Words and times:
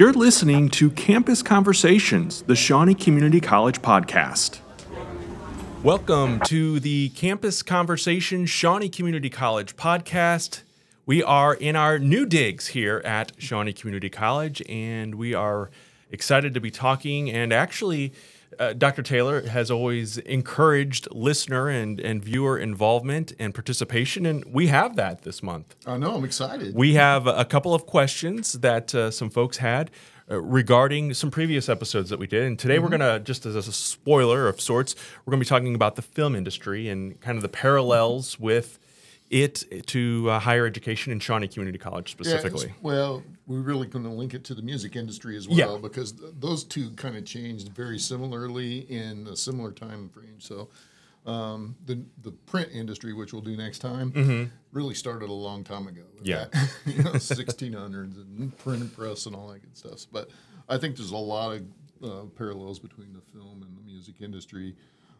You're 0.00 0.14
listening 0.14 0.70
to 0.70 0.90
Campus 0.92 1.42
Conversations, 1.42 2.40
the 2.40 2.56
Shawnee 2.56 2.94
Community 2.94 3.38
College 3.38 3.82
podcast. 3.82 4.60
Welcome 5.82 6.40
to 6.46 6.80
the 6.80 7.10
Campus 7.10 7.62
Conversations 7.62 8.48
Shawnee 8.48 8.88
Community 8.88 9.28
College 9.28 9.76
podcast. 9.76 10.62
We 11.04 11.22
are 11.22 11.52
in 11.52 11.76
our 11.76 11.98
new 11.98 12.24
digs 12.24 12.68
here 12.68 13.02
at 13.04 13.32
Shawnee 13.36 13.74
Community 13.74 14.08
College, 14.08 14.62
and 14.70 15.16
we 15.16 15.34
are 15.34 15.68
excited 16.10 16.54
to 16.54 16.62
be 16.62 16.70
talking 16.70 17.30
and 17.30 17.52
actually 17.52 18.14
uh, 18.58 18.72
Dr. 18.72 19.02
Taylor 19.02 19.46
has 19.48 19.70
always 19.70 20.18
encouraged 20.18 21.08
listener 21.12 21.68
and, 21.68 22.00
and 22.00 22.22
viewer 22.22 22.58
involvement 22.58 23.32
and 23.38 23.54
participation, 23.54 24.26
and 24.26 24.44
we 24.46 24.66
have 24.66 24.96
that 24.96 25.22
this 25.22 25.42
month. 25.42 25.76
I 25.86 25.96
know, 25.96 26.16
I'm 26.16 26.24
excited. 26.24 26.74
We 26.74 26.94
have 26.94 27.26
a 27.26 27.44
couple 27.44 27.74
of 27.74 27.86
questions 27.86 28.54
that 28.54 28.94
uh, 28.94 29.10
some 29.10 29.30
folks 29.30 29.58
had 29.58 29.90
uh, 30.30 30.40
regarding 30.40 31.14
some 31.14 31.30
previous 31.30 31.68
episodes 31.68 32.10
that 32.10 32.18
we 32.18 32.26
did. 32.26 32.44
And 32.44 32.58
today 32.58 32.74
mm-hmm. 32.74 32.84
we're 32.84 32.98
going 32.98 33.00
to, 33.00 33.20
just 33.20 33.46
as 33.46 33.56
a 33.56 33.72
spoiler 33.72 34.48
of 34.48 34.60
sorts, 34.60 34.94
we're 35.24 35.32
going 35.32 35.40
to 35.40 35.44
be 35.44 35.48
talking 35.48 35.74
about 35.74 35.96
the 35.96 36.02
film 36.02 36.36
industry 36.36 36.88
and 36.88 37.20
kind 37.20 37.36
of 37.36 37.42
the 37.42 37.48
parallels 37.48 38.38
with 38.38 38.78
it 39.30 39.86
to 39.86 40.28
uh, 40.28 40.40
higher 40.40 40.66
education 40.66 41.12
in 41.12 41.20
Shawnee 41.20 41.48
Community 41.48 41.78
College 41.78 42.10
specifically? 42.10 42.66
Yeah, 42.66 42.74
well, 42.82 43.22
we're 43.46 43.60
really 43.60 43.86
going 43.86 44.04
to 44.04 44.10
link 44.10 44.34
it 44.34 44.44
to 44.44 44.54
the 44.54 44.62
music 44.62 44.96
industry 44.96 45.36
as 45.36 45.48
well 45.48 45.74
yeah. 45.74 45.78
because 45.80 46.12
th- 46.12 46.34
those 46.38 46.64
two 46.64 46.90
kind 46.90 47.16
of 47.16 47.24
changed 47.24 47.68
very 47.68 47.98
similarly 47.98 48.80
in 48.90 49.28
a 49.28 49.36
similar 49.36 49.70
time 49.70 50.08
frame. 50.08 50.40
So 50.40 50.68
um, 51.26 51.76
the 51.86 52.02
the 52.22 52.32
print 52.32 52.70
industry, 52.72 53.12
which 53.12 53.32
we'll 53.32 53.42
do 53.42 53.56
next 53.56 53.78
time, 53.78 54.10
mm-hmm. 54.12 54.44
really 54.72 54.94
started 54.94 55.28
a 55.28 55.32
long 55.32 55.62
time 55.64 55.86
ago. 55.86 56.02
Yeah, 56.22 56.46
that, 56.52 56.70
you 56.86 57.02
know, 57.02 57.12
1600s 57.12 58.16
and 58.16 58.56
print 58.58 58.82
and 58.82 58.94
press 58.94 59.26
and 59.26 59.36
all 59.36 59.48
that 59.48 59.60
good 59.60 59.76
stuff. 59.76 60.06
But 60.10 60.30
I 60.68 60.76
think 60.76 60.96
there's 60.96 61.12
a 61.12 61.16
lot 61.16 61.52
of 61.52 61.62
uh, 62.02 62.24
parallels 62.36 62.78
between 62.78 63.12
the 63.12 63.20
film 63.32 63.62
and 63.62 63.76
the 63.76 63.82
music 63.82 64.16
industry, 64.20 64.74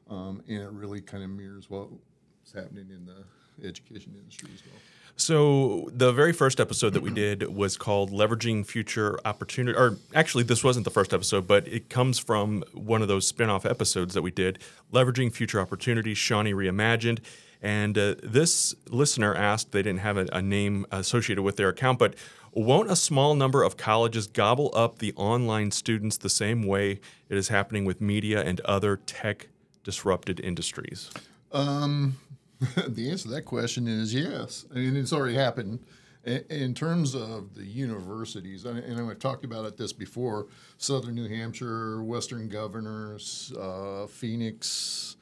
um, 0.08 0.42
and 0.48 0.58
it 0.58 0.70
really 0.70 1.00
kind 1.00 1.22
of 1.22 1.30
mirrors 1.30 1.68
what's 1.68 2.52
happening 2.52 2.88
in 2.90 3.04
the 3.06 3.24
education 3.64 4.14
industry 4.18 4.50
as 4.54 4.62
well. 4.64 4.80
So 5.16 5.90
the 5.92 6.12
very 6.12 6.32
first 6.32 6.60
episode 6.60 6.94
that 6.94 7.02
we 7.02 7.10
did 7.10 7.54
was 7.54 7.76
called 7.76 8.10
"Leveraging 8.10 8.66
Future 8.66 9.20
Opportunity," 9.24 9.76
or 9.76 9.98
actually, 10.14 10.44
this 10.44 10.64
wasn't 10.64 10.84
the 10.84 10.90
first 10.90 11.12
episode, 11.12 11.46
but 11.46 11.68
it 11.68 11.90
comes 11.90 12.18
from 12.18 12.64
one 12.72 13.02
of 13.02 13.08
those 13.08 13.26
spin-off 13.26 13.66
episodes 13.66 14.14
that 14.14 14.22
we 14.22 14.30
did, 14.30 14.58
"Leveraging 14.92 15.32
Future 15.32 15.60
Opportunities: 15.60 16.16
Shawnee 16.16 16.54
Reimagined." 16.54 17.18
And 17.62 17.98
uh, 17.98 18.14
this 18.22 18.74
listener 18.88 19.34
asked, 19.34 19.72
they 19.72 19.82
didn't 19.82 20.00
have 20.00 20.16
a, 20.16 20.26
a 20.32 20.40
name 20.40 20.86
associated 20.90 21.42
with 21.42 21.56
their 21.56 21.68
account, 21.68 21.98
but 21.98 22.14
won't 22.52 22.90
a 22.90 22.96
small 22.96 23.34
number 23.34 23.62
of 23.62 23.76
colleges 23.76 24.26
gobble 24.26 24.70
up 24.74 24.98
the 24.98 25.12
online 25.14 25.70
students 25.70 26.16
the 26.16 26.30
same 26.30 26.62
way 26.62 27.00
it 27.28 27.36
is 27.36 27.48
happening 27.48 27.84
with 27.84 28.00
media 28.00 28.42
and 28.42 28.60
other 28.60 28.96
tech 28.96 29.48
disrupted 29.84 30.40
industries? 30.40 31.10
Um, 31.52 32.16
the 32.88 33.10
answer 33.10 33.28
to 33.28 33.34
that 33.34 33.44
question 33.44 33.88
is 33.88 34.14
yes. 34.14 34.66
Mean, 34.72 34.96
it's 34.96 35.12
already 35.12 35.34
happened. 35.34 35.80
In 36.24 36.74
terms 36.74 37.14
of 37.14 37.54
the 37.54 37.64
universities, 37.64 38.66
and 38.66 39.00
I've 39.00 39.18
talked 39.18 39.42
about 39.42 39.64
it 39.64 39.78
this 39.78 39.94
before 39.94 40.48
Southern 40.76 41.14
New 41.14 41.26
Hampshire, 41.28 42.02
Western 42.02 42.46
Governors, 42.48 43.54
uh, 43.58 44.06
Phoenix, 44.06 45.16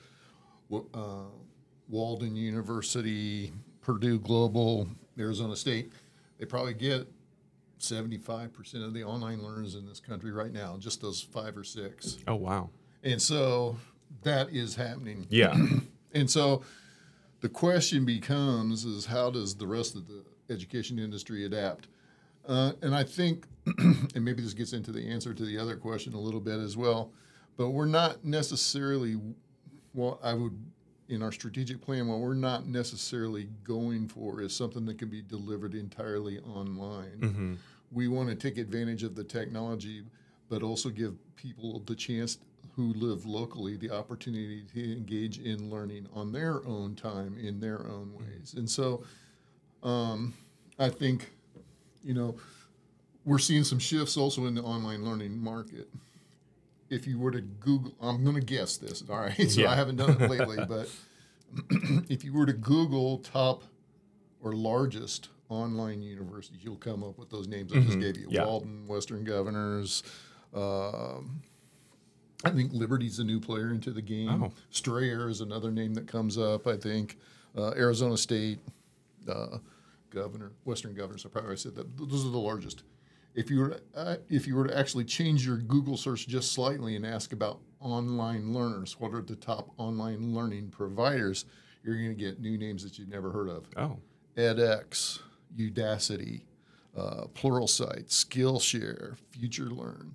uh, 0.73 1.27
Walden 1.89 2.35
University, 2.35 3.53
Purdue 3.81 4.19
Global, 4.19 4.89
Arizona 5.17 5.55
State, 5.55 5.93
they 6.39 6.47
probably 6.47 6.75
get 6.75 7.07
75% 7.79 8.85
of 8.85 8.93
the 8.93 9.05
online 9.05 9.41
learners 9.41 9.77
in 9.77 9.87
this 9.87 10.01
country 10.01 10.33
right 10.33 10.53
now, 10.53 10.77
just 10.79 11.01
those 11.01 11.23
five 11.23 11.57
or 11.57 11.63
six. 11.63 12.19
Oh, 12.27 12.35
wow. 12.35 12.71
And 13.05 13.23
so 13.23 13.77
that 14.23 14.51
is 14.51 14.75
happening. 14.75 15.27
Yeah. 15.31 15.57
and 16.13 16.29
so 16.29 16.63
the 17.41 17.49
question 17.49 18.05
becomes 18.05 18.85
is 18.85 19.07
how 19.07 19.31
does 19.31 19.55
the 19.55 19.67
rest 19.67 19.95
of 19.95 20.09
the 20.09 20.25
education 20.51 20.99
industry 20.99 21.45
adapt? 21.45 21.89
Uh, 22.47 22.73
and 22.83 22.95
I 22.95 23.05
think, 23.05 23.47
and 23.79 24.25
maybe 24.25 24.43
this 24.43 24.55
gets 24.55 24.73
into 24.73 24.91
the 24.91 25.09
answer 25.09 25.35
to 25.35 25.45
the 25.45 25.59
other 25.59 25.77
question 25.77 26.15
a 26.15 26.21
little 26.21 26.41
bit 26.41 26.59
as 26.59 26.77
well, 26.77 27.13
but 27.57 27.71
we're 27.71 27.87
not 27.87 28.25
necessarily, 28.25 29.21
well, 29.93 30.19
I 30.23 30.35
would, 30.35 30.59
in 31.09 31.23
our 31.23 31.33
strategic 31.33 31.81
plan, 31.81 32.07
what 32.09 32.21
we're 32.21 32.35
not 32.35 32.67
necessarily 32.67 33.49
going 33.65 34.09
for 34.09 34.41
is 34.41 34.55
something 34.55 34.87
that 34.87 34.99
can 34.99 35.09
be 35.09 35.23
delivered 35.23 35.75
entirely 35.75 36.39
online. 36.41 37.19
Mm-hmm. 37.21 37.55
We 37.93 38.09
want 38.09 38.29
to 38.31 38.35
take 38.35 38.59
advantage 38.59 39.03
of 39.03 39.15
the 39.15 39.25
technology, 39.25 40.03
but 40.49 40.63
also 40.63 40.89
give 40.89 41.15
people 41.37 41.83
the 41.87 41.95
chance 41.95 42.39
who 42.79 42.93
live 42.93 43.27
locally 43.27 43.77
the 43.77 43.91
opportunity 43.91 44.63
to 44.73 44.93
engage 44.93 45.41
in 45.41 45.69
learning 45.69 46.07
on 46.15 46.31
their 46.31 46.65
own 46.65 46.95
time 46.95 47.37
in 47.37 47.59
their 47.59 47.85
own 47.89 48.13
ways. 48.15 48.55
And 48.57 48.71
so 48.71 49.03
um, 49.83 50.33
I 50.79 50.89
think, 50.89 51.33
you 52.05 52.15
know, 52.15 52.37
we're 53.25 53.41
seeing 53.41 53.65
some 53.65 53.81
shifts 53.81 54.17
also 54.17 54.47
in 54.47 54.55
the 54.55 54.63
online 54.63 55.05
learning 55.05 55.37
market. 55.37 55.89
If 56.89 57.05
you 57.09 57.19
were 57.19 57.33
to 57.33 57.41
Google, 57.41 57.97
I'm 58.01 58.23
going 58.23 58.37
to 58.37 58.47
guess 58.47 58.77
this, 58.77 59.03
all 59.11 59.19
right? 59.19 59.37
So 59.51 59.63
yeah. 59.63 59.73
I 59.73 59.75
haven't 59.75 59.97
done 59.97 60.11
it 60.11 60.31
lately, 60.31 60.59
but 60.69 60.89
if 62.09 62.23
you 62.23 62.33
were 62.33 62.47
to 62.47 62.53
Google 62.53 63.19
top 63.19 63.65
or 64.41 64.53
largest 64.53 65.31
online 65.49 66.01
universities, 66.01 66.61
you'll 66.63 66.77
come 66.77 67.03
up 67.03 67.19
with 67.19 67.29
those 67.29 67.49
names 67.49 67.73
I 67.73 67.81
just 67.81 67.89
mm-hmm. 67.89 68.01
gave 68.03 68.17
you: 68.19 68.29
yeah. 68.31 68.45
Walden, 68.45 68.87
Western 68.87 69.25
Governors, 69.25 70.05
um, 70.55 71.43
I 72.45 72.51
think 72.51 72.73
Liberty's 72.73 73.19
a 73.19 73.25
new 73.25 73.41
player 73.41 73.71
into 73.73 73.91
the 73.91 74.03
game. 74.03 74.45
Oh. 74.45 74.53
Strayer 74.71 75.29
is 75.29 75.41
another 75.41 75.73
name 75.73 75.95
that 75.95 76.07
comes 76.07 76.39
up. 76.39 76.67
I 76.67 76.77
think 76.77 77.19
uh, 77.57 77.73
Arizona 77.73 78.17
State, 78.17 78.61
uh, 79.29 79.59
Governor, 80.11 80.53
Western 80.65 80.95
Governors. 80.95 81.27
I 81.27 81.31
probably 81.31 81.57
said 81.57 81.75
that 81.75 81.97
those 81.97 82.25
are 82.25 82.31
the 82.31 82.39
largest. 82.39 82.85
If 83.35 83.51
you 83.51 83.61
were 83.61 83.69
to, 83.71 83.81
uh, 83.95 84.17
if 84.29 84.47
you 84.47 84.55
were 84.55 84.69
to 84.69 84.79
actually 84.79 85.05
change 85.05 85.47
your 85.47 85.57
Google 85.57 85.97
search 85.97 86.29
just 86.29 86.53
slightly 86.53 86.97
and 86.97 87.05
ask 87.05 87.33
about 87.33 87.61
online 87.81 88.53
learners, 88.53 88.99
what 88.99 89.13
are 89.13 89.23
the 89.23 89.37
top 89.37 89.71
online 89.77 90.35
learning 90.35 90.71
providers? 90.71 91.45
You're 91.83 91.97
going 91.97 92.09
to 92.09 92.15
get 92.15 92.41
new 92.41 92.57
names 92.57 92.83
that 92.85 92.99
you've 92.99 93.09
never 93.09 93.31
heard 93.31 93.49
of. 93.49 93.67
Oh, 93.77 93.99
edX, 94.37 95.21
Udacity, 95.57 96.43
uh, 96.97 97.25
Pluralsight, 97.35 98.09
Skillshare, 98.09 99.17
FutureLearn 99.33 100.13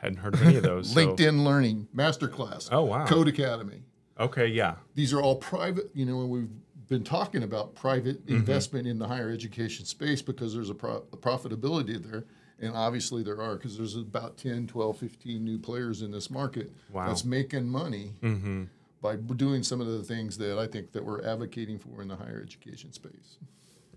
hadn't 0.00 0.18
heard 0.18 0.34
of 0.34 0.42
any 0.42 0.56
of 0.56 0.62
those. 0.62 0.94
LinkedIn 0.94 1.38
so. 1.38 1.42
Learning, 1.42 1.88
Masterclass. 1.94 2.68
Oh 2.72 2.84
wow. 2.84 3.06
Codecademy. 3.06 3.82
Okay, 4.18 4.46
yeah. 4.48 4.74
These 4.94 5.12
are 5.12 5.20
all 5.20 5.36
private. 5.36 5.90
You 5.94 6.04
know, 6.04 6.26
we've 6.26 6.50
been 6.88 7.04
talking 7.04 7.42
about 7.42 7.74
private 7.74 8.26
mm-hmm. 8.26 8.36
investment 8.36 8.86
in 8.86 8.98
the 8.98 9.08
higher 9.08 9.30
education 9.30 9.86
space 9.86 10.20
because 10.20 10.52
there's 10.52 10.68
a, 10.68 10.74
pro- 10.74 11.04
a 11.12 11.16
profitability 11.16 12.02
there. 12.10 12.24
And 12.58 12.76
obviously 12.76 13.22
there 13.22 13.40
are 13.40 13.56
because 13.56 13.78
there's 13.78 13.96
about 13.96 14.36
10, 14.36 14.66
12, 14.66 14.98
15 14.98 15.42
new 15.42 15.58
players 15.58 16.02
in 16.02 16.10
this 16.10 16.30
market 16.30 16.70
wow. 16.92 17.06
that's 17.06 17.24
making 17.24 17.66
money 17.66 18.12
mm-hmm. 18.20 18.64
by 19.00 19.16
doing 19.16 19.62
some 19.62 19.80
of 19.80 19.86
the 19.86 20.02
things 20.02 20.36
that 20.38 20.58
I 20.58 20.66
think 20.66 20.92
that 20.92 21.02
we're 21.02 21.24
advocating 21.24 21.78
for 21.78 22.02
in 22.02 22.08
the 22.08 22.16
higher 22.16 22.42
education 22.44 22.92
space. 22.92 23.38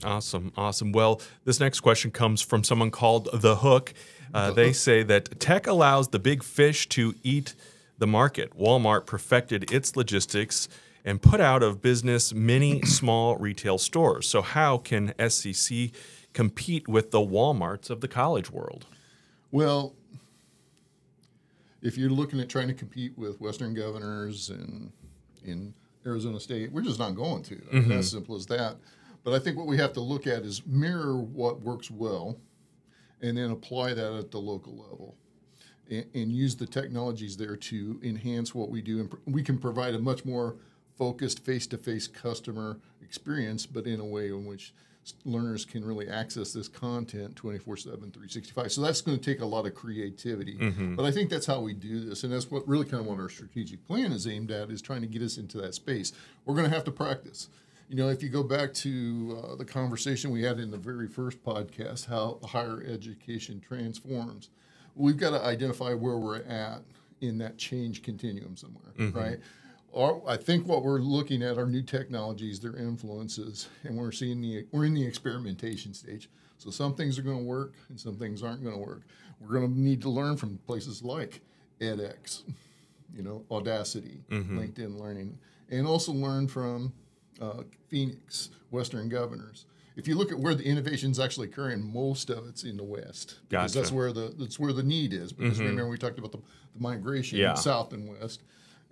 Awesome, 0.04 0.52
awesome. 0.58 0.92
Well, 0.92 1.22
this 1.46 1.60
next 1.60 1.80
question 1.80 2.12
comes 2.12 2.42
from 2.42 2.64
someone 2.64 2.92
called 2.92 3.30
The 3.34 3.58
Hook. 3.58 3.94
Uh, 4.34 4.52
they 4.52 4.74
say 4.74 5.04
that 5.04 5.40
tech 5.40 5.68
allows 5.68 6.10
the 6.10 6.20
big 6.20 6.44
fish 6.44 6.90
to 6.90 7.14
eat 7.24 7.54
the 7.98 8.08
market. 8.08 8.58
Walmart 8.58 9.06
perfected 9.06 9.72
its 9.72 9.96
logistics 9.96 10.68
and 11.06 11.22
put 11.22 11.40
out 11.40 11.62
of 11.64 11.82
business 11.82 12.34
many 12.34 12.82
small 12.86 13.38
retail 13.38 13.78
stores. 13.78 14.28
So, 14.28 14.42
how 14.42 14.78
can 14.78 15.10
SCC 15.20 15.94
compete 16.34 16.88
with 16.88 17.12
the 17.12 17.20
Walmarts 17.20 17.90
of 17.90 18.02
the 18.02 18.08
college 18.08 18.50
world? 18.50 18.88
Well, 19.52 19.94
if 21.82 21.98
you're 21.98 22.10
looking 22.10 22.40
at 22.40 22.50
trying 22.50 22.70
to 22.70 22.74
compete 22.74 23.18
with 23.18 23.40
Western 23.40 23.74
governors 23.74 24.50
and 24.50 24.92
in 25.44 25.74
Arizona 26.06 26.40
State, 26.40 26.72
we're 26.72 26.82
just 26.82 27.00
not 27.00 27.16
going 27.16 27.44
to. 27.44 27.56
I 27.56 27.76
mean, 27.76 27.84
mm-hmm. 27.84 27.92
As 27.94 28.10
simple 28.10 28.36
as 28.36 28.46
that. 28.48 28.78
But 29.24 29.34
I 29.34 29.40
think 29.40 29.58
what 29.58 29.68
we 29.68 29.78
have 29.78 29.94
to 29.94 30.02
look 30.02 30.28
at 30.28 30.44
is 30.44 30.66
mirror 30.66 31.18
what 31.18 31.62
works 31.62 31.90
well 31.90 32.38
and 33.22 33.38
then 33.38 33.52
apply 33.52 33.94
that 33.94 34.14
at 34.14 34.32
the 34.32 34.40
local 34.40 34.74
level 34.74 35.16
and, 35.90 36.06
and 36.14 36.32
use 36.32 36.56
the 36.56 36.66
technologies 36.66 37.38
there 37.38 37.56
to 37.56 38.00
enhance 38.04 38.54
what 38.54 38.70
we 38.70 38.82
do. 38.82 39.00
And 39.00 39.12
pr- 39.12 39.18
we 39.26 39.44
can 39.44 39.58
provide 39.58 39.96
a 39.96 40.00
much 40.00 40.26
more 40.26 40.58
focused 40.98 41.44
face 41.44 41.66
to 41.68 41.78
face 41.78 42.08
customer 42.08 42.80
experience, 43.02 43.66
but 43.66 43.88
in 43.88 44.00
a 44.00 44.06
way 44.06 44.28
in 44.28 44.46
which 44.46 44.74
learners 45.26 45.66
can 45.66 45.84
really 45.84 46.08
access 46.08 46.54
this 46.54 46.70
content 46.70 47.36
24 47.36 47.76
7 47.76 48.00
365 48.00 48.72
so 48.72 48.80
that's 48.80 49.02
going 49.02 49.20
to 49.20 49.24
take 49.24 49.42
a 49.42 49.46
lot 49.46 49.66
of 49.66 49.76
creativity. 49.76 50.56
Mm-hmm. 50.56 50.96
but 50.96 51.04
i 51.04 51.12
think 51.12 51.30
that's 51.30 51.46
how 51.46 51.60
we 51.60 51.74
do 51.74 52.00
this. 52.00 52.24
And 52.24 52.32
that's 52.32 52.50
what 52.50 52.66
really 52.68 52.86
kind 52.86 53.02
of 53.02 53.08
what 53.08 53.20
our 53.20 53.28
strategic 53.28 53.86
plan 53.86 54.14
is 54.14 54.26
aimed 54.28 54.52
at 54.52 54.70
is 54.70 54.82
trying 54.82 55.02
to 55.02 55.08
get 55.08 55.22
us 55.22 55.38
into 55.38 55.58
that 55.60 55.76
space. 55.76 56.14
We're 56.46 56.56
going 56.56 56.70
to 56.70 56.74
have 56.74 56.86
to 56.86 56.92
practice 56.92 57.50
You 57.90 57.98
know, 57.98 58.10
if 58.10 58.24
you 58.24 58.30
go 58.30 58.44
back 58.44 58.74
to 58.76 59.44
uh, 59.44 59.56
the 59.56 59.66
conversation 59.66 60.32
we 60.32 60.42
had 60.44 60.60
in 60.60 60.72
the 60.72 60.78
very 60.78 61.08
first 61.08 61.44
podcast, 61.44 62.08
how 62.08 62.40
higher 62.44 62.84
education 62.88 63.60
transforms, 63.60 64.50
we've 64.96 65.18
got 65.18 65.32
to 65.32 65.44
identify 65.44 65.94
where 65.94 66.18
we're 66.18 66.42
at 66.44 66.82
in 67.22 67.38
that 67.40 67.58
change 67.58 68.02
continuum 68.02 68.56
somewhere, 68.58 68.92
right? 69.12 69.38
Or 69.92 70.24
I 70.28 70.38
think 70.38 70.66
what 70.68 70.84
we're 70.84 71.00
looking 71.00 71.44
at 71.44 71.58
are 71.60 71.68
new 71.68 71.84
technologies, 71.84 72.60
their 72.60 72.76
influences, 72.76 73.68
and 73.84 73.96
we're 73.96 74.12
seeing 74.12 74.42
the 74.42 74.66
we're 74.72 74.86
in 74.86 74.94
the 74.96 75.06
experimentation 75.06 75.94
stage. 75.94 76.30
So 76.58 76.72
some 76.72 76.96
things 76.96 77.20
are 77.20 77.22
going 77.22 77.38
to 77.40 77.44
work, 77.44 77.74
and 77.90 78.00
some 78.00 78.16
things 78.16 78.42
aren't 78.42 78.64
going 78.64 78.76
to 78.76 78.82
work. 78.82 79.02
We're 79.40 79.60
going 79.60 79.72
to 79.74 79.80
need 79.80 80.02
to 80.04 80.10
learn 80.10 80.36
from 80.38 80.58
places 80.66 81.04
like 81.04 81.42
edX, 81.80 82.42
you 83.16 83.22
know, 83.22 83.44
Udacity, 83.52 84.22
LinkedIn 84.58 85.00
Learning, 85.00 85.38
and 85.70 85.86
also 85.86 86.12
learn 86.12 86.48
from 86.48 86.92
uh, 87.44 87.64
Phoenix, 87.88 88.50
Western 88.72 89.10
Governors. 89.10 89.66
If 89.96 90.08
you 90.08 90.16
look 90.16 90.32
at 90.32 90.40
where 90.40 90.56
the 90.56 90.64
innovation 90.64 91.12
is 91.12 91.20
actually 91.20 91.50
occurring, 91.50 91.84
most 91.94 92.30
of 92.32 92.48
it's 92.48 92.64
in 92.64 92.78
the 92.78 92.84
West 92.84 93.40
because 93.50 93.74
that's 93.74 93.92
where 93.92 94.12
the 94.12 94.34
that's 94.40 94.58
where 94.60 94.74
the 94.74 94.82
need 94.82 95.14
is. 95.14 95.32
Because 95.32 95.60
remember 95.60 95.90
we 95.90 95.98
talked 95.98 96.18
about 96.18 96.32
the, 96.32 96.40
the 96.74 96.82
migration 96.82 97.38
Yeah. 97.38 97.54
south 97.54 97.94
and 97.94 98.10
west, 98.10 98.42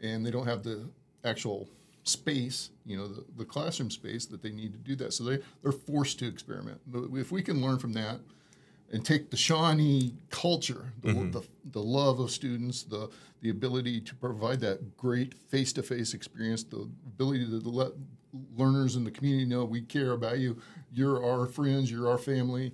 and 0.01 0.23
they 0.25 0.29
don't 0.31 0.45
have 0.45 0.61
the 0.63 0.87
actual 1.23 1.67
space, 2.03 2.69
you 2.85 2.97
know, 2.97 3.07
the, 3.07 3.23
the 3.37 3.45
classroom 3.45 3.89
space 3.89 4.25
that 4.27 4.41
they 4.43 4.51
need 4.51 4.73
to 4.73 4.79
do 4.79 4.95
that. 4.97 5.13
So 5.13 5.23
they 5.23 5.39
they're 5.63 5.71
forced 5.71 6.19
to 6.19 6.27
experiment. 6.27 6.81
But 6.85 7.05
if 7.13 7.31
we 7.31 7.41
can 7.41 7.61
learn 7.61 7.79
from 7.79 7.93
that, 7.93 8.19
and 8.91 9.03
take 9.03 9.31
the 9.31 9.37
Shawnee 9.37 10.13
culture, 10.29 10.91
the, 11.01 11.13
the, 11.31 11.41
the 11.71 11.81
love 11.81 12.19
of 12.19 12.29
students, 12.29 12.83
the 12.83 13.09
the 13.41 13.49
ability 13.49 14.01
to 14.01 14.13
provide 14.15 14.59
that 14.59 14.97
great 14.97 15.33
face 15.49 15.73
to 15.73 15.81
face 15.81 16.13
experience, 16.13 16.63
the 16.63 16.87
ability 17.07 17.45
to 17.47 17.57
let 17.67 17.91
learners 18.57 18.95
in 18.95 19.03
the 19.03 19.11
community 19.11 19.45
know 19.45 19.65
we 19.65 19.81
care 19.81 20.11
about 20.11 20.39
you, 20.39 20.57
you're 20.93 21.23
our 21.25 21.45
friends, 21.47 21.91
you're 21.91 22.09
our 22.09 22.17
family, 22.17 22.73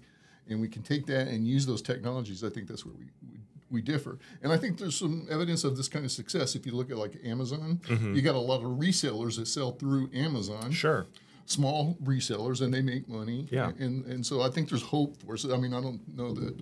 and 0.50 0.62
we 0.62 0.68
can 0.68 0.82
take 0.84 1.06
that 1.08 1.28
and 1.28 1.48
use 1.48 1.66
those 1.66 1.82
technologies. 1.82 2.44
I 2.44 2.50
think 2.50 2.68
that's 2.68 2.86
where 2.86 2.96
we. 2.96 3.06
we 3.30 3.38
we 3.70 3.82
differ, 3.82 4.18
and 4.42 4.54
I 4.54 4.58
think 4.58 4.78
there's 4.78 4.96
some 4.96 5.28
evidence 5.30 5.66
of 5.66 5.76
this 5.76 5.90
kind 5.90 6.06
of 6.06 6.12
success. 6.12 6.56
If 6.56 6.66
you 6.66 6.72
look 6.72 6.90
at 6.90 6.96
like 6.98 7.18
Amazon, 7.26 7.82
mm-hmm. 7.86 8.16
you 8.16 8.22
got 8.22 8.36
a 8.36 8.40
lot 8.40 8.64
of 8.64 8.72
resellers 8.80 9.36
that 9.36 9.46
sell 9.46 9.74
through 9.74 10.10
Amazon 10.14 10.72
Sure. 10.72 11.06
small 11.46 11.98
resellers 12.02 12.62
and 12.62 12.74
they 12.74 12.82
make 12.82 13.10
money. 13.10 13.46
Yeah. 13.52 13.72
And 13.78 14.06
and 14.06 14.26
so 14.26 14.42
I 14.42 14.50
think 14.50 14.70
there's 14.70 14.84
hope 14.84 15.22
for 15.22 15.34
us. 15.34 15.44
I 15.44 15.58
mean, 15.58 15.74
I 15.74 15.82
don't 15.82 16.00
know 16.16 16.32
that 16.36 16.56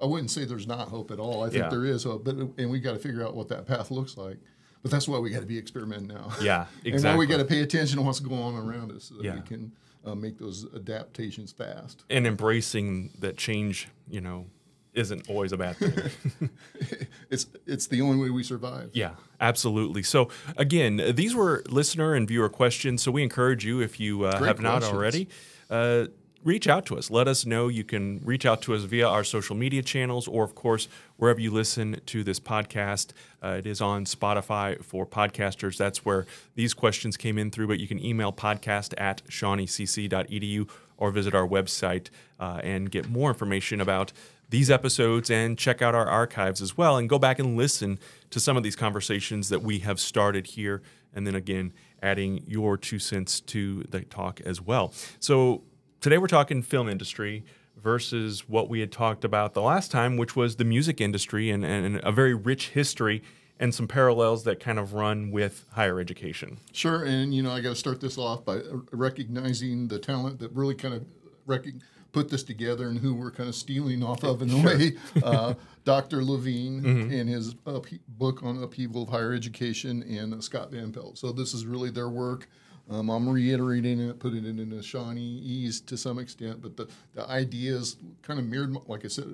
I 0.00 0.06
wouldn't 0.06 0.30
say 0.30 0.46
there's 0.46 0.66
not 0.66 0.88
hope 0.88 1.10
at 1.10 1.18
all. 1.18 1.44
I 1.44 1.50
think 1.50 1.64
Yeah. 1.64 1.68
there 1.68 1.84
is 1.84 2.04
hope, 2.04 2.24
but 2.24 2.36
and 2.36 2.70
we 2.70 2.80
got 2.80 2.92
to 2.92 2.98
figure 2.98 3.22
out 3.22 3.34
what 3.36 3.48
that 3.48 3.66
path 3.66 3.90
looks 3.90 4.16
like. 4.16 4.38
But 4.82 4.90
that's 4.90 5.08
why 5.08 5.18
we 5.18 5.30
got 5.30 5.40
to 5.40 5.46
be 5.46 5.58
experimenting 5.58 6.08
now. 6.08 6.28
Yeah, 6.40 6.66
exactly. 6.84 6.92
And 6.92 7.02
now 7.02 7.16
we 7.16 7.26
got 7.26 7.38
to 7.38 7.44
pay 7.44 7.60
attention 7.62 7.96
to 7.98 8.02
what's 8.04 8.20
going 8.20 8.40
on 8.40 8.54
around 8.54 8.92
us 8.92 9.04
so 9.04 9.16
that 9.16 9.24
Yeah. 9.24 9.34
we 9.34 9.40
can 9.42 9.72
uh, 10.04 10.14
make 10.14 10.38
those 10.38 10.66
adaptations 10.74 11.50
fast. 11.52 12.04
and 12.10 12.26
embracing 12.26 13.10
that 13.18 13.36
change, 13.36 13.88
you 14.08 14.20
know, 14.20 14.46
isn't 14.94 15.28
always 15.28 15.52
a 15.52 15.56
bad 15.56 15.76
thing. 15.76 16.50
It's 17.30 17.46
it's 17.66 17.88
the 17.88 18.00
only 18.02 18.16
way 18.22 18.30
we 18.30 18.44
survive. 18.44 18.90
Yeah, 18.92 19.16
absolutely. 19.40 20.04
So 20.04 20.28
again, 20.56 21.02
these 21.16 21.34
were 21.34 21.64
listener 21.68 22.14
and 22.14 22.28
viewer 22.28 22.48
questions. 22.48 23.02
So 23.02 23.10
we 23.10 23.22
encourage 23.24 23.64
you, 23.66 23.80
if 23.80 23.98
you 23.98 24.24
uh, 24.24 24.42
have 24.44 24.60
not 24.60 24.84
already, 24.84 25.28
uh, 25.68 26.06
reach 26.44 26.68
out 26.68 26.86
to 26.86 26.96
us. 26.96 27.10
Let 27.10 27.28
us 27.28 27.44
know. 27.44 27.68
You 27.68 27.84
can 27.84 28.20
reach 28.24 28.46
out 28.46 28.62
to 28.62 28.74
us 28.74 28.82
via 28.82 29.06
our 29.08 29.24
social 29.24 29.56
media 29.56 29.82
channels, 29.82 30.28
or 30.28 30.44
of 30.44 30.54
course 30.54 30.88
wherever 31.16 31.40
you 31.40 31.50
listen 31.50 32.00
to 32.06 32.22
this 32.22 32.38
podcast. 32.38 33.10
Uh, 33.42 33.56
it 33.58 33.66
is 33.66 33.80
on 33.80 34.04
Spotify 34.04 34.82
for 34.82 35.06
podcasters. 35.06 35.76
That's 35.76 36.04
where 36.04 36.26
these 36.54 36.74
questions 36.74 37.16
came 37.16 37.38
in 37.38 37.50
through. 37.50 37.66
But 37.66 37.80
you 37.80 37.88
can 37.88 38.04
email 38.04 38.32
podcast 38.32 38.94
at 38.98 39.26
shawneecc.edu 39.26 40.68
or 40.98 41.10
visit 41.10 41.34
our 41.34 41.46
website 41.46 42.08
uh, 42.40 42.60
and 42.62 42.90
get 42.90 43.08
more 43.08 43.28
information 43.28 43.80
about 43.80 44.12
these 44.48 44.70
episodes 44.70 45.30
and 45.30 45.58
check 45.58 45.82
out 45.82 45.94
our 45.94 46.06
archives 46.06 46.62
as 46.62 46.76
well 46.76 46.96
and 46.96 47.08
go 47.08 47.18
back 47.18 47.38
and 47.38 47.56
listen 47.56 47.98
to 48.30 48.38
some 48.38 48.56
of 48.56 48.62
these 48.62 48.76
conversations 48.76 49.48
that 49.48 49.62
we 49.62 49.80
have 49.80 49.98
started 49.98 50.46
here 50.46 50.82
and 51.12 51.26
then 51.26 51.34
again 51.34 51.72
adding 52.02 52.44
your 52.46 52.76
two 52.76 52.98
cents 52.98 53.40
to 53.40 53.82
the 53.90 54.02
talk 54.02 54.40
as 54.42 54.60
well 54.60 54.92
so 55.18 55.64
today 56.00 56.18
we're 56.18 56.26
talking 56.26 56.62
film 56.62 56.88
industry 56.88 57.44
versus 57.76 58.48
what 58.48 58.68
we 58.68 58.80
had 58.80 58.90
talked 58.92 59.24
about 59.24 59.54
the 59.54 59.62
last 59.62 59.90
time 59.90 60.16
which 60.16 60.34
was 60.36 60.56
the 60.56 60.64
music 60.64 61.00
industry 61.00 61.50
and, 61.50 61.64
and 61.64 62.00
a 62.02 62.12
very 62.12 62.34
rich 62.34 62.70
history 62.70 63.22
and 63.58 63.74
some 63.74 63.88
parallels 63.88 64.44
that 64.44 64.60
kind 64.60 64.78
of 64.78 64.92
run 64.94 65.30
with 65.30 65.64
higher 65.72 65.98
education 66.00 66.58
Sure, 66.72 67.04
and 67.04 67.34
you 67.34 67.42
know 67.42 67.50
I 67.50 67.60
got 67.60 67.70
to 67.70 67.76
start 67.76 68.00
this 68.00 68.18
off 68.18 68.44
by 68.44 68.60
recognizing 68.92 69.88
the 69.88 69.98
talent 69.98 70.38
that 70.40 70.52
really 70.52 70.74
kind 70.74 70.94
of 70.94 71.04
rec- 71.46 71.66
put 72.12 72.28
this 72.30 72.42
together 72.42 72.88
and 72.88 72.98
who 72.98 73.14
we're 73.14 73.30
kind 73.30 73.48
of 73.48 73.54
stealing 73.54 74.02
off 74.02 74.24
of 74.24 74.40
in 74.42 74.50
a 74.50 74.62
way. 74.64 74.92
Uh, 75.22 75.54
Dr. 75.84 76.24
Levine 76.24 76.84
and 76.84 77.28
his 77.28 77.54
uphe- 77.66 78.00
book 78.08 78.42
on 78.42 78.62
upheaval 78.62 79.02
of 79.04 79.08
higher 79.10 79.32
education, 79.32 80.02
and 80.02 80.32
uh, 80.34 80.40
Scott 80.40 80.70
Van 80.70 80.92
Pelt. 80.92 81.16
So 81.18 81.30
this 81.32 81.52
is 81.54 81.64
really 81.66 81.90
their 81.90 82.08
work. 82.08 82.48
Um, 82.88 83.08
I'm 83.10 83.28
reiterating 83.28 83.98
it, 84.00 84.20
putting 84.20 84.44
it 84.44 84.60
in 84.60 84.72
a 84.72 84.82
Shawneeese 84.82 85.80
to 85.86 85.96
some 85.96 86.18
extent, 86.20 86.62
but 86.62 86.76
the, 86.76 86.86
the 87.14 87.28
ideas 87.28 87.96
kind 88.22 88.38
of 88.38 88.46
mirrored, 88.46 88.76
like 88.86 89.04
I 89.04 89.08
said 89.08 89.26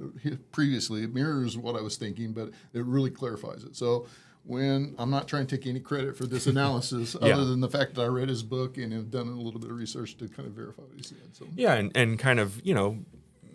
previously, 0.52 1.02
it 1.04 1.12
mirrors 1.14 1.58
what 1.58 1.76
I 1.76 1.82
was 1.82 1.96
thinking, 1.96 2.32
but 2.32 2.50
it 2.72 2.84
really 2.84 3.10
clarifies 3.10 3.62
it. 3.64 3.76
So 3.76 4.06
when 4.44 4.94
I'm 4.98 5.10
not 5.10 5.28
trying 5.28 5.46
to 5.46 5.56
take 5.56 5.66
any 5.66 5.80
credit 5.80 6.16
for 6.16 6.24
this 6.24 6.46
analysis, 6.54 7.14
Yeah. 7.20 7.34
other 7.34 7.44
than 7.44 7.60
the 7.60 7.68
fact 7.68 7.94
that 7.96 8.02
I 8.02 8.06
read 8.06 8.30
his 8.30 8.42
book 8.42 8.78
and 8.78 8.90
have 8.92 9.10
done 9.10 9.28
a 9.28 9.40
little 9.40 9.60
bit 9.60 9.70
of 9.70 9.76
research 9.76 10.16
to 10.16 10.28
kind 10.28 10.48
of 10.48 10.54
verify 10.54 10.82
what 10.82 10.96
he 10.96 11.02
said. 11.02 11.18
So 11.32 11.46
yeah 11.54 11.74
and, 11.74 11.94
and 11.94 12.18
kind 12.18 12.40
of 12.40 12.58
you 12.64 12.72
know 12.74 12.98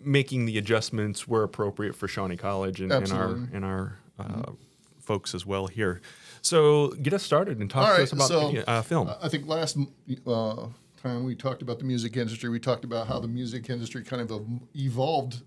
making 0.04 0.46
the 0.46 0.58
adjustments 0.58 1.26
where 1.26 1.42
appropriate 1.42 1.96
for 1.96 2.06
Shawnee 2.06 2.36
College 2.36 2.80
and, 2.80 2.92
and 2.92 3.12
our 3.12 3.30
and 3.52 3.64
our 3.64 3.98
uh, 4.18 4.52
folks 5.00 5.34
as 5.34 5.44
well 5.44 5.66
here. 5.66 6.00
So 6.42 6.88
get 6.88 7.12
us 7.12 7.22
started 7.22 7.58
and 7.58 7.70
talk 7.70 7.82
All 7.82 7.88
to 7.88 7.92
right, 7.94 8.02
us 8.02 8.12
about 8.12 8.28
so, 8.28 8.56
uh, 8.66 8.82
film. 8.82 9.10
I 9.20 9.28
think 9.28 9.46
last 9.46 9.78
uh, 10.26 10.66
time 11.02 11.24
we 11.24 11.34
talked 11.34 11.62
about 11.62 11.78
the 11.78 11.84
music 11.84 12.16
industry, 12.16 12.48
we 12.48 12.60
talked 12.60 12.84
about 12.84 13.06
how 13.06 13.18
the 13.18 13.28
music 13.28 13.70
industry 13.70 14.02
kind 14.02 14.22
of 14.22 14.46
evolved 14.74 15.42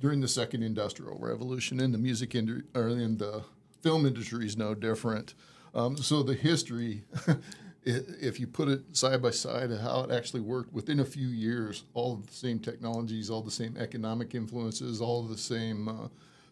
during 0.00 0.20
the 0.20 0.28
second 0.28 0.62
industrial 0.62 1.18
revolution, 1.18 1.80
and 1.80 1.92
the 1.94 1.98
music 1.98 2.34
industry 2.34 2.64
or 2.74 2.88
in 2.88 3.18
the 3.18 3.42
film 3.82 4.06
industry 4.06 4.46
is 4.46 4.56
no 4.56 4.74
different. 4.74 5.34
Um, 5.74 5.96
so 5.96 6.22
the 6.22 6.34
history, 6.34 7.04
if 7.84 8.40
you 8.40 8.46
put 8.46 8.68
it 8.68 8.96
side 8.96 9.22
by 9.22 9.30
side 9.30 9.70
how 9.70 10.04
it 10.04 10.10
actually 10.10 10.40
worked, 10.40 10.72
within 10.72 11.00
a 11.00 11.04
few 11.04 11.28
years, 11.28 11.84
all 11.94 12.14
of 12.14 12.26
the 12.26 12.32
same 12.32 12.58
technologies, 12.58 13.30
all 13.30 13.42
the 13.42 13.50
same 13.50 13.76
economic 13.76 14.34
influences, 14.34 15.00
all 15.00 15.22
of 15.22 15.28
the 15.28 15.38
same 15.38 15.88
uh, 15.88 16.08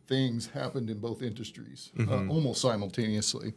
things 0.06 0.48
happened 0.48 0.90
in 0.90 0.98
both 0.98 1.22
industries 1.22 1.90
uh, 2.08 2.26
almost 2.28 2.60
simultaneously. 2.60 3.54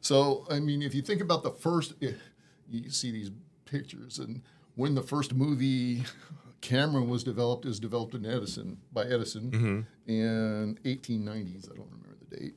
So, 0.00 0.46
I 0.50 0.60
mean, 0.60 0.82
if 0.82 0.94
you 0.94 1.02
think 1.02 1.20
about 1.20 1.42
the 1.42 1.50
first, 1.50 1.94
eh, 2.02 2.12
you 2.70 2.90
see 2.90 3.10
these 3.10 3.30
pictures, 3.64 4.18
and 4.18 4.42
when 4.76 4.94
the 4.94 5.02
first 5.02 5.34
movie 5.34 6.04
camera 6.60 7.02
was 7.02 7.24
developed, 7.24 7.66
is 7.66 7.80
developed 7.80 8.14
in 8.14 8.24
Edison 8.24 8.78
by 8.92 9.02
Edison 9.04 9.86
in 10.06 10.78
1890s. 10.84 11.70
I 11.70 11.76
don't 11.76 11.90
remember 11.90 12.16
the 12.30 12.36
date, 12.36 12.54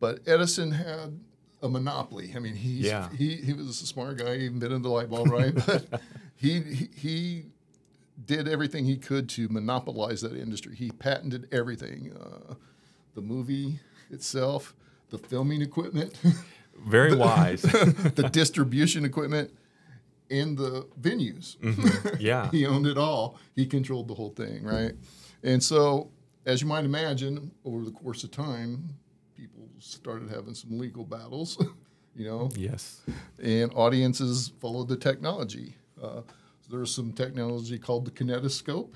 but 0.00 0.20
Edison 0.26 0.70
had 0.70 1.18
a 1.62 1.68
monopoly. 1.68 2.32
I 2.34 2.38
mean, 2.38 2.54
he's, 2.54 2.84
Yeah. 2.86 3.08
he 3.10 3.36
he 3.36 3.52
was 3.52 3.80
a 3.82 3.86
smart 3.86 4.18
guy. 4.18 4.38
He 4.38 4.46
invented 4.46 4.82
the 4.82 4.88
light 4.88 5.10
bulb, 5.10 5.30
right? 5.30 5.54
but 5.66 6.00
he 6.36 6.60
he. 6.60 6.88
he 6.96 7.44
did 8.26 8.46
everything 8.46 8.84
he 8.84 8.96
could 8.96 9.28
to 9.28 9.48
monopolize 9.48 10.20
that 10.20 10.36
industry. 10.36 10.76
He 10.76 10.90
patented 10.92 11.48
everything, 11.50 12.12
uh, 12.12 12.54
the 13.16 13.20
movie 13.22 13.80
itself, 14.10 14.76
the 15.12 15.18
filming 15.18 15.62
equipment, 15.62 16.18
Very 16.86 17.14
wise. 17.14 17.62
the 17.62 18.28
distribution 18.32 19.04
equipment, 19.04 19.50
and 20.30 20.56
the 20.58 20.86
venues. 21.00 21.56
yeah. 22.20 22.50
he 22.50 22.66
owned 22.66 22.86
it 22.86 22.96
all. 22.98 23.38
He 23.54 23.66
controlled 23.66 24.08
the 24.08 24.14
whole 24.14 24.30
thing, 24.30 24.64
right? 24.64 24.92
And 25.44 25.62
so, 25.62 26.10
as 26.46 26.60
you 26.62 26.66
might 26.66 26.84
imagine, 26.84 27.52
over 27.64 27.84
the 27.84 27.90
course 27.90 28.24
of 28.24 28.30
time, 28.30 28.88
people 29.36 29.68
started 29.78 30.30
having 30.30 30.54
some 30.54 30.78
legal 30.78 31.04
battles, 31.04 31.58
you 32.16 32.24
know, 32.26 32.50
Yes. 32.56 33.02
and 33.42 33.70
audiences 33.74 34.52
followed 34.60 34.88
the 34.88 34.96
technology. 34.96 35.76
Uh, 36.02 36.22
there 36.72 36.80
was 36.80 36.92
some 36.94 37.12
technology 37.12 37.78
called 37.78 38.06
the 38.06 38.10
kinetoscope, 38.10 38.94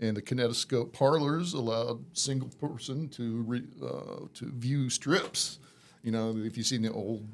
and 0.00 0.16
the 0.16 0.22
kinetoscope 0.22 0.92
parlors 0.92 1.54
allowed 1.54 2.04
single 2.12 2.50
person 2.60 3.08
to 3.08 3.42
re, 3.42 3.62
uh, 3.82 4.26
to 4.34 4.52
view 4.52 4.88
strips. 4.90 5.58
You 6.04 6.12
know, 6.12 6.36
if 6.36 6.56
you've 6.56 6.66
seen 6.66 6.82
the 6.82 6.92
old 6.92 7.26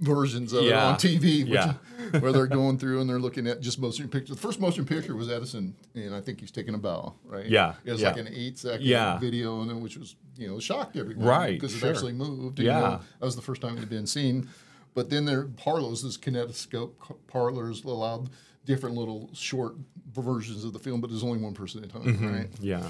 versions 0.00 0.52
of 0.52 0.64
Yeah. 0.64 0.88
it 0.88 0.92
on 0.92 0.96
TV, 0.96 1.44
which, 1.44 1.52
Yeah. 1.52 1.74
where 2.20 2.32
they're 2.32 2.46
going 2.48 2.78
through 2.78 3.00
and 3.02 3.08
they're 3.08 3.20
looking 3.20 3.46
at 3.46 3.60
just 3.60 3.78
motion 3.78 4.08
pictures. 4.08 4.34
The 4.36 4.42
first 4.42 4.58
motion 4.58 4.84
picture 4.84 5.14
was 5.14 5.28
Edison, 5.28 5.76
and 5.94 6.14
I 6.14 6.20
think 6.20 6.40
he's 6.40 6.50
taking 6.50 6.74
a 6.74 6.78
bow, 6.78 7.14
right? 7.24 7.46
Yeah, 7.46 7.74
it 7.84 7.92
was 7.92 8.00
yeah. 8.00 8.08
like 8.08 8.16
an 8.18 8.28
eight 8.32 8.58
second 8.58 8.84
Yeah. 8.86 9.18
video, 9.18 9.60
and 9.60 9.70
then 9.70 9.80
which 9.80 9.96
was 9.98 10.16
you 10.36 10.48
know 10.48 10.58
shocked 10.58 10.96
everyone, 10.96 11.26
Right, 11.26 11.60
because 11.60 11.76
sure. 11.76 11.90
it 11.90 11.92
actually 11.92 12.14
moved. 12.14 12.58
and, 12.58 12.66
Yeah. 12.66 12.76
you 12.78 12.84
know, 12.86 13.00
that 13.20 13.24
was 13.26 13.36
the 13.36 13.42
first 13.42 13.60
time 13.62 13.76
it 13.76 13.80
had 13.80 13.90
been 13.90 14.06
seen. 14.06 14.48
But 14.94 15.08
then 15.08 15.24
there 15.24 15.44
parlors, 15.44 16.02
this 16.02 16.16
kinetoscope 16.18 16.92
parlors 17.28 17.84
allowed 17.84 18.28
different 18.64 18.94
little 18.96 19.28
short 19.32 19.74
versions 20.12 20.64
of 20.64 20.72
the 20.72 20.78
film, 20.78 21.00
but 21.00 21.10
there's 21.10 21.24
only 21.24 21.38
one 21.38 21.54
person 21.54 21.82
at 21.82 21.90
a 21.90 21.92
time, 21.92 22.32
right? 22.34 22.48
Yeah. 22.60 22.88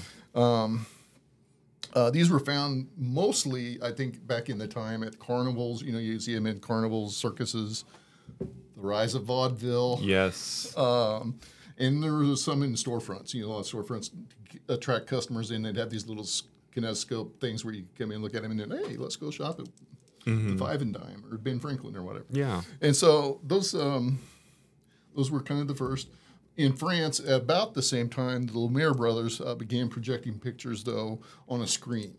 Uh, 1.93 2.09
these 2.09 2.29
were 2.29 2.39
found 2.39 2.87
mostly, 2.97 3.77
I 3.83 3.91
think, 3.91 4.25
back 4.25 4.49
in 4.49 4.57
the 4.57 4.67
time 4.67 5.03
at 5.03 5.19
carnivals. 5.19 5.83
You 5.83 5.91
know, 5.91 5.99
you 5.99 6.19
see 6.19 6.33
them 6.33 6.47
in 6.47 6.59
carnivals, 6.59 7.15
circuses, 7.15 7.85
the 8.39 8.47
rise 8.81 9.13
of 9.13 9.25
vaudeville. 9.25 9.99
Yes. 10.01 10.75
Um, 10.75 11.39
and 11.77 12.01
there 12.01 12.13
was 12.13 12.43
some 12.43 12.63
in 12.63 12.73
storefronts. 12.73 13.33
You 13.33 13.43
know, 13.43 13.49
a 13.49 13.51
lot 13.53 13.59
of 13.59 13.65
storefronts 13.67 14.09
attract 14.69 15.05
customers 15.05 15.51
in. 15.51 15.61
They'd 15.61 15.75
have 15.75 15.91
these 15.91 16.07
little 16.07 16.23
kinetoscope 16.75 17.39
things 17.39 17.63
where 17.63 17.75
you 17.75 17.85
come 17.95 18.11
in, 18.11 18.23
look 18.23 18.33
at 18.33 18.41
them, 18.41 18.51
and 18.51 18.59
then, 18.59 18.71
hey, 18.71 18.97
let's 18.97 19.15
go 19.15 19.29
shop 19.29 19.59
at 19.59 19.67
the 20.25 20.55
Five 20.57 20.81
and 20.81 20.93
Dime 20.93 21.23
or 21.29 21.37
Ben 21.37 21.59
Franklin 21.59 21.95
or 21.95 22.01
whatever. 22.01 22.25
yeah. 22.31 22.61
And 22.81 22.95
so 22.95 23.39
those 23.43 23.75
um, 23.75 24.19
those 25.15 25.31
were 25.31 25.41
kind 25.41 25.61
of 25.61 25.67
the 25.67 25.75
first. 25.75 26.09
In 26.55 26.73
France, 26.73 27.19
at 27.19 27.29
about 27.41 27.73
the 27.73 27.81
same 27.81 28.09
time, 28.09 28.45
the 28.45 28.53
Lumiere 28.59 28.93
brothers 28.93 29.41
uh, 29.41 29.55
began 29.55 29.89
projecting 29.89 30.37
pictures, 30.39 30.83
though, 30.83 31.19
on 31.49 31.61
a 31.61 31.67
screen. 31.67 32.15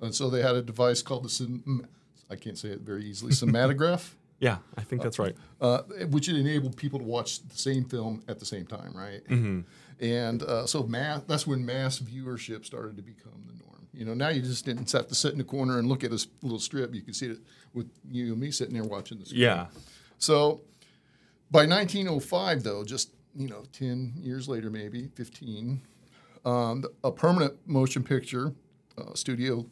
And 0.00 0.14
so 0.14 0.28
they 0.28 0.42
had 0.42 0.54
a 0.54 0.62
device 0.62 1.00
called 1.02 1.24
the, 1.24 1.28
sim- 1.30 1.86
I 2.30 2.36
can't 2.36 2.58
say 2.58 2.68
it 2.68 2.80
very 2.82 3.04
easily, 3.06 3.32
cinematograph, 3.40 4.10
Yeah. 4.38 4.58
I 4.76 4.82
think 4.82 5.02
that's 5.02 5.18
right. 5.18 5.34
uh, 5.62 5.78
which 6.10 6.28
enabled 6.28 6.76
people 6.76 6.98
to 6.98 7.04
watch 7.06 7.42
the 7.48 7.56
same 7.56 7.84
film 7.84 8.22
at 8.28 8.38
the 8.38 8.44
same 8.44 8.66
time, 8.66 8.92
right? 8.94 9.22
And 10.00 10.42
uh, 10.42 10.66
so 10.66 10.82
mass, 10.84 11.22
that's 11.26 11.46
when 11.46 11.64
mass 11.64 11.98
viewership 11.98 12.64
started 12.64 12.96
to 12.98 13.02
become 13.02 13.42
the 13.46 13.54
norm. 13.64 13.86
You 13.92 14.04
know, 14.04 14.14
now 14.14 14.28
you 14.28 14.42
just 14.42 14.64
didn't 14.64 14.92
have 14.92 15.08
to 15.08 15.14
sit 15.14 15.34
in 15.34 15.40
a 15.40 15.44
corner 15.44 15.78
and 15.78 15.88
look 15.88 16.04
at 16.04 16.10
a 16.12 16.14
s- 16.14 16.28
little 16.42 16.60
strip. 16.60 16.94
You 16.94 17.00
could 17.02 17.16
see 17.16 17.26
it 17.26 17.38
with 17.74 17.90
you 18.08 18.32
and 18.32 18.40
me 18.40 18.50
sitting 18.52 18.74
there 18.74 18.84
watching 18.84 19.18
the 19.18 19.24
screen. 19.26 19.40
Yeah. 19.40 19.66
So 20.18 20.60
by 21.50 21.66
1905, 21.66 22.62
though, 22.62 22.84
just 22.84 23.12
you 23.34 23.48
know, 23.48 23.62
10 23.72 24.14
years 24.16 24.48
later, 24.48 24.70
maybe 24.70 25.08
15, 25.14 25.80
um, 26.44 26.84
a 27.04 27.12
permanent 27.12 27.54
motion 27.66 28.02
picture 28.02 28.54
uh, 28.96 29.14
studio 29.14 29.66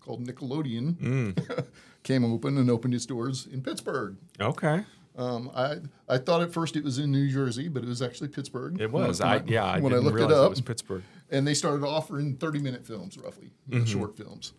called 0.00 0.26
Nickelodeon 0.26 1.36
came 2.02 2.24
open 2.24 2.56
and 2.56 2.70
opened 2.70 2.94
its 2.94 3.06
doors 3.06 3.46
in 3.50 3.62
Pittsburgh. 3.62 4.16
Okay. 4.40 4.84
Um, 5.16 5.50
I 5.54 5.76
I 6.08 6.18
thought 6.18 6.40
at 6.40 6.52
first 6.52 6.76
it 6.76 6.84
was 6.84 6.98
in 6.98 7.10
New 7.10 7.28
Jersey, 7.28 7.68
but 7.68 7.82
it 7.82 7.88
was 7.88 8.00
actually 8.00 8.28
Pittsburgh. 8.28 8.80
It 8.80 8.90
was. 8.90 9.20
When 9.20 9.28
I 9.28 9.42
yeah. 9.46 9.64
I 9.64 9.80
when 9.80 9.92
I 9.92 9.96
looked 9.96 10.14
it 10.16 10.20
realize 10.20 10.36
it, 10.36 10.44
up, 10.44 10.50
was 10.50 10.60
Pittsburgh. 10.60 11.02
and 11.30 11.46
they 11.46 11.52
started 11.52 11.84
offering 11.84 12.36
30 12.36 12.60
minute 12.60 12.86
films 12.86 13.18
roughly 13.18 13.50
know, 13.66 13.84
short 13.84 14.16
films 14.16 14.52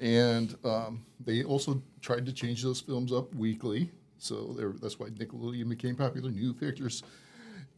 and 0.00 0.56
um, 0.64 1.04
they 1.24 1.42
also 1.42 1.82
tried 2.00 2.26
to 2.26 2.32
change 2.32 2.62
those 2.62 2.80
films 2.80 3.12
up 3.12 3.34
weekly 3.34 3.90
so 4.18 4.54
they 4.56 4.64
were- 4.64 4.76
that's 4.80 4.98
why 4.98 5.08
nickelodeon 5.10 5.68
became 5.68 5.96
popular 5.96 6.30
new 6.30 6.52
pictures 6.54 7.02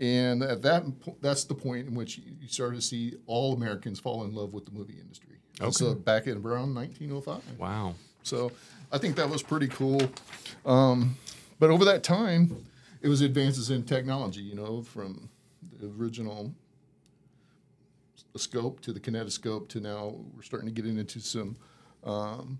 and 0.00 0.42
at 0.42 0.60
that 0.62 0.84
that's 1.22 1.44
the 1.44 1.54
point 1.54 1.86
in 1.88 1.94
which 1.94 2.18
you 2.18 2.48
started 2.48 2.76
to 2.76 2.82
see 2.82 3.14
all 3.26 3.54
americans 3.54 3.98
fall 3.98 4.24
in 4.24 4.34
love 4.34 4.52
with 4.52 4.64
the 4.66 4.70
movie 4.72 4.98
industry 5.00 5.36
And 5.60 5.74
so 5.74 5.94
back 5.94 6.26
in 6.26 6.36
around 6.38 6.74
1905 6.74 7.58
Wow. 7.58 7.94
so 8.22 8.52
I 8.92 8.98
think 8.98 9.16
that 9.16 9.28
was 9.28 9.42
pretty 9.42 9.66
cool. 9.66 10.00
Um, 10.64 11.16
but 11.58 11.70
over 11.70 11.84
that 11.86 12.04
time, 12.04 12.54
it 13.02 13.08
was 13.08 13.20
advances 13.20 13.70
in 13.70 13.82
technology, 13.82 14.42
you 14.42 14.54
know, 14.54 14.80
from 14.82 15.28
the 15.80 15.88
original 15.98 16.54
scope 18.36 18.80
to 18.82 18.92
the 18.92 19.00
kinetoscope 19.00 19.68
to 19.70 19.80
now 19.80 20.14
we're 20.34 20.42
starting 20.42 20.68
to 20.68 20.74
get 20.74 20.86
into 20.86 21.20
some 21.20 21.56
um, 22.04 22.58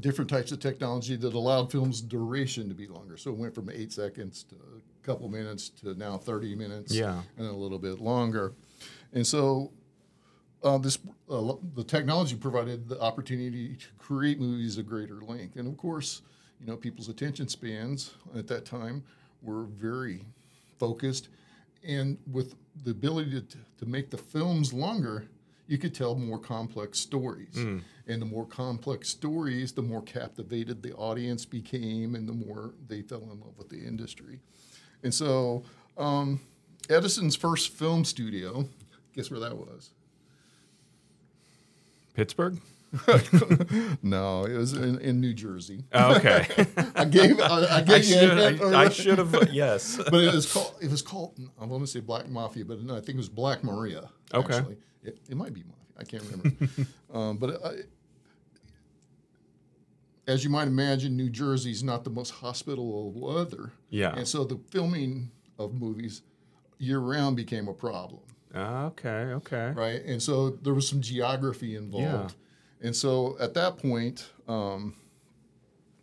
different 0.00 0.28
types 0.30 0.50
of 0.52 0.60
technology 0.60 1.16
that 1.16 1.34
allowed 1.34 1.70
film's 1.70 2.00
duration 2.00 2.68
to 2.68 2.74
be 2.74 2.86
longer. 2.86 3.16
So 3.16 3.30
it 3.30 3.36
went 3.36 3.54
from 3.54 3.70
eight 3.70 3.92
seconds 3.92 4.44
to 4.50 4.56
a 4.56 5.06
couple 5.06 5.28
minutes 5.28 5.68
to 5.82 5.94
now 5.94 6.18
30 6.18 6.54
minutes 6.56 6.92
Yeah. 6.94 7.22
and 7.38 7.46
a 7.46 7.52
little 7.52 7.78
bit 7.78 8.00
longer. 8.00 8.52
And 9.12 9.26
so 9.26 9.72
uh, 10.62 10.78
this 10.78 10.98
uh, 11.30 11.52
the 11.74 11.84
technology 11.84 12.34
provided 12.36 12.88
the 12.88 13.00
opportunity 13.00 13.76
to 13.76 13.86
create 13.98 14.40
movies 14.40 14.78
of 14.78 14.86
greater 14.86 15.20
length, 15.20 15.56
and 15.56 15.68
of 15.68 15.76
course, 15.76 16.22
you 16.58 16.66
know, 16.66 16.74
people's 16.76 17.10
attention 17.10 17.48
spans 17.48 18.14
at 18.34 18.46
that 18.48 18.64
time 18.64 19.04
were 19.42 19.64
very 19.64 20.24
focused, 20.78 21.28
and 21.86 22.16
with 22.32 22.54
the 22.82 22.92
ability 22.92 23.42
to, 23.42 23.58
to 23.78 23.86
make 23.86 24.08
the 24.10 24.16
films 24.16 24.72
longer, 24.72 25.26
you 25.66 25.78
could 25.78 25.94
tell 25.94 26.14
more 26.14 26.38
complex 26.38 26.98
stories, 26.98 27.54
and 28.06 28.20
the 28.22 28.26
more 28.26 28.46
complex 28.46 29.08
stories, 29.08 29.72
the 29.72 29.82
more 29.82 30.02
captivated 30.02 30.82
the 30.82 30.92
audience 30.94 31.44
became, 31.44 32.14
and 32.14 32.28
the 32.28 32.32
more 32.32 32.74
they 32.88 33.02
fell 33.02 33.22
in 33.22 33.40
love 33.40 33.56
with 33.56 33.68
the 33.70 33.84
industry, 33.84 34.40
and 35.02 35.12
so 35.14 35.64
um, 35.96 36.40
Edison's 36.90 37.36
first 37.36 37.70
film 37.72 38.04
studio, 38.04 38.68
guess 39.14 39.30
where 39.30 39.40
that 39.40 39.56
was? 39.56 39.90
Pittsburgh. 42.14 42.60
No, 44.02 44.44
it 44.44 44.56
was 44.56 44.72
in, 44.74 44.98
in 45.00 45.20
New 45.20 45.34
Jersey. 45.34 45.84
Oh, 45.92 46.16
okay. 46.16 46.46
I 46.94 47.04
gave 47.04 47.40
I, 47.40 47.44
I 47.46 47.76
I 47.76 47.80
gave 47.82 48.04
you 48.04 48.14
should. 48.14 48.62
I, 48.62 48.82
I 48.84 48.88
should 48.88 49.18
have. 49.18 49.48
Yes. 49.52 49.96
but 50.10 50.22
it 50.22 50.34
was 50.34 50.50
called 50.52 50.74
it 50.80 50.90
was 50.90 51.02
called 51.02 51.38
I 51.60 51.64
want 51.64 51.82
to 51.82 51.86
say 51.86 52.00
Black 52.00 52.28
Mafia, 52.28 52.64
but 52.64 52.82
no, 52.82 52.94
I 52.94 52.98
think 53.00 53.10
it 53.10 53.16
was 53.16 53.28
Black 53.28 53.64
Maria. 53.64 54.10
Okay. 54.32 54.56
Actually. 54.56 54.76
It, 55.02 55.18
it 55.28 55.36
might 55.36 55.52
be 55.52 55.62
Mafia. 55.62 55.74
I 55.98 56.04
can't 56.04 56.22
remember. 56.24 56.66
um, 57.12 57.36
but 57.38 57.64
I, 57.64 57.74
as 60.26 60.42
you 60.42 60.50
might 60.50 60.68
imagine, 60.68 61.16
New 61.16 61.28
Jersey's 61.30 61.82
not 61.82 62.04
the 62.04 62.10
most 62.10 62.30
hospitable 62.30 63.12
weather, 63.12 63.72
Yeah. 63.90 64.14
and 64.16 64.26
so 64.26 64.44
the 64.44 64.58
filming 64.70 65.30
of 65.58 65.74
movies 65.74 66.22
year 66.78 66.98
round 66.98 67.36
became 67.36 67.68
a 67.68 67.74
problem. 67.74 68.22
Okay. 68.54 69.08
Okay. 69.08 69.72
right? 69.76 70.02
And 70.04 70.22
so 70.22 70.50
there 70.50 70.74
was 70.74 70.88
some 70.88 71.00
geography 71.00 71.74
involved. 71.76 72.36
And 72.84 72.94
so 72.94 73.36
at 73.40 73.54
that 73.54 73.78
point, 73.78 74.30
um, 74.46 74.94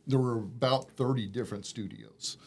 there 0.08 0.20
were 0.20 0.40
about 0.40 0.92
30 0.98 1.28
different 1.28 1.66
studios. 1.66 2.38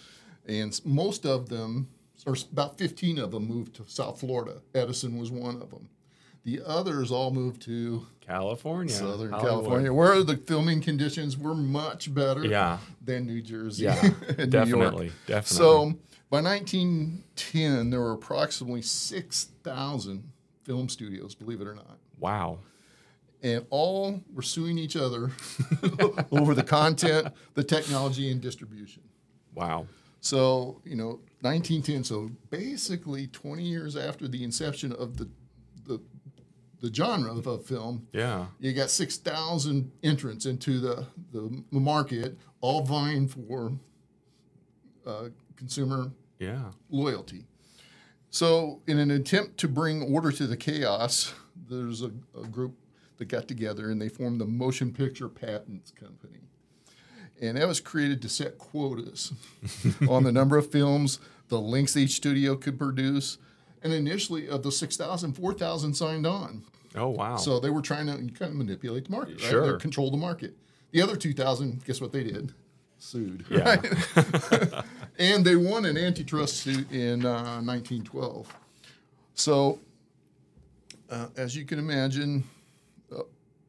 And 0.47 0.79
most 0.85 1.25
of 1.25 1.49
them, 1.49 1.89
or 2.27 2.37
about 2.53 2.77
15 2.77 3.19
of 3.19 3.31
them, 3.31 3.47
moved 3.49 3.77
to 3.77 3.85
South 3.87 4.21
Florida. 4.21 4.61
Edison 4.75 5.17
was 5.19 5.31
one 5.31 5.63
of 5.63 5.71
them. 5.71 5.89
The 6.45 6.61
others 6.67 7.11
all 7.11 7.31
moved 7.31 7.63
to 7.63 8.07
California. 8.21 8.93
Southern 8.93 9.31
Hollywood. 9.31 9.51
California, 9.51 9.93
where 9.95 10.23
the 10.23 10.37
filming 10.37 10.83
conditions 10.83 11.39
were 11.39 11.55
much 11.55 12.13
better 12.13 12.45
Yeah. 12.45 12.79
than 13.03 13.27
New 13.27 13.41
Jersey 13.41 13.85
Yeah. 13.85 14.01
and 14.37 14.37
New 14.37 14.43
York. 14.43 14.51
definitely. 14.51 15.13
Definitely. 15.27 15.57
So 15.57 15.95
by 16.29 16.41
1910, 16.43 17.91
there 17.91 18.01
were 18.01 18.13
approximately 18.13 18.83
6,000 18.83 20.31
film 20.65 20.89
studios, 20.89 21.35
believe 21.35 21.61
it 21.61 21.67
or 21.69 21.75
not. 21.75 21.99
wow. 22.19 22.59
And 23.45 23.67
all 23.69 24.23
were 24.33 24.41
suing 24.43 24.79
each 24.79 24.97
other 24.97 25.31
over 26.33 26.55
the 26.55 26.63
content, 26.65 27.29
the 27.53 27.63
technology, 27.63 28.33
and 28.33 28.41
distribution. 28.41 29.03
Wow. 29.55 29.87
So, 30.23 30.81
you 30.83 30.97
know, 30.97 31.21
1910, 31.43 32.05
so 32.05 32.31
basically 32.49 33.27
20 33.27 33.63
years 33.63 33.97
after 33.97 34.27
the 34.27 34.43
inception 34.43 34.93
of 34.93 35.19
the, 35.19 35.29
the, 35.87 36.01
the 36.81 36.93
genre 36.93 37.33
of 37.33 37.47
a 37.47 37.59
film, 37.59 38.07
Yeah. 38.15 38.47
you 38.61 38.73
got 38.73 38.89
6,000 38.89 39.93
entrants 40.03 40.47
into 40.47 40.81
the, 40.81 41.07
the 41.31 41.63
market, 41.71 42.39
all 42.63 42.83
vying 42.83 43.29
for 43.29 43.73
uh, 45.07 45.29
consumer 45.57 46.13
Yeah. 46.39 46.71
loyalty. 46.89 47.45
So, 48.31 48.81
in 48.87 48.99
an 48.99 49.11
attempt 49.11 49.59
to 49.59 49.69
bring 49.69 50.03
order 50.03 50.33
to 50.33 50.47
the 50.47 50.57
chaos, 50.57 51.35
there's 51.69 52.01
a, 52.01 52.11
a 52.37 52.47
group 52.51 52.75
that 53.25 53.37
got 53.37 53.49
together 53.49 53.91
and 53.91 54.01
they 54.01 54.09
formed 54.09 54.41
the 54.41 54.47
Motion 54.47 54.93
Picture 54.93 55.29
Patents 55.29 55.91
Company. 55.91 56.41
And 57.41 57.57
that 57.57 57.67
was 57.67 57.81
created 57.81 58.23
to 58.23 58.29
set 58.29 58.59
quotas 58.59 59.33
on 60.09 60.23
the 60.23 60.33
number 60.33 60.57
of 60.57 60.71
films, 60.71 61.19
the 61.49 61.61
lengths 61.61 61.97
each 61.97 62.13
studio 62.13 62.57
could 62.57 62.79
produce. 62.79 63.39
And 63.83 63.93
initially, 63.93 64.49
of 64.49 64.63
the 64.63 64.73
6,000, 64.73 65.33
4,000 65.35 65.95
signed 65.95 66.27
on. 66.27 66.63
Oh 66.95 67.09
wow. 67.09 67.37
So 67.37 67.59
they 67.59 67.71
were 67.71 67.83
trying 67.83 68.07
to 68.07 68.17
kind 68.33 68.53
of 68.53 68.55
manipulate 68.55 69.07
the 69.07 69.11
market, 69.11 69.43
right? 69.43 69.51
Sure. 69.51 69.77
Control 69.79 70.11
the 70.11 70.17
market. 70.17 70.57
The 70.93 71.03
other 71.03 71.17
2,000, 71.17 71.85
guess 71.85 72.01
what 72.01 72.13
they 72.13 72.23
did? 72.23 72.53
Sued. 72.99 73.45
Yeah. 73.51 73.81
right? 74.15 74.85
and 75.19 75.45
they 75.45 75.57
won 75.57 75.85
an 75.87 75.99
antitrust 75.99 76.59
suit 76.59 76.91
in 76.93 77.27
uh, 77.27 77.61
1912. 77.61 78.55
So, 79.35 79.81
uh, 81.11 81.27
as 81.37 81.57
you 81.57 81.65
can 81.65 81.81
imagine, 81.81 82.45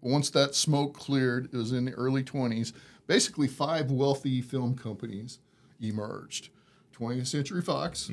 once 0.06 0.30
that 0.30 0.56
smoke 0.56 0.94
cleared, 0.94 1.46
it 1.52 1.58
was 1.58 1.72
in 1.72 1.86
the 1.86 1.92
early 1.94 2.24
20s, 2.24 2.74
basically 3.08 3.48
five 3.48 3.92
wealthy 3.92 4.42
film 4.42 4.76
companies 4.76 5.40
emerged 5.82 6.50
20th 6.98 7.28
Century 7.28 7.62
Fox, 7.62 8.10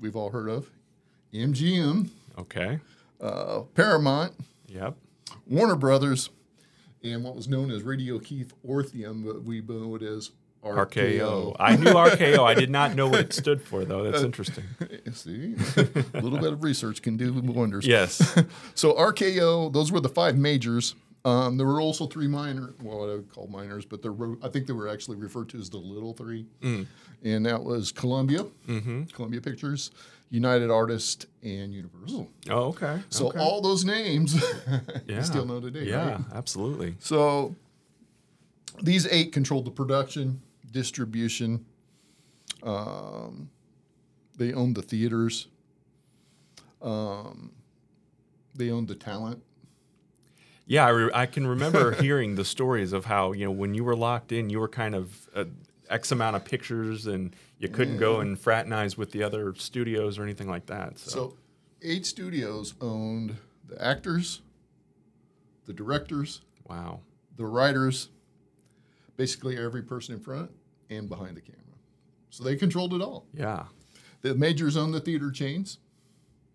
we've 0.00 0.14
all 0.14 0.30
heard 0.30 0.48
of, 0.48 0.70
MGM, 1.34 2.08
okay. 2.38 2.78
uh, 3.20 3.60
Paramount, 3.74 4.32
Yep. 4.68 4.94
Warner 5.48 5.74
Brothers, 5.76 6.30
and 7.02 7.24
what 7.24 7.34
was 7.34 7.48
known 7.48 7.70
as 7.70 7.82
Radio 7.82 8.18
Keith 8.18 8.52
Orpheum, 8.62 9.24
but 9.24 9.42
we 9.42 9.60
know 9.62 9.96
it 9.96 10.02
as 10.02 10.30
RKO. 10.62 11.56
I 11.58 11.76
knew 11.76 11.86
RKO. 11.90 12.40
I 12.40 12.54
did 12.54 12.70
not 12.70 12.94
know 12.94 13.08
what 13.08 13.20
it 13.20 13.32
stood 13.32 13.62
for, 13.62 13.84
though. 13.84 14.04
That's 14.10 14.22
interesting. 14.22 14.64
See, 15.12 15.54
a 15.76 16.20
little 16.20 16.38
bit 16.38 16.52
of 16.52 16.62
research 16.62 17.00
can 17.02 17.16
do 17.16 17.32
wonders. 17.32 17.86
Yes. 17.86 18.36
So 18.74 18.92
RKO, 18.94 19.72
those 19.72 19.90
were 19.90 20.00
the 20.00 20.08
five 20.08 20.36
majors. 20.36 20.94
Um, 21.24 21.58
there 21.58 21.66
were 21.66 21.80
also 21.82 22.06
three 22.06 22.26
minor, 22.28 22.72
well, 22.82 23.00
what 23.00 23.10
I 23.10 23.14
would 23.16 23.30
call 23.30 23.46
minors, 23.46 23.84
but 23.84 24.00
they're, 24.02 24.14
I 24.42 24.48
think 24.48 24.66
they 24.66 24.72
were 24.72 24.88
actually 24.88 25.18
referred 25.18 25.50
to 25.50 25.58
as 25.58 25.68
the 25.68 25.76
little 25.76 26.14
three. 26.14 26.46
And 26.62 27.44
that 27.44 27.62
was 27.62 27.92
Columbia, 27.92 28.46
Columbia 29.12 29.40
Pictures, 29.42 29.90
United 30.30 30.70
Artists, 30.70 31.26
and 31.42 31.74
Universal. 31.74 32.30
Oh, 32.48 32.68
okay. 32.68 33.00
So 33.10 33.28
okay. 33.28 33.38
all 33.38 33.60
those 33.60 33.84
names 33.84 34.34
yeah. 35.06 35.16
you 35.18 35.22
still 35.22 35.44
know 35.44 35.60
today, 35.60 35.84
Yeah, 35.84 36.12
right? 36.12 36.20
absolutely. 36.34 36.94
So 37.00 37.54
these 38.82 39.06
eight 39.08 39.32
controlled 39.32 39.66
the 39.66 39.70
production, 39.72 40.40
distribution. 40.70 41.66
Um, 42.62 43.50
they 44.38 44.54
owned 44.54 44.74
the 44.74 44.82
theaters. 44.82 45.48
Um, 46.80 47.52
they 48.54 48.70
owned 48.70 48.88
the 48.88 48.94
talent. 48.94 49.42
Yeah, 50.70 50.86
I, 50.86 50.90
re- 50.90 51.10
I 51.12 51.26
can 51.26 51.48
remember 51.48 51.90
hearing 52.00 52.36
the 52.36 52.44
stories 52.44 52.92
of 52.92 53.04
how 53.04 53.32
you 53.32 53.44
know 53.44 53.50
when 53.50 53.74
you 53.74 53.82
were 53.82 53.96
locked 53.96 54.30
in, 54.30 54.48
you 54.50 54.60
were 54.60 54.68
kind 54.68 54.94
of 54.94 55.28
uh, 55.34 55.46
x 55.88 56.12
amount 56.12 56.36
of 56.36 56.44
pictures, 56.44 57.08
and 57.08 57.34
you 57.58 57.68
couldn't 57.68 57.96
go 57.96 58.20
and 58.20 58.38
fraternize 58.38 58.96
with 58.96 59.10
the 59.10 59.24
other 59.24 59.52
studios 59.56 60.16
or 60.16 60.22
anything 60.22 60.48
like 60.48 60.66
that. 60.66 60.96
So, 60.96 61.10
So 61.10 61.36
eight 61.82 62.06
studios 62.06 62.74
owned 62.80 63.36
the 63.66 63.84
actors, 63.84 64.42
the 65.66 65.72
directors, 65.72 66.42
wow. 66.68 67.00
the 67.36 67.46
writers, 67.46 68.10
basically 69.16 69.58
every 69.58 69.82
person 69.82 70.14
in 70.14 70.20
front 70.20 70.52
and 70.88 71.08
behind 71.08 71.36
the 71.36 71.40
camera. 71.40 71.58
So 72.30 72.44
they 72.44 72.54
controlled 72.54 72.94
it 72.94 73.02
all. 73.02 73.26
Yeah. 73.34 73.64
The 74.22 74.36
majors 74.36 74.76
owned 74.76 74.94
the 74.94 75.00
theater 75.00 75.32
chains, 75.32 75.78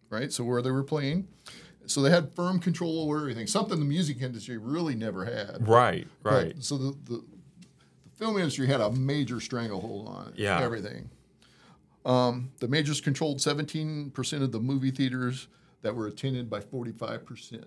right? 0.09 0.31
So 0.31 0.45
where 0.45 0.61
they 0.61 0.71
were 0.71 0.83
playing. 0.83 1.27
So 1.87 2.01
they 2.01 2.09
had 2.09 2.33
firm 2.35 2.59
control 2.59 3.03
over 3.03 3.19
everything, 3.19 3.47
something 3.47 3.79
the 3.79 3.85
music 3.85 4.21
industry 4.21 4.57
really 4.57 4.95
never 4.95 5.25
had. 5.25 5.67
Right. 5.67 6.07
Right. 6.23 6.53
But- 6.55 6.63
so 6.63 6.77
the, 6.77 6.97
the, 7.05 7.17
the 7.17 8.09
film 8.15 8.37
industry 8.37 8.67
had 8.67 8.81
a 8.81 8.91
major 8.91 9.39
stranglehold 9.39 10.07
on 10.07 10.27
it, 10.29 10.39
Yeah. 10.39 10.61
everything. 10.61 11.09
Um, 12.05 12.51
the 12.59 12.67
majors 12.67 13.01
controlled 13.01 13.39
17% 13.39 14.41
of 14.43 14.51
the 14.51 14.59
movie 14.59 14.91
theaters 14.91 15.47
that 15.81 15.95
were 15.95 16.07
attended 16.07 16.49
by 16.49 16.59
45% 16.59 17.63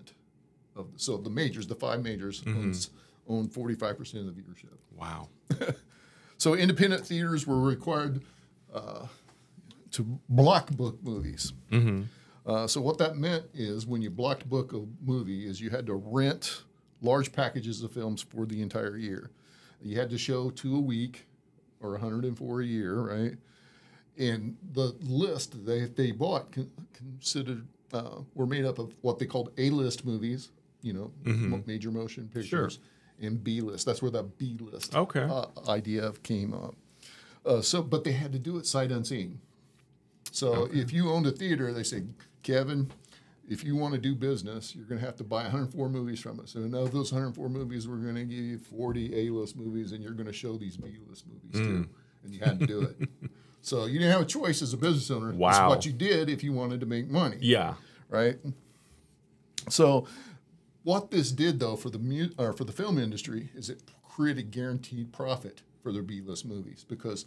of 0.75 0.87
so 0.95 1.17
the 1.17 1.29
majors, 1.29 1.67
the 1.67 1.75
five 1.75 2.01
majors, 2.03 2.41
Mm-hmm. 2.41 2.57
owns, 2.59 2.89
owned 3.27 3.51
45% 3.51 3.99
of 4.19 4.25
the 4.25 4.31
viewership. 4.41 4.77
wow. 4.95 5.27
So 6.37 6.53
independent 6.55 7.05
theaters 7.05 7.45
were 7.45 7.59
required 7.59 8.23
uh, 8.73 9.07
to 9.91 10.19
block 10.29 10.69
book 10.71 10.97
movies. 11.03 11.51
Uh, 12.45 12.65
so 12.67 12.81
what 12.81 12.97
that 12.97 13.15
meant 13.17 13.45
is 13.53 13.85
when 13.85 14.01
you 14.01 14.09
blocked 14.09 14.47
book 14.49 14.73
a 14.73 14.81
movie 15.05 15.45
is 15.47 15.59
you 15.61 15.69
had 15.69 15.85
to 15.85 15.93
rent 15.95 16.63
large 17.01 17.31
packages 17.31 17.83
of 17.83 17.91
films 17.91 18.21
for 18.21 18.45
the 18.45 18.61
entire 18.61 18.97
year. 18.97 19.29
You 19.81 19.97
had 19.99 20.09
to 20.09 20.17
show 20.17 20.49
two 20.49 20.75
a 20.75 20.79
week 20.79 21.25
or 21.81 21.91
104 21.91 22.61
a 22.61 22.65
year, 22.65 22.99
right? 23.01 23.37
And 24.17 24.57
the 24.73 24.95
list 25.01 25.65
they, 25.65 25.85
they 25.85 26.11
bought 26.11 26.51
con- 26.51 26.71
considered 26.93 27.65
uh, 27.93 28.17
were 28.35 28.45
made 28.45 28.65
up 28.65 28.79
of 28.79 28.93
what 29.01 29.17
they 29.19 29.25
called 29.25 29.51
A-list 29.57 30.05
movies, 30.05 30.49
you 30.81 30.93
know, 30.93 31.11
mo- 31.23 31.63
major 31.65 31.91
motion 31.91 32.29
pictures, 32.33 32.79
and 33.21 33.41
B-list. 33.43 33.85
That's 33.85 34.01
where 34.01 34.11
the 34.11 34.23
B-list 34.23 34.95
Okay. 34.95 35.21
uh, 35.23 35.45
idea 35.69 36.11
came 36.23 36.53
up. 36.53 36.75
Uh, 37.45 37.61
so, 37.61 37.81
but 37.81 38.03
they 38.03 38.11
had 38.11 38.31
to 38.33 38.39
do 38.39 38.57
it 38.57 38.65
sight 38.65 38.91
unseen. 38.91 39.39
So 40.31 40.69
if 40.71 40.91
you 40.93 41.09
owned 41.09 41.25
a 41.25 41.31
theater, 41.31 41.73
they 41.73 41.83
say, 41.83 42.03
Kevin, 42.43 42.91
if 43.49 43.63
you 43.63 43.75
want 43.75 43.95
to 43.95 43.99
do 43.99 44.13
business, 44.13 44.75
you're 44.75 44.85
going 44.85 44.99
to 44.99 45.05
have 45.05 45.15
to 45.17 45.23
buy 45.23 45.43
104 45.43 45.89
movies 45.89 46.19
from 46.19 46.39
us. 46.39 46.55
And 46.55 46.75
of 46.75 46.91
those 46.91 47.11
104 47.11 47.49
movies, 47.49 47.87
we're 47.87 47.97
going 47.97 48.15
to 48.15 48.23
give 48.23 48.39
you 48.39 48.59
40 48.59 49.27
A-list 49.27 49.55
movies, 49.57 49.91
and 49.91 50.03
you're 50.03 50.13
going 50.13 50.27
to 50.27 50.33
show 50.33 50.55
these 50.55 50.77
B-list 50.77 51.25
movies 51.27 51.67
too. 51.67 51.79
Mm. 51.79 51.89
And 52.23 52.33
you 52.33 52.39
had 52.41 52.59
to 52.59 52.67
do 52.67 52.81
it. 52.81 53.09
so 53.61 53.85
you 53.85 53.97
didn't 53.97 54.11
have 54.11 54.21
a 54.21 54.25
choice 54.25 54.61
as 54.61 54.73
a 54.73 54.77
business 54.77 55.09
owner. 55.09 55.33
Wow. 55.33 55.69
what 55.69 55.85
you 55.85 55.91
did 55.91 56.29
if 56.29 56.43
you 56.43 56.53
wanted 56.53 56.79
to 56.81 56.85
make 56.85 57.09
money 57.09 57.37
Yeah. 57.39 57.73
right? 58.09 58.37
So, 59.67 60.07
what 60.83 61.11
this 61.11 61.31
did 61.31 61.59
though 61.59 61.75
for 61.75 61.89
the 61.89 61.99
mu- 61.99 62.29
or 62.37 62.53
for 62.53 62.63
the 62.63 62.71
film 62.71 62.97
industry 62.97 63.49
is 63.55 63.69
it 63.69 63.81
created 64.07 64.51
guaranteed 64.51 65.11
profit 65.11 65.61
for 65.81 65.91
their 65.91 66.01
B-list 66.01 66.45
movies 66.45 66.85
because 66.87 67.25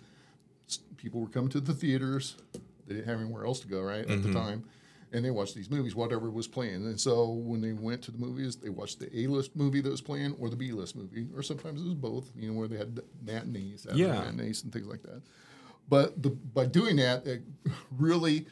people 0.97 1.21
were 1.21 1.29
coming 1.29 1.51
to 1.51 1.61
the 1.61 1.75
theaters, 1.75 2.37
they 2.87 2.95
didn't 2.95 3.09
have 3.09 3.21
anywhere 3.21 3.45
else 3.45 3.61
to 3.61 3.69
go, 3.69 3.81
right, 3.81 4.01
at 4.01 4.09
the 4.09 4.15
mm-hmm. 4.15 4.33
time, 4.35 4.65
and 5.13 5.25
they 5.25 5.31
watched 5.31 5.55
these 5.55 5.71
movies, 5.71 5.95
whatever 5.95 6.31
was 6.31 6.49
playing. 6.49 6.87
And 6.87 6.99
so 6.99 7.29
when 7.31 7.61
they 7.61 7.73
went 7.73 8.03
to 8.03 8.11
the 8.11 8.19
movies, 8.19 8.57
they 8.57 8.71
watched 8.71 8.99
the 8.99 9.15
A-list 9.21 9.55
movie 9.55 9.81
that 9.81 9.91
was 9.91 10.01
playing 10.01 10.35
or 10.39 10.49
the 10.49 10.57
B-list 10.57 10.97
movie, 10.97 11.27
or 11.37 11.43
sometimes 11.43 11.81
it 11.81 11.85
was 11.85 11.95
both, 11.95 12.31
you 12.35 12.51
know, 12.51 12.59
where 12.59 12.69
they 12.69 12.79
had 12.79 12.99
matinees, 13.23 13.87
Yeah. 13.93 14.13
matinees, 14.13 14.65
and 14.65 14.73
things 14.73 14.87
like 14.87 15.03
that. 15.03 15.23
But 15.89 16.23
the, 16.23 16.31
by 16.31 16.67
doing 16.67 16.97
that, 16.97 17.27
it 17.27 17.43
really 17.99 18.47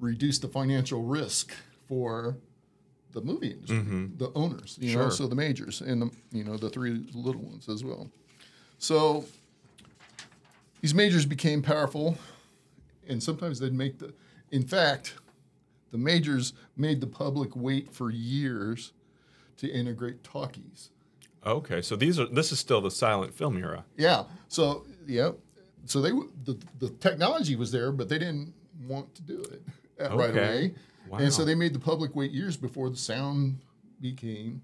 reduced 0.00 0.42
the 0.42 0.48
financial 0.48 1.02
risk 1.02 1.52
for 1.88 2.36
the 3.12 3.20
movie 3.20 3.48
industry, 3.48 3.78
mm-hmm. 3.78 4.16
the 4.18 4.30
owners, 4.34 4.78
you 4.80 4.96
know, 4.96 5.08
so 5.08 5.26
the 5.26 5.34
majors 5.34 5.80
and 5.80 6.02
the 6.02 6.10
you 6.32 6.44
know 6.44 6.58
the 6.58 6.68
three 6.68 7.06
little 7.14 7.40
ones 7.40 7.66
as 7.66 7.82
well. 7.82 8.10
So 8.78 9.24
these 10.82 10.94
majors 10.94 11.24
became 11.24 11.62
powerful, 11.62 12.18
and 13.08 13.22
sometimes 13.22 13.58
they'd 13.58 13.72
make 13.72 13.98
the. 13.98 14.12
In 14.50 14.66
fact, 14.66 15.14
the 15.90 15.98
majors 15.98 16.52
made 16.76 17.00
the 17.00 17.06
public 17.06 17.54
wait 17.56 17.92
for 17.92 18.10
years 18.10 18.92
to 19.58 19.68
integrate 19.68 20.22
talkies. 20.24 20.90
Okay. 21.44 21.80
So 21.80 21.96
these 21.96 22.18
are 22.18 22.26
this 22.26 22.52
is 22.52 22.58
still 22.58 22.80
the 22.80 22.90
silent 22.90 23.34
film 23.34 23.56
era. 23.56 23.84
Yeah. 23.96 24.24
So 24.48 24.84
yeah. 25.06 25.30
So 25.84 26.00
they 26.00 26.10
the 26.44 26.58
the 26.78 26.90
technology 26.90 27.54
was 27.56 27.70
there, 27.70 27.92
but 27.92 28.08
they 28.08 28.18
didn't 28.18 28.52
want 28.86 29.14
to 29.14 29.22
do 29.22 29.40
it 29.42 29.62
uh, 30.10 30.16
right 30.16 30.30
Okay. 30.30 30.40
away, 30.40 30.74
Wow. 31.08 31.18
and 31.18 31.32
so 31.32 31.44
they 31.44 31.54
made 31.54 31.72
the 31.72 31.78
public 31.78 32.14
wait 32.16 32.32
years 32.32 32.56
before 32.56 32.90
the 32.90 32.96
sound 32.96 33.60
became 34.00 34.60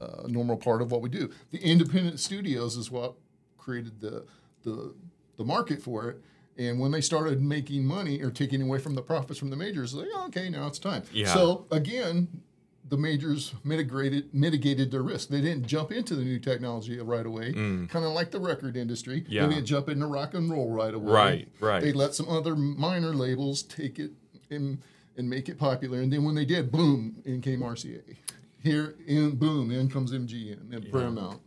a 0.00 0.26
normal 0.28 0.56
part 0.56 0.80
of 0.82 0.90
what 0.90 1.02
we 1.02 1.08
do. 1.08 1.30
The 1.50 1.58
independent 1.58 2.18
studios 2.20 2.76
is 2.76 2.90
what 2.90 3.14
created 3.58 4.00
the 4.00 4.24
the 4.62 4.94
the 5.36 5.44
market 5.44 5.82
for 5.82 6.08
it. 6.08 6.22
And 6.58 6.80
when 6.80 6.90
they 6.90 7.00
started 7.00 7.40
making 7.40 7.84
money 7.84 8.20
or 8.20 8.30
taking 8.30 8.60
away 8.60 8.78
from 8.80 8.94
the 8.94 9.02
profits 9.02 9.38
from 9.38 9.50
the 9.50 9.56
majors, 9.56 9.94
like 9.94 10.08
okay, 10.26 10.50
now 10.50 10.66
it's 10.66 10.80
time. 10.80 11.04
Yeah. 11.12 11.32
So 11.32 11.66
again, 11.70 12.42
the 12.88 12.96
majors 12.96 13.54
mitigated 13.64 14.34
mitigated 14.34 14.90
their 14.90 15.02
risk. 15.02 15.28
They 15.28 15.40
didn't 15.40 15.66
jump 15.66 15.92
into 15.92 16.14
the 16.14 16.24
new 16.24 16.38
technology 16.38 16.98
right 17.00 17.24
away, 17.24 17.52
mm. 17.52 17.88
kind 17.88 18.04
of 18.04 18.12
like 18.12 18.30
the 18.30 18.40
record 18.40 18.76
industry. 18.76 19.24
Yeah. 19.28 19.46
They 19.46 19.54
didn't 19.54 19.66
jump 19.66 19.88
into 19.88 20.06
rock 20.06 20.34
and 20.34 20.50
roll 20.50 20.70
right 20.70 20.94
away. 20.94 21.12
Right, 21.12 21.48
right. 21.60 21.82
They 21.82 21.92
let 21.92 22.14
some 22.14 22.28
other 22.28 22.56
minor 22.56 23.14
labels 23.14 23.62
take 23.62 23.98
it 23.98 24.12
and 24.50 24.78
and 25.16 25.28
make 25.28 25.48
it 25.48 25.58
popular. 25.58 26.00
And 26.00 26.12
then 26.12 26.24
when 26.24 26.34
they 26.34 26.44
did, 26.44 26.70
boom, 26.70 27.16
in 27.24 27.40
came 27.40 27.60
RCA. 27.60 28.16
Here, 28.62 28.94
in 29.06 29.36
boom, 29.36 29.70
in 29.70 29.88
comes 29.88 30.12
MGM 30.12 30.72
and 30.72 30.90
Paramount. 30.90 31.40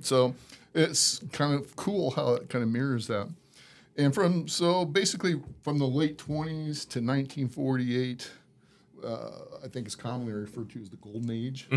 So 0.00 0.34
it's 0.74 1.20
kind 1.32 1.54
of 1.54 1.76
cool 1.76 2.12
how 2.12 2.34
it 2.34 2.48
kind 2.48 2.62
of 2.62 2.70
mirrors 2.70 3.06
that. 3.08 3.28
And 3.96 4.14
from 4.14 4.48
so 4.48 4.84
basically 4.84 5.40
from 5.62 5.78
the 5.78 5.86
late 5.86 6.16
20s 6.18 6.88
to 6.88 7.00
1948, 7.00 8.30
uh, 9.04 9.30
I 9.64 9.68
think 9.68 9.86
it's 9.86 9.94
commonly 9.94 10.32
referred 10.32 10.70
to 10.70 10.80
as 10.80 10.88
the 10.90 10.96
golden 10.96 11.30
age 11.30 11.68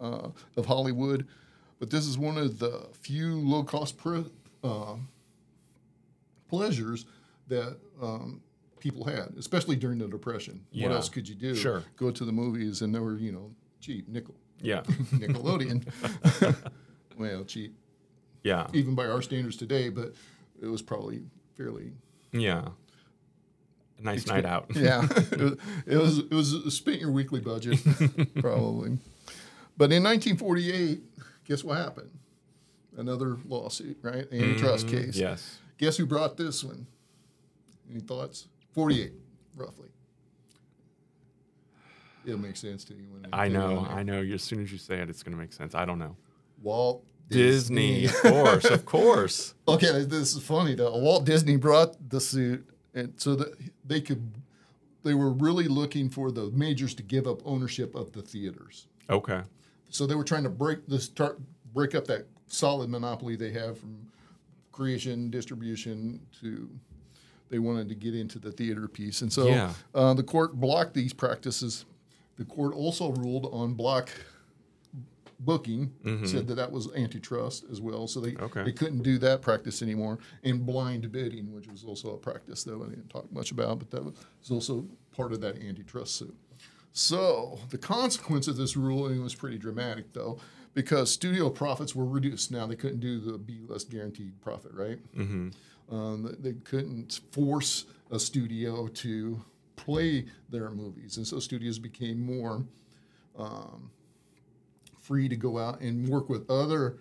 uh, 0.00 0.28
of 0.56 0.66
Hollywood. 0.66 1.26
But 1.78 1.90
this 1.90 2.06
is 2.06 2.16
one 2.18 2.38
of 2.38 2.58
the 2.58 2.86
few 2.92 3.34
low 3.40 3.62
cost 3.64 3.96
pre- 3.98 4.24
uh, 4.64 4.94
pleasures 6.48 7.06
that 7.48 7.76
um, 8.02 8.40
people 8.78 9.04
had, 9.04 9.34
especially 9.38 9.76
during 9.76 9.98
the 9.98 10.08
Depression. 10.08 10.64
What 10.72 10.92
else 10.92 11.08
could 11.08 11.28
you 11.28 11.34
do? 11.34 11.54
Sure. 11.54 11.82
Go 11.96 12.10
to 12.10 12.24
the 12.24 12.32
movies, 12.32 12.82
and 12.82 12.94
they 12.94 12.98
were, 12.98 13.16
you 13.16 13.32
know, 13.32 13.50
cheap, 13.80 14.08
nickel, 14.08 14.34
Yeah. 14.60 14.82
Nickelodeon. 15.14 15.86
well, 17.18 17.44
cheap, 17.44 17.74
Yeah. 18.42 18.66
even 18.72 18.94
by 18.94 19.06
our 19.06 19.22
standards 19.22 19.56
today, 19.56 19.88
but 19.88 20.14
it 20.60 20.66
was 20.66 20.82
probably 20.82 21.22
fairly. 21.60 21.92
Yeah. 22.32 22.68
A 23.98 24.02
nice 24.02 24.26
night 24.26 24.46
out. 24.46 24.70
Yeah, 24.74 25.06
it 25.32 25.40
was, 25.96 26.18
it 26.18 26.30
was 26.30 26.54
it 26.54 26.64
was 26.64 26.76
spent 26.76 27.00
your 27.00 27.10
weekly 27.10 27.40
budget 27.40 27.78
probably. 28.40 28.98
But 29.76 29.92
in 29.92 30.02
1948, 30.02 31.00
guess 31.44 31.64
what 31.64 31.78
happened? 31.78 32.10
Another 32.96 33.38
lawsuit, 33.46 33.98
right? 34.02 34.26
Antitrust 34.32 34.86
mm-hmm. 34.86 35.04
case. 35.04 35.16
Yes. 35.16 35.58
Guess 35.78 35.96
who 35.96 36.06
brought 36.06 36.36
this 36.36 36.62
one? 36.64 36.86
Any 37.90 38.00
thoughts? 38.00 38.48
48, 38.74 39.12
roughly. 39.56 39.88
It'll 42.26 42.38
make 42.38 42.56
sense 42.56 42.84
to 42.84 42.94
you 42.94 43.06
when 43.10 43.26
I 43.32 43.48
know. 43.48 43.86
I 43.88 44.02
know. 44.02 44.20
As 44.20 44.42
soon 44.42 44.62
as 44.62 44.70
you 44.70 44.76
say 44.76 44.96
it, 44.96 45.08
it's 45.08 45.22
going 45.22 45.34
to 45.34 45.40
make 45.40 45.54
sense. 45.54 45.74
I 45.74 45.86
don't 45.86 45.98
know. 45.98 46.16
Walt 46.62 47.04
Disney, 47.30 48.04
of 48.06 48.14
course, 48.22 48.64
of 48.66 48.84
course. 48.84 49.54
Okay, 49.68 50.04
this 50.04 50.34
is 50.34 50.42
funny 50.42 50.74
though. 50.74 50.96
Walt 50.98 51.24
Disney 51.24 51.56
brought 51.56 51.96
the 52.10 52.20
suit, 52.20 52.68
and 52.92 53.12
so 53.16 53.36
that 53.36 53.54
they 53.84 54.00
could, 54.00 54.32
they 55.04 55.14
were 55.14 55.30
really 55.30 55.68
looking 55.68 56.10
for 56.10 56.32
the 56.32 56.50
majors 56.50 56.92
to 56.94 57.04
give 57.04 57.28
up 57.28 57.40
ownership 57.46 57.94
of 57.94 58.10
the 58.12 58.20
theaters. 58.20 58.88
Okay. 59.08 59.42
So 59.90 60.06
they 60.08 60.16
were 60.16 60.24
trying 60.24 60.42
to 60.42 60.50
break 60.50 60.86
this, 60.88 61.04
start, 61.04 61.38
break 61.72 61.94
up 61.94 62.04
that 62.08 62.26
solid 62.48 62.90
monopoly 62.90 63.36
they 63.36 63.52
have 63.52 63.78
from 63.78 63.96
creation, 64.72 65.30
distribution 65.30 66.20
to. 66.40 66.68
They 67.48 67.58
wanted 67.58 67.88
to 67.88 67.94
get 67.96 68.14
into 68.14 68.38
the 68.38 68.50
theater 68.52 68.86
piece, 68.88 69.22
and 69.22 69.32
so 69.32 69.48
Yeah. 69.48 69.72
uh, 69.94 70.14
the 70.14 70.22
court 70.22 70.54
blocked 70.60 70.94
these 70.94 71.12
practices. 71.12 71.84
The 72.36 72.44
court 72.44 72.74
also 72.74 73.10
ruled 73.12 73.48
on 73.52 73.74
block 73.74 74.08
booking, 75.40 75.90
said 76.26 76.46
that 76.48 76.54
that 76.56 76.70
was 76.70 76.92
antitrust 76.94 77.64
as 77.72 77.80
well. 77.80 78.06
So 78.06 78.20
they 78.20 78.36
Okay. 78.36 78.62
they 78.64 78.72
couldn't 78.72 79.02
do 79.02 79.18
that 79.18 79.40
practice 79.42 79.82
anymore. 79.82 80.18
And 80.44 80.64
blind 80.66 81.10
bidding, 81.10 81.52
which 81.54 81.66
was 81.66 81.82
also 81.84 82.14
a 82.14 82.18
practice 82.18 82.62
that 82.64 82.74
I 82.74 82.88
didn't 82.90 83.08
talk 83.08 83.30
much 83.32 83.50
about, 83.50 83.78
but 83.78 83.90
that 83.90 84.04
was 84.04 84.14
also 84.50 84.86
part 85.16 85.32
of 85.32 85.40
that 85.40 85.56
antitrust 85.62 86.16
suit. 86.16 86.36
So 86.92 87.58
the 87.70 87.78
consequence 87.78 88.48
of 88.48 88.56
this 88.56 88.76
ruling 88.76 89.22
was 89.22 89.34
pretty 89.34 89.58
dramatic, 89.58 90.12
though, 90.12 90.38
because 90.74 91.10
studio 91.12 91.48
profits 91.50 91.94
were 91.94 92.04
reduced. 92.04 92.50
Now 92.50 92.66
they 92.66 92.76
couldn't 92.76 93.00
do 93.00 93.18
the 93.20 93.38
B 93.38 93.60
list 93.66 93.90
guaranteed 93.90 94.40
profit, 94.40 94.72
right? 94.74 94.98
Mm-hmm. 95.14 95.94
Um, 95.94 96.22
they- 96.22 96.50
they 96.52 96.58
couldn't 96.60 97.20
force 97.32 97.86
a 98.10 98.18
studio 98.18 98.88
to 98.88 99.44
play 99.76 100.26
their 100.50 100.70
movies, 100.70 101.16
and 101.16 101.26
so 101.26 101.38
studios 101.40 101.78
became 101.78 102.20
more 102.24 102.64
um, 103.38 103.90
free 105.10 105.28
to 105.28 105.34
go 105.34 105.58
out 105.58 105.80
and 105.80 106.08
work 106.08 106.28
with 106.28 106.48
other 106.48 106.98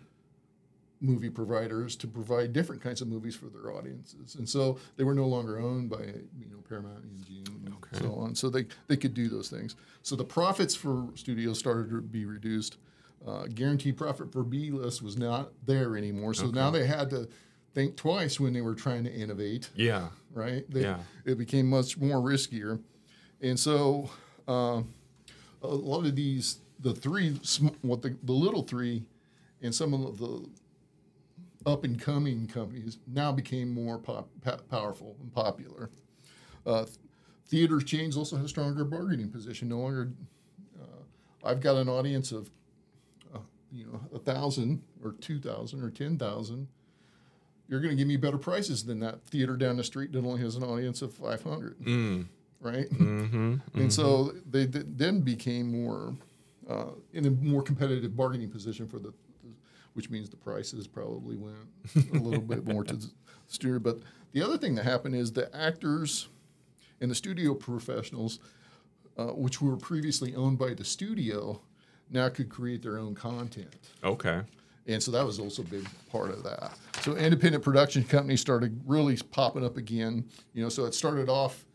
movie 0.99 1.29
providers 1.29 1.95
to 1.95 2.07
provide 2.07 2.51
different 2.51 2.81
kinds 2.81 3.01
of 3.01 3.07
movies 3.07 3.35
for 3.35 3.45
their 3.45 3.71
audiences. 3.71 4.33
And 4.33 4.49
so 4.49 4.79
they 4.97 5.03
were 5.03 5.13
no 5.13 5.27
longer 5.27 5.59
owned 5.59 5.91
by 5.91 5.99
you 6.37 6.47
know 6.49 6.57
Paramount 6.67 7.03
and 7.03 7.19
MGM 7.23 7.65
and 7.67 7.75
Okay. 7.75 8.03
so 8.03 8.15
on. 8.15 8.33
So 8.33 8.49
they 8.49 8.65
they 8.87 8.97
could 8.97 9.13
do 9.13 9.29
those 9.29 9.47
things. 9.47 9.75
So 10.01 10.15
the 10.15 10.23
profits 10.25 10.73
for 10.73 11.07
studios 11.13 11.59
started 11.59 11.91
to 11.91 12.01
be 12.01 12.25
reduced. 12.25 12.77
Uh, 13.25 13.45
guaranteed 13.53 13.95
profit 13.95 14.31
for 14.31 14.43
B 14.43 14.71
list 14.71 15.03
was 15.03 15.15
not 15.15 15.51
there 15.67 15.95
anymore. 15.95 16.33
So 16.33 16.47
now 16.47 16.71
they 16.71 16.87
had 16.87 17.09
to 17.11 17.29
think 17.75 17.95
twice 17.95 18.39
when 18.39 18.53
they 18.53 18.61
were 18.61 18.73
trying 18.73 19.03
to 19.03 19.13
innovate 19.13 19.69
Yeah. 19.75 20.07
right? 20.33 20.65
They, 20.71 20.81
Yeah. 20.81 20.99
It 21.25 21.37
became 21.37 21.69
much 21.69 21.97
more 21.99 22.17
riskier. 22.17 22.79
And 23.41 23.59
so 23.59 24.09
uh, 24.47 24.81
a 25.61 25.67
lot 25.67 26.05
of 26.05 26.15
these, 26.15 26.59
the 26.79 26.93
three, 26.93 27.39
what 27.81 28.01
the, 28.01 28.15
the 28.23 28.31
little 28.31 28.63
three, 28.63 29.03
and 29.61 29.73
some 29.73 29.93
of 29.93 30.17
the 30.17 30.47
up 31.65 31.83
and 31.83 31.99
coming 32.01 32.47
companies 32.47 32.99
now 33.07 33.31
became 33.31 33.73
more 33.73 33.97
pop, 33.97 34.29
pa- 34.41 34.57
powerful 34.69 35.17
and 35.21 35.33
popular. 35.33 35.89
Uh, 36.65 36.85
theater 37.47 37.79
chains 37.79 38.15
also 38.15 38.37
have 38.37 38.45
a 38.45 38.49
stronger 38.49 38.85
bargaining 38.85 39.29
position. 39.29 39.67
No 39.69 39.79
longer, 39.79 40.09
uh, 40.81 40.85
I've 41.43 41.59
got 41.59 41.75
an 41.75 41.89
audience 41.89 42.31
of, 42.31 42.49
uh, 43.35 43.39
you 43.73 43.85
know, 43.85 43.99
a 44.15 44.19
thousand 44.19 44.81
or 45.03 45.13
two 45.19 45.39
thousand 45.39 45.83
or 45.83 45.89
ten 45.89 46.17
thousand 46.17 46.67
you're 47.67 47.79
going 47.81 47.91
to 47.91 47.95
give 47.95 48.07
me 48.07 48.17
better 48.17 48.39
prices 48.39 48.83
than 48.85 48.99
that 48.99 49.21
theater 49.27 49.55
down 49.55 49.77
the 49.77 49.83
street 49.83 50.11
that 50.11 50.25
only 50.25 50.41
has 50.41 50.55
an 50.55 50.63
audience 50.63 51.03
of 51.03 51.13
500 51.13 51.77
Mm. 51.81 52.25
right 52.61 52.89
Mm-hmm. 52.89 53.55
and 53.75 53.93
so 53.93 54.33
they 54.49 54.65
d- 54.65 54.81
then 54.87 55.21
became 55.21 55.71
more 55.83 56.15
uh, 56.69 56.91
in 57.13 57.25
a 57.25 57.31
more 57.31 57.61
competitive 57.63 58.15
bargaining 58.15 58.49
position 58.49 58.87
for 58.87 58.99
the, 58.99 59.09
the 59.43 59.49
which 59.93 60.09
means 60.09 60.29
the 60.29 60.37
prices 60.37 60.87
probably 60.87 61.35
went 61.35 61.55
a 62.13 62.17
little 62.17 62.41
bit 62.41 62.65
more 62.65 62.83
to 62.83 62.95
the 62.95 63.09
studio 63.47 63.79
but 63.79 63.97
the 64.31 64.41
other 64.41 64.57
thing 64.57 64.75
that 64.75 64.85
happened 64.85 65.15
is 65.15 65.31
the 65.33 65.53
actors 65.55 66.29
and 67.01 67.09
the 67.09 67.15
studio 67.15 67.53
professionals 67.53 68.39
uh, 69.17 69.27
which 69.27 69.61
were 69.61 69.75
previously 69.75 70.35
owned 70.35 70.57
by 70.59 70.73
the 70.73 70.85
studio 70.85 71.59
now 72.11 72.29
could 72.29 72.49
create 72.49 72.81
their 72.81 72.97
own 72.99 73.13
content 73.15 73.89
Okay. 74.03 74.41
and 74.87 75.01
so 75.03 75.11
that 75.11 75.25
was 75.25 75.39
also 75.39 75.61
a 75.61 75.65
big 75.65 75.87
part 76.11 76.29
of 76.31 76.43
that. 76.43 76.71
So 77.01 77.15
independent 77.15 77.63
production 77.63 78.03
companies 78.03 78.41
started 78.41 78.81
really 78.85 79.15
popping 79.31 79.63
up 79.65 79.77
again. 79.77 80.25
You 80.53 80.63
know, 80.63 80.69
so 80.69 80.85
it 80.85 80.93
started 80.93 81.29
off 81.29 81.65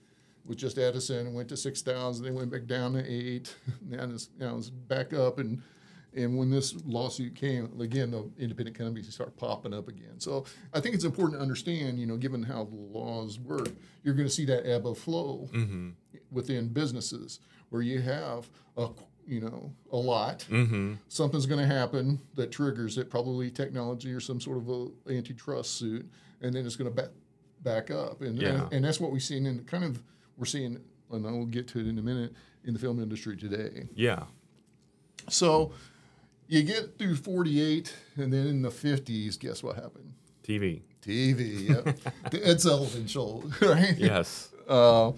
with 0.47 0.59
just 0.59 0.79
Edison, 0.79 1.33
went 1.35 1.49
to 1.49 1.57
six 1.57 1.83
thousand, 1.83 2.25
then 2.25 2.35
went 2.35 2.51
back 2.51 2.67
down 2.67 2.93
to 2.95 3.05
eight, 3.07 3.55
now 3.89 4.05
it's, 4.05 4.29
now 4.39 4.57
it's 4.57 4.71
back 4.71 5.13
up. 5.13 5.39
And 5.39 5.63
and 6.17 6.39
when 6.39 6.49
this 6.49 6.77
lawsuit 6.87 7.35
came, 7.35 7.81
again, 7.81 8.13
the 8.13 8.31
independent 8.39 8.79
companies 8.79 9.13
start 9.13 9.37
popping 9.37 9.75
up 9.75 9.89
again. 9.89 10.19
So 10.19 10.45
I 10.73 10.79
think 10.79 10.95
it's 10.95 11.03
important 11.05 11.39
to 11.39 11.43
understand, 11.43 11.99
you 11.99 12.07
know, 12.07 12.17
given 12.17 12.41
how 12.41 12.65
the 12.67 12.77
laws 12.77 13.41
work, 13.41 13.71
you're 14.05 14.15
going 14.15 14.29
to 14.29 14.33
see 14.33 14.45
that 14.45 14.65
ebb 14.65 14.87
of 14.87 14.97
flow 14.97 15.49
within 16.31 16.69
businesses 16.69 17.41
where 17.71 17.83
you 17.83 18.01
have 18.01 18.49
a 18.77 18.89
you 19.27 19.41
know 19.41 19.73
a 19.91 19.97
lot 19.97 20.47
Mm-hmm. 20.51 20.95
something's 21.09 21.47
going 21.47 21.61
to 21.67 21.75
happen 21.75 22.21
that 22.35 22.53
triggers 22.53 22.99
it, 22.99 23.09
probably 23.11 23.51
technology 23.51 24.13
or 24.13 24.21
some 24.21 24.41
sort 24.41 24.59
of 24.59 24.69
a 24.69 25.13
antitrust 25.13 25.79
suit, 25.79 26.09
and 26.43 26.55
then 26.55 26.67
it's 26.67 26.77
going 26.77 26.91
to 26.91 26.95
back 26.95 27.11
back 27.63 27.91
up, 27.91 28.21
and 28.21 28.39
Yeah. 28.39 28.49
and, 28.65 28.73
and 28.73 28.85
that's 28.85 29.01
what 29.01 29.11
we've 29.11 29.23
seen 29.23 29.47
in 29.47 29.65
kind 29.65 29.83
of 29.85 30.03
we're 30.37 30.47
seeing, 30.47 30.79
and 31.11 31.27
I 31.27 31.31
will 31.31 31.47
get 31.47 31.69
to 31.69 31.81
it 31.81 31.87
in 31.87 31.99
a 31.99 32.03
minute 32.03 32.33
in 32.65 32.73
the 32.73 32.81
film 32.81 33.03
industry 33.03 33.37
today. 33.37 33.89
Yeah. 33.95 34.25
So 35.29 35.73
you 36.49 36.63
get 36.63 36.99
through 36.99 37.17
48, 37.17 37.95
and 38.17 38.33
then 38.33 38.47
in 38.47 38.63
the 38.63 38.71
50s, 38.71 39.39
guess 39.39 39.63
what 39.63 39.77
happened? 39.77 40.13
TV. 40.43 40.83
TV, 41.03 41.69
yep. 41.69 41.99
the 42.31 42.47
Ed 42.47 42.61
Sullivan 42.61 43.07
Show, 43.07 43.45
right? 43.63 43.97
Yes. 43.97 44.51
Uh, 44.69 45.13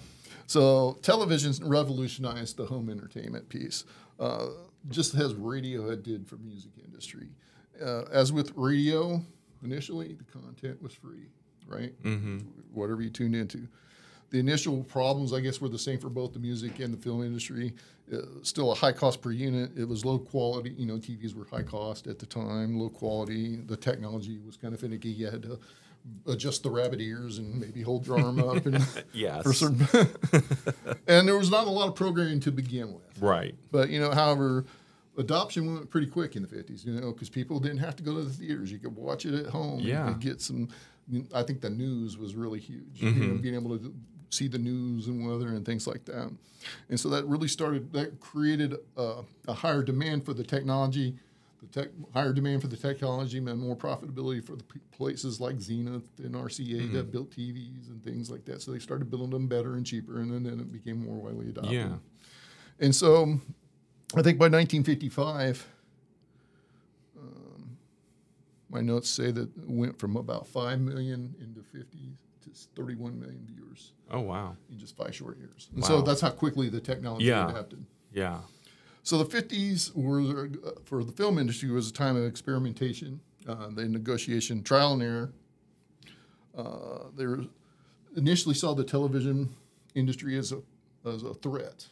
so 0.46 0.98
television 1.02 1.52
revolutionized 1.68 2.56
the 2.56 2.66
home 2.66 2.90
entertainment 2.90 3.48
piece, 3.48 3.84
uh, 4.20 4.46
just 4.88 5.14
as 5.14 5.34
radio 5.34 5.90
had 5.90 6.02
did 6.02 6.26
for 6.26 6.36
music 6.36 6.72
industry. 6.84 7.28
Uh, 7.84 8.02
as 8.12 8.32
with 8.32 8.52
radio, 8.54 9.20
initially 9.62 10.14
the 10.14 10.24
content 10.24 10.80
was 10.80 10.94
free, 10.94 11.28
right? 11.66 12.00
Mm-hmm. 12.02 12.38
Whatever 12.72 13.02
you 13.02 13.10
tuned 13.10 13.34
into. 13.34 13.68
The 14.30 14.38
initial 14.38 14.82
problems, 14.84 15.32
I 15.32 15.40
guess, 15.40 15.60
were 15.60 15.68
the 15.68 15.78
same 15.78 15.98
for 15.98 16.08
both 16.08 16.32
the 16.32 16.38
music 16.40 16.80
and 16.80 16.92
the 16.92 16.98
film 16.98 17.22
industry. 17.22 17.74
Uh, 18.12 18.18
still 18.42 18.72
a 18.72 18.74
high 18.74 18.92
cost 18.92 19.20
per 19.22 19.30
unit. 19.30 19.70
It 19.76 19.86
was 19.88 20.04
low 20.04 20.18
quality. 20.18 20.70
You 20.76 20.86
know, 20.86 20.94
TVs 20.96 21.34
were 21.34 21.44
high 21.44 21.62
cost 21.62 22.06
at 22.06 22.18
the 22.18 22.26
time, 22.26 22.78
low 22.78 22.88
quality. 22.88 23.56
The 23.56 23.76
technology 23.76 24.38
was 24.44 24.56
kind 24.56 24.74
of 24.74 24.80
finicky. 24.80 25.08
You 25.10 25.26
had 25.30 25.42
to 25.42 25.58
adjust 26.26 26.62
the 26.62 26.70
rabbit 26.70 27.00
ears 27.00 27.38
and 27.38 27.58
maybe 27.60 27.82
hold 27.82 28.06
your 28.06 28.20
arm 28.20 28.38
up 28.38 28.64
and 28.66 28.84
Yes. 29.12 29.42
for 29.42 29.52
certain. 29.52 29.86
and 31.08 31.26
there 31.26 31.36
was 31.36 31.50
not 31.50 31.66
a 31.66 31.70
lot 31.70 31.88
of 31.88 31.94
programming 31.94 32.40
to 32.40 32.52
begin 32.52 32.92
with. 32.94 33.20
Right. 33.20 33.54
But 33.72 33.90
you 33.90 34.00
know, 34.00 34.10
however, 34.12 34.64
adoption 35.18 35.72
went 35.74 35.90
pretty 35.90 36.06
quick 36.06 36.36
in 36.36 36.42
the 36.42 36.48
fifties. 36.48 36.84
You 36.84 36.92
know, 37.00 37.12
because 37.12 37.28
people 37.28 37.58
didn't 37.60 37.78
have 37.78 37.96
to 37.96 38.02
go 38.02 38.14
to 38.14 38.22
the 38.22 38.30
theaters; 38.32 38.70
you 38.70 38.78
could 38.78 38.94
watch 38.94 39.24
it 39.26 39.34
at 39.34 39.46
home. 39.46 39.80
Yeah. 39.80 40.08
and 40.08 40.20
get 40.20 40.40
some. 40.40 40.68
I 41.34 41.42
think 41.44 41.60
the 41.60 41.70
news 41.70 42.18
was 42.18 42.34
really 42.34 42.58
huge. 42.58 43.00
Mm-hmm. 43.00 43.20
know, 43.28 43.34
being 43.38 43.54
able 43.54 43.78
to 43.78 43.94
see 44.30 44.48
the 44.48 44.58
news 44.58 45.06
and 45.08 45.26
weather 45.26 45.48
and 45.48 45.64
things 45.64 45.86
like 45.86 46.04
that, 46.06 46.30
and 46.88 46.98
so 47.00 47.08
that 47.10 47.26
really 47.26 47.48
started. 47.48 47.92
That 47.92 48.20
created 48.20 48.74
a, 48.96 49.22
a 49.48 49.52
higher 49.52 49.82
demand 49.82 50.24
for 50.24 50.34
the 50.34 50.44
technology. 50.44 51.16
The 51.62 51.66
tech, 51.82 51.88
higher 52.12 52.34
demand 52.34 52.60
for 52.60 52.68
the 52.68 52.76
technology 52.76 53.40
meant 53.40 53.58
more 53.58 53.74
profitability 53.74 54.44
for 54.44 54.56
the 54.56 54.62
p- 54.64 54.78
places 54.92 55.40
like 55.40 55.58
Zenith 55.58 56.06
and 56.18 56.34
RCA 56.34 56.82
Mm-hmm. 56.82 56.92
that 56.94 57.10
built 57.10 57.30
TVs 57.30 57.88
and 57.88 58.04
things 58.04 58.30
like 58.30 58.44
that. 58.44 58.60
So 58.60 58.72
they 58.72 58.78
started 58.78 59.10
building 59.10 59.30
them 59.30 59.46
better 59.48 59.74
and 59.74 59.84
cheaper, 59.86 60.20
and 60.20 60.30
then, 60.30 60.42
then 60.42 60.60
it 60.60 60.70
became 60.70 61.02
more 61.06 61.16
widely 61.16 61.48
adopted. 61.48 61.72
Yeah. 61.72 61.94
And 62.78 62.94
so 62.94 63.40
I 64.14 64.20
think 64.22 64.38
by 64.38 64.48
1955, 64.50 65.66
um, 67.18 67.76
my 68.70 68.80
notes 68.82 69.08
say 69.08 69.30
that 69.30 69.48
it 69.56 69.68
went 69.68 69.98
from 69.98 70.16
about 70.16 70.46
5 70.46 70.78
million 70.80 71.34
into 71.40 71.62
50 71.62 71.86
to 72.54 72.68
31 72.76 73.18
million 73.18 73.42
viewers 73.46 73.92
Oh 74.10 74.20
wow. 74.20 74.56
in 74.70 74.78
just 74.78 74.96
five 74.96 75.14
short 75.14 75.38
years. 75.38 75.68
And 75.74 75.84
so 75.84 76.00
that's 76.02 76.20
how 76.20 76.30
quickly 76.30 76.68
the 76.68 76.80
technology 76.80 77.26
Yeah. 77.26 77.48
adapted. 77.50 77.84
Yeah. 78.12 78.40
So 79.02 79.18
the 79.22 79.24
50s 79.24 79.92
were, 79.94 80.46
uh, 80.64 80.70
for 80.84 81.04
the 81.04 81.12
film 81.12 81.38
industry, 81.38 81.70
was 81.70 81.88
a 81.88 81.92
time 81.92 82.16
of 82.16 82.24
experimentation, 82.24 83.20
uh, 83.46 83.68
the 83.68 83.88
negotiation, 83.88 84.62
trial 84.62 84.94
and 84.94 85.02
error. 85.02 85.32
Uh, 86.56 87.04
they 87.16 87.26
were- 87.26 87.44
initially 88.16 88.54
saw 88.54 88.74
the 88.74 88.84
television 88.84 89.54
industry 89.94 90.36
as 90.38 90.52
a, 90.52 90.60
as 91.04 91.22
a 91.22 91.34
threat 91.34 91.86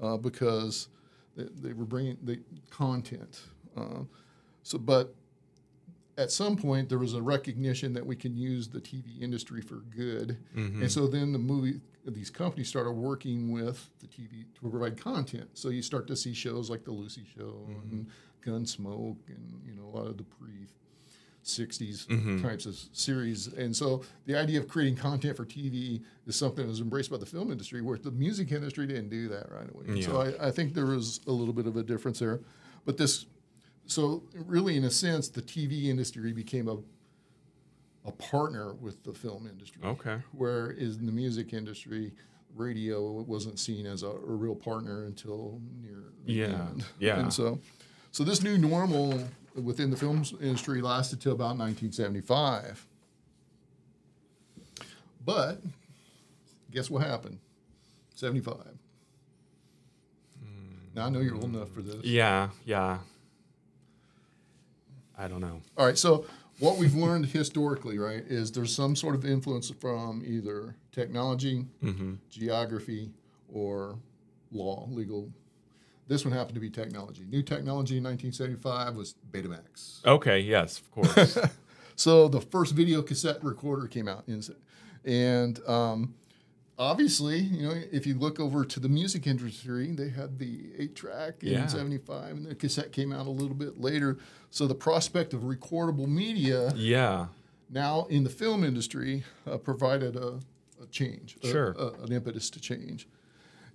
uh, 0.00 0.16
because 0.16 0.88
they, 1.36 1.44
they 1.60 1.72
were 1.74 1.84
bringing 1.84 2.16
the 2.22 2.40
content. 2.70 3.42
Uh, 3.76 4.00
so, 4.62 4.78
but 4.78 5.14
at 6.22 6.30
some 6.30 6.56
point 6.56 6.88
there 6.88 6.98
was 6.98 7.14
a 7.14 7.22
recognition 7.22 7.92
that 7.94 8.04
we 8.06 8.16
can 8.16 8.36
use 8.36 8.68
the 8.68 8.80
TV 8.80 9.20
industry 9.20 9.60
for 9.60 9.76
good, 9.96 10.38
and 10.54 10.90
so 10.90 11.06
then 11.06 11.32
the 11.32 11.38
movie 11.38 11.80
these 12.04 12.30
companies 12.30 12.68
started 12.68 12.92
working 12.92 13.52
with 13.52 13.88
the 14.00 14.06
TV 14.08 14.44
to 14.54 14.68
provide 14.70 14.96
content. 15.00 15.48
So 15.54 15.68
you 15.68 15.82
start 15.82 16.06
to 16.08 16.16
see 16.16 16.34
shows 16.34 16.68
like 16.70 16.84
the 16.84 16.90
Lucy 16.90 17.24
Show 17.36 17.68
and 17.90 18.06
Gunsmoke 18.44 19.18
and 19.28 19.60
you 19.64 19.74
know 19.74 19.84
a 19.84 19.92
lot 19.98 20.06
of 20.08 20.16
the 20.16 20.24
pre 20.24 20.66
60s 21.44 22.06
Mm-hmm. 22.06 22.40
types 22.42 22.66
of 22.66 22.76
series. 22.92 23.48
And 23.48 23.74
so 23.74 24.02
the 24.26 24.36
idea 24.38 24.60
of 24.60 24.68
creating 24.68 24.96
content 24.96 25.36
for 25.36 25.44
TV 25.44 26.00
is 26.26 26.36
something 26.36 26.64
that 26.64 26.70
was 26.70 26.80
embraced 26.80 27.10
by 27.10 27.16
the 27.16 27.26
film 27.26 27.50
industry, 27.50 27.80
where 27.82 27.98
the 27.98 28.12
music 28.12 28.52
industry 28.52 28.86
didn't 28.86 29.08
do 29.08 29.28
that 29.28 29.50
right 29.50 29.68
away. 29.74 30.02
So 30.02 30.20
I, 30.20 30.48
I 30.48 30.50
think 30.52 30.72
there 30.74 30.86
was 30.86 31.20
a 31.26 31.32
little 31.32 31.54
bit 31.54 31.66
of 31.66 31.76
a 31.76 31.82
difference 31.82 32.20
there. 32.20 32.40
But 32.84 32.96
this, 32.96 33.26
so 33.86 34.22
really, 34.34 34.76
in 34.76 34.84
a 34.84 34.90
sense, 34.90 35.28
the 35.28 35.42
TV 35.42 35.84
industry 35.86 36.32
became 36.32 36.68
a 36.68 36.78
a 38.04 38.12
partner 38.12 38.74
with 38.74 39.02
the 39.04 39.12
film 39.12 39.46
industry. 39.46 39.80
Okay. 39.84 40.16
Whereas 40.32 40.96
in 40.96 41.06
the 41.06 41.12
music 41.12 41.52
industry, 41.52 42.12
radio 42.54 43.12
wasn't 43.22 43.58
seen 43.58 43.86
as 43.86 44.02
a, 44.02 44.08
a 44.08 44.18
real 44.18 44.56
partner 44.56 45.04
until 45.04 45.60
near 45.80 46.12
the 46.24 46.32
Yeah, 46.32 46.46
end. 46.46 46.84
yeah. 46.98 47.20
And 47.20 47.32
so, 47.32 47.60
so 48.10 48.24
this 48.24 48.42
new 48.42 48.58
normal 48.58 49.22
within 49.54 49.90
the 49.90 49.96
film 49.96 50.24
industry 50.40 50.80
lasted 50.82 51.20
till 51.20 51.32
about 51.32 51.56
1975. 51.58 52.86
But 55.24 55.60
guess 56.72 56.90
what 56.90 57.04
happened? 57.06 57.38
75. 58.16 58.56
Hmm. 58.56 58.66
Now 60.94 61.06
I 61.06 61.08
know 61.10 61.20
you're 61.20 61.36
old 61.36 61.54
enough 61.54 61.70
for 61.70 61.82
this. 61.82 62.04
Yeah, 62.04 62.48
yeah. 62.64 62.98
I 65.22 65.28
don't 65.28 65.40
know. 65.40 65.60
All 65.78 65.86
right, 65.86 65.96
so 65.96 66.26
what 66.58 66.78
we've 66.78 66.94
learned 66.94 67.26
historically, 67.26 67.98
right, 67.98 68.24
is 68.26 68.50
there's 68.50 68.74
some 68.74 68.96
sort 68.96 69.14
of 69.14 69.24
influence 69.24 69.70
from 69.70 70.22
either 70.26 70.74
technology, 70.90 71.66
geography, 72.28 73.10
or 73.52 73.98
law, 74.50 74.88
legal. 74.90 75.30
This 76.08 76.24
one 76.24 76.34
happened 76.34 76.54
to 76.54 76.60
be 76.60 76.70
technology. 76.70 77.24
New 77.30 77.42
technology 77.42 77.98
in 77.98 78.04
1975 78.04 78.96
was 78.96 79.14
Betamax. 79.30 80.04
Okay, 80.04 80.40
yes, 80.40 80.80
of 80.80 80.90
course. 80.90 81.38
So 81.94 82.26
the 82.26 82.40
first 82.40 82.74
video 82.74 83.02
cassette 83.02 83.44
recorder 83.44 83.86
came 83.86 84.08
out, 84.08 84.24
in, 84.26 84.42
and 85.04 85.60
um, 85.68 86.14
obviously, 86.82 87.38
you 87.38 87.62
know, 87.68 87.74
if 87.90 88.06
you 88.06 88.14
look 88.14 88.38
over 88.40 88.64
to 88.64 88.80
the 88.80 88.88
music 88.88 89.26
industry, 89.26 89.90
they 89.92 90.08
had 90.10 90.38
the 90.38 90.70
eight-track 90.78 91.42
in 91.42 91.52
Yeah. 91.52 91.66
'75, 91.66 92.30
and 92.36 92.46
the 92.46 92.54
cassette 92.54 92.92
came 92.92 93.12
out 93.12 93.26
a 93.26 93.30
little 93.30 93.54
bit 93.54 93.80
later. 93.80 94.18
So 94.50 94.66
the 94.66 94.74
prospect 94.74 95.32
of 95.34 95.42
recordable 95.42 96.06
media 96.08 96.72
yeah. 96.74 97.26
now 97.70 98.06
in 98.10 98.24
the 98.24 98.30
film 98.30 98.64
industry 98.64 99.24
uh, 99.46 99.56
provided 99.58 100.16
a, 100.16 100.40
a 100.82 100.86
change, 100.90 101.36
Sure. 101.42 101.72
a- 101.78 102.02
an 102.04 102.12
impetus 102.12 102.50
to 102.50 102.60
change, 102.60 103.08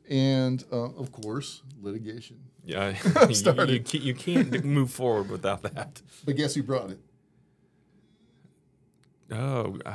and 0.09 0.63
uh, 0.71 0.89
of 0.91 1.11
course, 1.11 1.61
litigation. 1.81 2.37
Yeah. 2.63 2.89
you, 3.05 3.27
you, 3.29 3.35
Started. 3.35 3.85
can't, 3.85 4.03
you 4.03 4.13
can't 4.13 4.63
move 4.65 4.91
forward 4.91 5.29
without 5.29 5.61
that. 5.63 6.01
But 6.25 6.35
guess 6.35 6.53
who 6.55 6.63
brought 6.63 6.91
it? 6.91 6.99
Oh, 9.31 9.77
uh, 9.85 9.93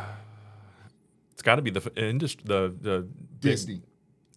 it's 1.42 1.46
got 1.46 1.56
to 1.56 1.62
be 1.62 1.70
the 1.70 1.92
industry, 1.96 2.44
the 2.46 2.72
the 2.80 3.00
big- 3.00 3.40
Disney. 3.40 3.82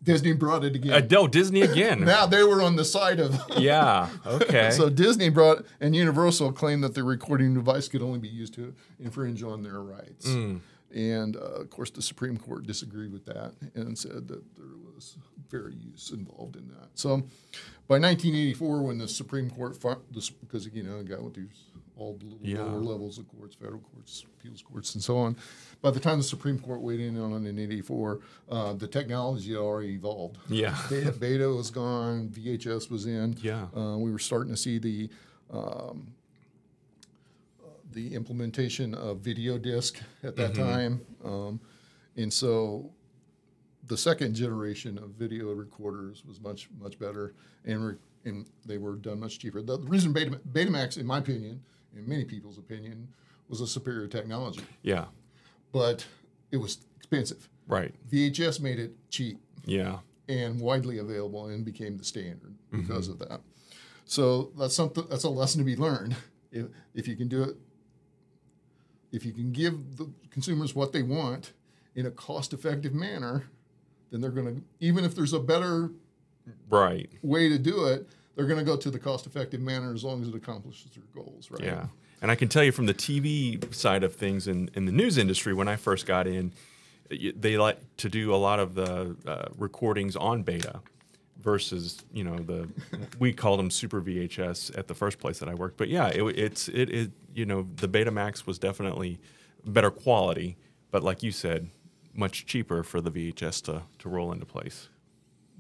Disney 0.02 0.34
brought 0.34 0.64
it 0.64 0.76
again. 0.76 0.94
Uh, 0.94 1.08
no, 1.10 1.28
Disney 1.28 1.62
again. 1.62 2.02
now 2.06 2.26
they 2.26 2.44
were 2.44 2.62
on 2.62 2.76
the 2.76 2.86
side 2.86 3.20
of. 3.20 3.40
yeah. 3.58 4.10
Okay. 4.26 4.72
So 4.72 4.90
Disney 4.90 5.30
brought 5.30 5.66
and 5.80 5.96
Universal 5.96 6.54
claimed 6.54 6.84
that 6.84 6.94
the 6.96 7.04
recording 7.04 7.54
device 7.54 7.88
could 7.88 8.02
only 8.02 8.20
be 8.20 8.28
used 8.28 8.54
to 8.56 8.74
infringe 9.00 9.44
on 9.44 9.62
their 9.64 9.82
rights. 9.82 10.28
Hmm. 10.28 10.58
And 10.96 11.36
uh, 11.36 11.40
of 11.62 11.70
course, 11.70 11.92
the 11.92 12.02
Supreme 12.02 12.38
Court 12.38 12.66
disagreed 12.66 13.12
with 13.12 13.26
that 13.26 13.54
and 13.76 13.98
said 13.98 14.28
that 14.30 14.56
there 14.56 14.66
was 14.96 15.18
fair 15.52 15.70
use 15.70 16.12
involved 16.12 16.56
in 16.56 16.68
that. 16.70 16.88
So 16.96 17.18
by 17.88 18.00
1984, 18.00 18.82
when 18.82 18.98
the 18.98 19.08
Supreme 19.08 19.50
Court, 19.50 19.78
because 20.42 20.70
you 20.74 20.84
know, 20.84 21.04
got 21.04 21.22
with 21.22 21.34
these 21.36 21.64
all 21.98 22.18
the 22.18 22.26
little 22.26 22.40
Yeah. 22.46 22.62
lower 22.64 22.82
levels 22.82 23.18
of 23.18 23.26
courts, 23.30 23.56
federal 23.56 23.80
courts, 23.80 24.26
appeals 24.40 24.62
courts, 24.62 24.96
and 24.96 25.04
so 25.04 25.18
on. 25.18 25.38
By 25.82 25.92
the 25.92 26.00
time 26.00 26.18
the 26.18 26.24
Supreme 26.26 26.60
Court 26.60 26.82
weighed 26.82 27.00
in 27.00 27.18
on 27.20 27.46
it 27.46 27.50
in 27.50 27.58
'84, 27.60 28.20
uh, 28.50 28.74
the 28.74 28.88
technology 28.88 29.50
had 29.52 29.60
already 29.60 29.94
evolved. 29.94 30.38
yeah. 30.50 30.78
Beta, 30.90 31.12
beta 31.14 31.48
was 31.50 31.72
gone. 31.72 32.28
VHS 32.30 32.90
was 32.90 33.06
in. 33.06 33.36
Yeah. 33.42 33.68
Uh, 33.76 33.98
we 33.98 34.12
were 34.12 34.20
starting 34.20 34.52
to 34.54 34.58
see 34.58 34.78
the 34.78 35.10
um, 35.52 36.08
the 37.96 38.14
implementation 38.14 38.94
of 38.94 39.20
video 39.22 39.58
disc 39.58 40.00
at 40.22 40.36
that 40.36 40.54
time, 40.54 41.00
um, 41.24 41.60
and 42.18 42.32
so 42.32 42.92
the 43.88 43.96
second 43.98 44.36
generation 44.36 44.98
of 44.98 45.12
video 45.12 45.54
recorders 45.54 46.24
was 46.26 46.40
much 46.42 46.70
much 46.80 47.00
better, 47.00 47.34
and 47.64 47.86
re- 47.88 47.96
and 48.26 48.46
they 48.66 48.78
were 48.78 48.96
done 48.96 49.20
much 49.20 49.40
cheaper. 49.40 49.62
The, 49.62 49.78
the 49.78 49.88
reason 49.88 50.12
Beta, 50.12 50.40
Betamax, 50.52 50.98
in 50.98 51.06
my 51.06 51.20
opinion, 51.20 51.62
in 51.96 52.08
many 52.08 52.26
people's 52.26 52.58
opinion, 52.58 53.08
was 53.48 53.62
a 53.62 53.68
superior 53.68 54.08
technology, 54.08 54.62
Yeah. 54.84 55.06
but 55.72 56.06
it 56.52 56.58
was 56.58 56.80
expensive. 56.98 57.48
Right. 57.68 57.94
VHS 58.12 58.60
made 58.60 58.80
it 58.80 58.94
cheap 59.10 59.40
Yeah. 59.66 60.00
and 60.28 60.60
widely 60.60 60.98
available 60.98 61.48
and 61.48 61.64
became 61.64 61.98
the 61.98 62.04
standard 62.04 62.56
because 62.72 63.08
of 63.08 63.20
that. 63.20 63.42
So 64.06 64.52
that's 64.58 64.74
something 64.76 65.06
that's 65.10 65.24
a 65.24 65.30
lesson 65.30 65.60
to 65.60 65.66
be 65.66 65.76
learned. 65.78 66.16
If, 66.52 66.68
if 66.94 67.08
you 67.08 67.16
can 67.18 67.28
do 67.28 67.44
it, 67.44 67.58
if 69.12 69.26
you 69.26 69.32
can 69.32 69.52
give 69.52 69.98
the 69.98 70.10
consumers 70.30 70.76
what 70.76 70.92
they 70.92 71.02
want 71.04 71.54
in 71.96 72.06
a 72.06 72.12
cost-effective 72.12 72.94
manner, 72.94 73.46
then 74.12 74.22
they're 74.22 74.32
going 74.32 74.56
to 74.56 74.62
even 74.80 75.04
if 75.06 75.16
there's 75.16 75.34
a 75.34 75.40
better 75.40 75.92
Right. 76.70 77.10
way 77.24 77.50
to 77.50 77.58
do 77.58 77.86
it, 77.86 78.08
they're 78.36 78.46
going 78.46 78.60
to 78.60 78.66
go 78.66 78.78
to 78.78 78.92
the 78.92 79.00
cost-effective 79.00 79.60
manner 79.62 79.94
as 79.94 80.04
long 80.04 80.22
as 80.22 80.28
it 80.28 80.36
accomplishes 80.36 80.92
their 80.92 81.04
goals, 81.14 81.50
right? 81.50 81.64
Yeah. 81.64 81.88
And 82.22 82.30
I 82.30 82.36
can 82.36 82.50
tell 82.50 82.64
you 82.64 82.72
from 82.72 82.86
the 82.86 82.94
TV 82.94 83.74
side 83.74 84.04
of 84.04 84.16
things 84.16 84.48
in, 84.48 84.70
in 84.76 84.86
the 84.86 84.92
news 84.92 85.18
industry, 85.18 85.54
when 85.54 85.68
I 85.68 85.76
first 85.76 86.06
got 86.06 86.28
in, 86.28 86.52
they 87.10 87.58
like 87.58 87.80
to 87.98 88.10
do 88.10 88.34
a 88.34 88.38
lot 88.38 88.60
of 88.60 88.76
the 88.76 89.16
uh, 89.26 89.46
recordings 89.58 90.16
on 90.16 90.44
beta 90.44 90.82
versus, 91.42 92.04
you 92.12 92.24
know, 92.24 92.38
the, 92.38 92.68
we 93.20 93.34
called 93.34 93.60
them 93.60 93.70
super 93.70 94.02
VHS 94.02 94.78
at 94.78 94.88
the 94.88 94.96
first 94.96 95.20
place 95.20 95.40
that 95.40 95.50
I 95.50 95.54
worked. 95.54 95.78
But 95.78 95.90
yeah, 95.90 96.08
it, 96.08 96.24
it's, 96.24 96.68
it, 96.70 96.90
it, 96.90 97.12
you 97.34 97.46
know, 97.46 97.68
the 97.76 97.88
Betamax 97.88 98.46
was 98.48 98.58
definitely 98.58 99.20
better 99.66 99.92
quality, 99.92 100.58
but 100.92 101.04
like 101.04 101.22
you 101.24 101.32
said, 101.32 101.70
much 102.14 102.46
cheaper 102.46 102.82
for 102.84 103.02
the 103.02 103.12
VHS 103.12 103.62
to, 103.64 103.84
to 104.00 104.10
roll 104.10 104.32
into 104.32 104.46
place. 104.46 104.90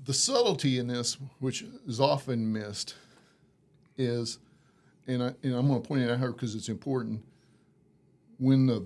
the 0.06 0.14
subtlety 0.14 0.80
in 0.80 0.88
this, 0.88 1.18
which 1.40 1.66
is 1.88 2.00
often 2.00 2.52
missed, 2.54 2.96
is, 3.98 4.40
and, 5.08 5.22
I, 5.24 5.34
and 5.44 5.56
I'm 5.56 5.68
going 5.68 5.82
to 5.82 5.88
point 5.88 6.02
it 6.02 6.10
out 6.12 6.20
here 6.20 6.32
because 6.32 6.56
it's 6.56 6.70
important. 6.70 7.24
When 8.38 8.68
the 8.68 8.86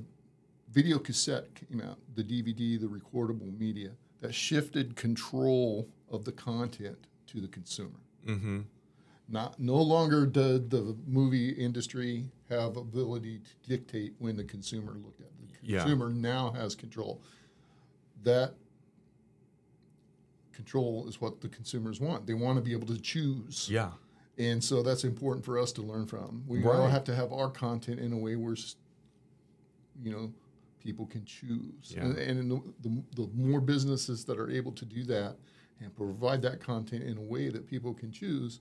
video 0.71 0.99
cassette 0.99 1.47
came 1.55 1.81
out, 1.81 1.97
the 2.15 2.23
DVD, 2.23 2.79
the 2.79 2.87
recordable 2.87 3.57
media, 3.59 3.91
that 4.21 4.33
shifted 4.33 4.95
control 4.95 5.87
of 6.11 6.25
the 6.25 6.31
content 6.31 6.97
to 7.27 7.39
the 7.41 7.47
consumer. 7.47 7.99
Mm-hmm. 8.25 8.61
Not 9.27 9.59
no 9.59 9.75
longer 9.75 10.25
did 10.25 10.69
the 10.69 10.95
movie 11.07 11.49
industry 11.49 12.25
have 12.49 12.77
ability 12.77 13.39
to 13.39 13.69
dictate 13.69 14.13
when 14.17 14.35
the 14.35 14.43
consumer 14.43 14.93
looked 14.93 15.21
at 15.21 15.27
it. 15.27 15.61
The 15.61 15.67
Yeah. 15.73 15.79
consumer 15.81 16.09
now 16.09 16.51
has 16.51 16.73
control. 16.75 17.21
That 18.23 18.55
control 20.53 21.07
is 21.07 21.21
what 21.21 21.41
the 21.41 21.47
consumers 21.47 21.99
want. 22.01 22.25
They 22.25 22.33
want 22.33 22.57
to 22.57 22.61
be 22.61 22.73
able 22.73 22.87
to 22.87 22.99
choose. 22.99 23.69
Yeah. 23.71 23.91
And 24.37 24.63
so 24.63 24.81
that's 24.81 25.03
important 25.03 25.45
for 25.45 25.59
us 25.59 25.71
to 25.73 25.81
learn 25.81 26.05
from. 26.07 26.43
We 26.47 26.63
all 26.65 26.87
have 26.87 27.03
to 27.05 27.15
have 27.15 27.31
our 27.31 27.49
content 27.49 27.99
in 27.99 28.13
a 28.13 28.17
way 28.17 28.35
where, 28.35 28.55
you 30.01 30.11
know, 30.11 30.33
people 30.79 31.05
can 31.05 31.23
choose. 31.25 31.93
Yeah. 31.95 32.03
And, 32.05 32.17
and 32.17 32.51
the, 32.51 32.61
the, 32.81 33.03
the 33.15 33.29
more 33.35 33.59
businesses 33.61 34.25
that 34.25 34.39
are 34.39 34.49
able 34.49 34.71
to 34.73 34.85
do 34.85 35.03
that 35.05 35.35
and 35.81 35.95
provide 35.95 36.41
that 36.41 36.59
content 36.59 37.03
in 37.03 37.17
a 37.17 37.21
way 37.21 37.49
that 37.49 37.67
people 37.67 37.93
can 37.93 38.11
choose, 38.11 38.59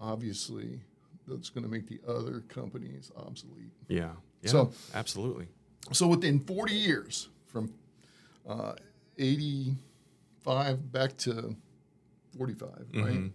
obviously, 0.00 0.80
that's 1.26 1.50
going 1.50 1.64
to 1.64 1.70
make 1.70 1.88
the 1.88 2.00
other 2.08 2.40
companies 2.48 3.10
obsolete. 3.16 3.72
Yeah. 3.88 4.10
Yeah. 4.42 4.50
So- 4.50 4.72
absolutely. 4.94 5.48
So 5.92 6.06
within 6.08 6.40
40 6.40 6.74
years, 6.74 7.28
from 7.46 7.72
uh, 8.48 8.72
85 9.18 10.92
back 10.92 11.16
to 11.18 11.56
45, 12.36 12.68
right? 12.94 13.30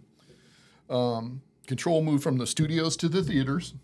Um, 0.90 1.40
control 1.66 2.02
moved 2.02 2.22
from 2.22 2.38
the 2.38 2.46
studios 2.46 2.96
to 2.98 3.08
the 3.08 3.22
theaters, 3.22 3.74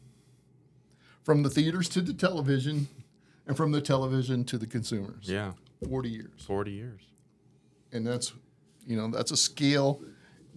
from 1.23 1.43
the 1.43 1.51
theaters 1.51 1.89
to 1.91 2.01
the 2.03 2.13
television, 2.13 2.89
and 3.47 3.57
from 3.57 3.73
the 3.73 3.81
television 3.81 4.45
to 4.45 4.59
the 4.59 4.67
consumers. 4.67 5.29
Yeah. 5.29 5.53
40 5.89 6.09
years. 6.11 6.45
40 6.47 6.71
years. 6.71 7.01
And 7.93 8.07
that's, 8.07 8.33
you 8.89 8.97
know, 8.97 9.09
that's 9.09 9.31
a 9.31 9.37
scale 9.37 10.01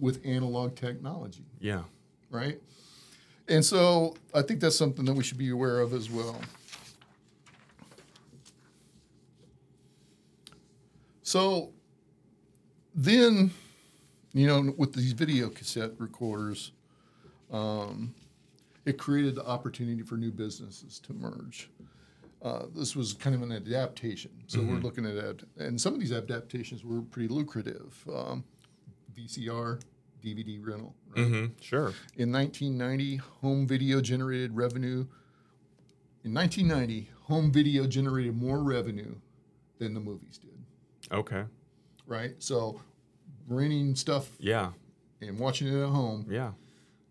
with 0.00 0.20
analog 0.24 0.74
technology, 0.74 1.44
Yeah. 1.60 1.82
right? 2.30 2.58
And 3.46 3.62
so 3.64 4.16
I 4.34 4.40
think 4.42 4.60
that's 4.60 4.74
something 4.76 5.04
that 5.04 5.12
we 5.12 5.22
should 5.22 5.36
be 5.38 5.50
aware 5.50 5.80
of 5.80 5.92
as 5.92 6.10
well. 6.10 6.40
So 11.22 11.70
then, 12.94 13.52
you 14.32 14.46
know, 14.46 14.72
with 14.76 14.94
these 14.94 15.12
video 15.12 15.48
cassette 15.50 15.92
recorders, 15.98 16.72
um, 17.50 18.14
it 18.86 18.98
created 18.98 19.34
the 19.34 19.46
opportunity 19.46 20.02
for 20.02 20.16
new 20.16 20.30
businesses 20.32 20.98
to 21.00 21.12
emerge. 21.12 21.68
Uh, 22.42 22.66
this 22.74 22.96
was 22.96 23.12
kind 23.12 23.36
of 23.36 23.42
an 23.42 23.52
adaptation. 23.52 24.32
So 24.48 24.60
we're 24.60 24.78
looking 24.80 25.06
at 25.06 25.14
it, 25.14 25.44
and 25.58 25.80
some 25.80 25.94
of 25.94 26.00
these 26.00 26.10
adaptations 26.12 26.84
were 26.84 27.00
pretty 27.02 27.28
lucrative. 27.28 27.94
Um, 28.12 28.42
VCR, 29.16 29.80
DVD 30.24 30.58
rental. 30.66 30.94
Right? 31.16 31.26
hmm 31.26 31.46
Sure. 31.60 31.92
In 32.16 32.32
1990, 32.32 33.16
home 33.16 33.66
video 33.68 34.00
generated 34.00 34.56
revenue. 34.56 35.06
In 36.24 36.34
1990, 36.34 37.10
home 37.22 37.52
video 37.52 37.86
generated 37.86 38.34
more 38.36 38.62
revenue 38.62 39.14
than 39.78 39.94
the 39.94 40.00
movies 40.00 40.38
did. 40.38 40.58
Okay. 41.12 41.44
Right. 42.06 42.34
So 42.40 42.80
renting 43.46 43.94
stuff 43.94 44.30
Yeah. 44.40 44.72
and 45.20 45.38
watching 45.38 45.68
it 45.68 45.80
at 45.80 45.88
home 45.90 46.26
Yeah. 46.28 46.52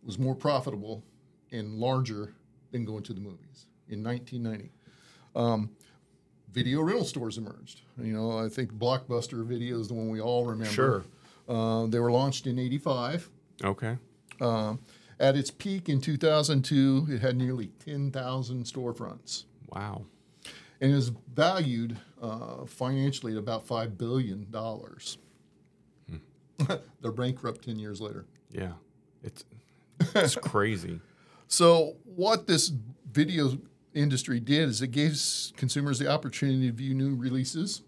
was 0.04 0.20
more 0.20 0.36
profitable 0.36 1.04
and 1.52 1.76
larger 1.76 2.34
than 2.72 2.84
going 2.86 3.04
to 3.04 3.14
the 3.14 3.22
movies 3.22 3.68
in 3.88 4.04
1990. 4.04 4.72
Um, 5.36 5.70
video 6.52 6.82
rental 6.82 7.06
stores 7.06 7.38
emerged. 7.38 7.82
You 7.98 8.14
know, 8.14 8.38
I 8.38 8.50
think 8.50 8.74
Blockbuster 8.74 9.46
Video 9.46 9.80
is 9.80 9.88
the 9.88 9.94
one 9.94 10.10
we 10.10 10.20
all 10.22 10.46
remember. 10.46 10.72
Sure. 10.72 11.04
Uh, 11.48 11.86
they 11.88 12.00
were 12.00 12.12
launched 12.12 12.48
in 12.48 12.60
'85. 12.60 13.30
Okay. 13.64 13.98
Um, 14.40 14.80
at 15.20 15.36
its 15.38 15.52
peak 15.52 15.88
in 15.88 16.02
2002, 16.02 17.08
it 17.12 17.20
had 17.22 17.38
nearly 17.38 17.68
10,000 17.86 18.64
storefronts 18.66 19.44
Wow. 19.70 20.06
and 20.82 20.92
is 20.92 21.10
valued 21.32 21.96
uh, 22.20 22.66
financially 22.66 23.34
at 23.34 23.38
about 23.38 23.68
$5 23.68 24.00
billion. 24.00 24.48
They're 27.02 27.12
bankrupt 27.12 27.66
10 27.66 27.78
years 27.78 28.02
later. 28.02 28.26
Yeah. 28.50 28.74
It's 29.24 29.46
it's 30.16 30.36
crazy. 30.36 31.00
So, 31.48 31.98
what 32.06 32.48
this 32.48 32.72
video 33.12 33.58
industry 33.94 34.40
did 34.40 34.70
is 34.70 34.82
it 34.82 34.88
gave 34.88 35.12
consumers 35.58 36.00
the 36.00 36.08
opportunity 36.08 36.68
to 36.68 36.74
view 36.74 36.94
new 36.94 37.16
releases 37.16 37.82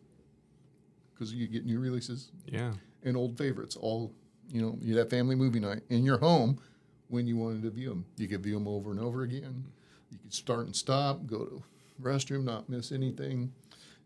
because 1.13 1.33
you 1.33 1.47
get 1.47 1.65
new 1.65 1.79
releases 1.79 2.31
Yeah. 2.47 2.73
and 3.03 3.15
old 3.15 3.37
favorites. 3.37 3.75
All 3.75 4.13
you 4.49 4.61
know, 4.61 4.77
you 4.81 4.97
had 4.97 5.09
family 5.09 5.35
movie 5.35 5.59
night 5.59 5.81
in 5.89 6.03
your 6.03 6.17
home 6.17 6.59
when 7.07 7.25
you 7.27 7.37
wanted 7.37 7.63
to 7.63 7.69
view 7.69 7.89
them. 7.89 8.05
You 8.17 8.27
could 8.27 8.43
view 8.43 8.53
them 8.55 8.67
over 8.67 8.91
and 8.91 8.99
over 8.99 9.23
again. 9.23 9.63
You 10.11 10.17
could 10.19 10.33
start 10.33 10.65
and 10.65 10.75
stop, 10.75 11.25
go 11.25 11.45
to 11.45 11.63
restroom, 12.01 12.43
not 12.43 12.67
miss 12.69 12.91
anything. 12.91 13.51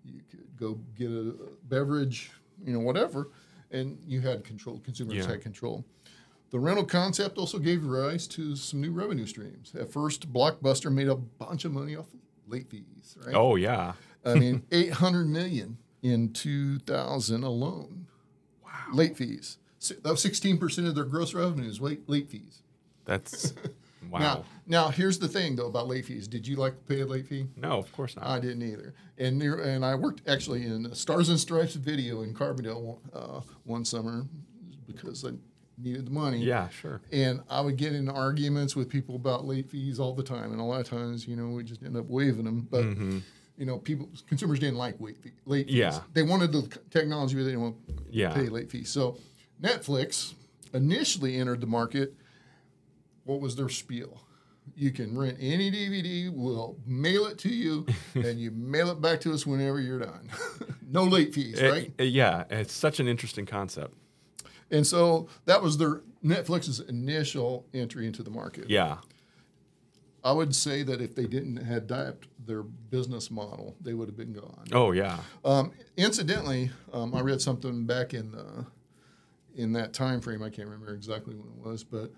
You 0.06 0.22
could 0.30 0.56
go 0.58 0.80
get 0.96 1.10
a 1.12 1.34
beverage, 1.68 2.32
you 2.64 2.72
know, 2.72 2.80
whatever, 2.80 3.30
and 3.72 3.98
you 4.08 4.22
had 4.22 4.44
control. 4.44 4.80
Consumers 4.86 5.16
Yeah. 5.18 5.28
had 5.28 5.42
control. 5.42 5.84
The 6.50 6.60
rental 6.60 6.86
concept 6.86 7.38
also 7.38 7.60
gave 7.60 7.84
rise 7.86 8.26
to 8.28 8.56
some 8.56 8.80
new 8.82 8.92
revenue 8.92 9.26
streams. 9.26 9.74
At 9.76 9.92
first, 9.92 10.32
Blockbuster 10.32 10.92
made 10.92 11.08
a 11.10 11.16
bunch 11.16 11.66
of 11.66 11.74
money 11.74 11.96
off 11.96 12.08
late 12.48 12.70
fees, 12.70 13.18
right? 13.26 13.36
Oh 13.36 13.56
yeah. 13.56 13.94
I 14.26 14.36
mean, 14.36 14.64
800 14.72 15.28
million 15.28 15.78
in 16.02 16.32
2000 16.34 17.44
alone. 17.44 18.08
Wow. 18.64 18.70
Late 18.94 19.18
fees. 19.18 19.58
Si- 19.80 19.96
That 20.04 20.10
was 20.12 20.24
16% 20.24 20.88
of 20.88 20.96
their 20.96 21.04
gross 21.06 21.34
revenues, 21.34 21.82
late, 21.82 22.08
late 22.10 22.30
fees. 22.30 22.62
That's 23.06 23.54
wow. 24.10 24.20
Now, 24.20 24.46
now, 24.66 24.90
here's 24.90 25.20
the 25.20 25.28
thing, 25.28 25.56
though, 25.58 25.68
about 25.68 25.88
late 25.88 26.06
fees. 26.06 26.28
Did 26.28 26.48
you 26.48 26.56
like 26.56 26.74
to 26.78 26.84
pay 26.94 27.02
a 27.02 27.06
late 27.06 27.28
fee? 27.28 27.48
no, 27.56 27.72
of 27.78 27.92
course 27.94 28.16
not. 28.16 28.26
I 28.26 28.40
didn't 28.40 28.64
either. 28.64 28.94
And 29.18 29.42
there, 29.42 29.56
and 29.56 29.84
I 29.86 29.96
worked 29.96 30.22
actually 30.28 30.66
in 30.66 30.94
Stars 30.96 31.30
and 31.30 31.40
Stripes 31.40 31.76
video 31.76 32.22
in 32.22 32.34
Carbondale 32.34 33.00
uh, 33.14 33.42
one 33.66 33.84
summer 33.86 34.26
because 34.86 35.24
I 35.26 35.32
needed 35.78 36.06
the 36.08 36.12
money. 36.12 36.40
yeah, 36.44 36.70
sure. 36.70 37.02
And 37.12 37.42
I 37.50 37.62
would 37.62 37.78
get 37.78 37.94
in 37.94 38.10
arguments 38.10 38.76
with 38.76 38.90
people 38.90 39.16
about 39.16 39.46
late 39.46 39.70
fees 39.70 40.00
all 40.00 40.14
the 40.14 40.24
time, 40.24 40.52
and 40.52 40.60
a 40.60 40.64
lot 40.64 40.80
of 40.82 40.90
times, 40.90 41.28
you 41.28 41.36
know, 41.36 41.48
we 41.50 41.64
just 41.64 41.84
end 41.84 41.96
up 41.98 42.06
waiving 42.08 42.46
them. 42.46 42.68
But 42.70 42.84
mm-hmm. 42.86 43.20
you 43.58 43.66
know, 43.66 43.78
people 43.78 44.10
consumers 44.28 44.60
didn't 44.60 44.78
like 44.78 45.00
late 45.00 45.18
fee, 45.18 45.32
late 45.46 45.68
fees. 45.68 45.76
Yeah. 45.76 46.00
They 46.14 46.24
wanted 46.24 46.52
the 46.52 46.64
technology, 46.90 47.36
but 47.36 47.44
they 47.44 47.50
didn't 47.52 47.62
want 47.62 47.76
Yeah. 48.10 48.30
to 48.30 48.36
pay 48.36 48.50
late 48.50 48.70
fees. 48.72 48.90
So 48.90 49.18
Netflix 49.62 50.34
initially 50.74 51.38
entered 51.38 51.62
the 51.62 51.68
market. 51.68 52.14
What 53.24 53.42
was 53.42 53.56
their 53.56 53.70
spiel? 53.70 54.22
You 54.76 54.92
can 54.92 55.18
rent 55.18 55.38
any 55.40 55.72
DVD. 55.72 56.32
We'll 56.32 56.78
mail 56.86 57.26
it 57.26 57.38
to 57.40 57.50
you, 57.50 57.86
and 58.16 58.40
you 58.40 58.52
mail 58.52 58.90
it 58.92 59.02
back 59.02 59.22
to 59.22 59.34
us 59.34 59.46
whenever 59.46 59.80
you're 59.80 60.00
done. 60.00 60.30
no 60.90 61.04
late 61.04 61.34
fees, 61.34 61.60
It- 61.60 61.72
right? 61.72 61.94
it- 61.98 62.04
yeah, 62.06 62.44
it's 62.50 62.74
such 62.74 63.00
an 63.00 63.08
interesting 63.08 63.46
concept. 63.46 63.94
And 64.72 64.86
so 64.86 65.28
that 65.46 65.62
was 65.62 65.78
their 65.78 66.02
Netflix's 66.24 66.80
initial 66.82 67.66
entry 67.74 68.06
into 68.06 68.24
the 68.24 68.30
market. 68.30 68.70
Yeah. 68.70 68.98
I 70.24 70.32
would 70.32 70.54
say 70.54 70.84
that 70.84 71.00
if 71.00 71.16
they 71.16 71.26
didn't 71.26 71.60
adapt 71.60 72.28
their 72.46 72.64
business 72.64 73.32
model, 73.32 73.76
they 73.80 73.94
would 73.94 74.10
have 74.10 74.18
been 74.18 74.34
gone. 74.34 74.66
Oh 74.74 74.92
yeah. 74.92 75.20
Um, 75.46 75.72
incidentally, 75.96 76.72
um, 76.92 77.14
I 77.16 77.22
read 77.22 77.40
something 77.40 77.86
back 77.86 78.14
in 78.14 78.32
the, 78.32 78.66
in 79.56 79.72
that 79.74 79.94
time 79.94 80.20
frame. 80.20 80.44
I 80.44 80.50
can't 80.50 80.68
remember 80.68 80.94
exactly 80.94 81.36
when 81.36 81.48
it 81.48 81.66
was, 81.66 81.84
but 81.84 82.12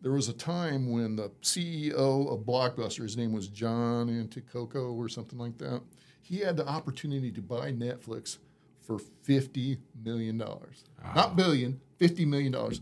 there 0.00 0.12
was 0.12 0.28
a 0.28 0.32
time 0.32 0.90
when 0.90 1.16
the 1.16 1.30
CEO 1.42 2.32
of 2.32 2.46
Blockbuster, 2.46 3.02
his 3.02 3.16
name 3.16 3.32
was 3.32 3.48
John 3.48 4.08
Antioco 4.08 4.94
or 4.94 5.08
something 5.08 5.38
like 5.38 5.58
that, 5.58 5.82
he 6.22 6.38
had 6.38 6.56
the 6.56 6.66
opportunity 6.66 7.30
to 7.32 7.42
buy 7.42 7.72
Netflix 7.72 8.38
for 8.80 8.98
fifty 8.98 9.78
million 10.02 10.38
dollars, 10.38 10.84
not 11.14 11.36
billion, 11.36 11.80
fifty 12.00 12.24
million 12.24 12.50
dollars, 12.50 12.80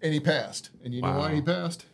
and 0.00 0.14
he 0.14 0.20
passed. 0.20 0.70
And 0.82 0.94
you 0.94 1.02
know 1.02 1.18
why 1.18 1.34
he 1.34 1.42
passed? 1.42 1.84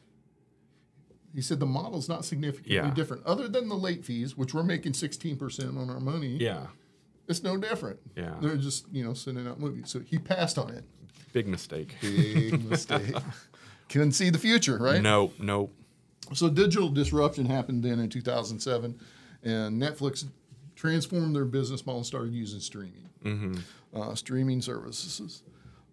He 1.35 1.43
said 1.43 1.59
the 1.61 1.67
model's 1.67 2.09
not 2.09 2.25
significantly 2.25 2.77
Yeah. 2.77 2.95
different, 2.95 3.27
other 3.27 3.49
than 3.49 3.69
the 3.69 3.75
late 3.75 4.05
fees, 4.05 4.37
which 4.37 4.55
we're 4.55 4.62
making 4.62 4.95
sixteen 4.95 5.37
percent 5.37 5.77
on 5.77 5.91
our 5.91 6.01
money. 6.01 6.37
Yeah. 6.39 6.69
It's 7.29 7.43
no 7.43 7.57
different. 7.57 7.99
Yeah. 8.17 8.37
They're 8.41 8.57
just, 8.57 8.87
you 8.93 9.03
know, 9.05 9.12
sending 9.12 9.49
out 9.49 9.59
movies. 9.59 9.91
So 9.91 9.99
he 9.99 10.17
passed 10.17 10.59
on 10.59 10.71
it. 10.71 10.85
Big 11.33 11.49
mistake. 11.49 11.97
Big 12.01 12.65
mistake. 12.65 13.17
Couldn't 13.89 14.12
see 14.12 14.31
the 14.31 14.39
future, 14.39 14.79
right? 14.79 15.03
No, 15.03 15.33
no. 15.41 15.71
So 16.35 16.49
digital 16.49 16.89
disruption 16.89 17.47
happened 17.47 17.83
then 17.83 17.99
in 17.99 18.09
2007, 18.09 18.99
and 19.43 19.83
Netflix 19.83 20.25
transformed 20.77 21.35
their 21.35 21.45
business 21.45 21.85
model 21.85 21.99
and 21.99 22.07
started 22.07 22.33
using 22.33 22.61
streaming, 22.61 23.62
uh, 23.95 24.15
streaming 24.15 24.62
services. 24.62 25.43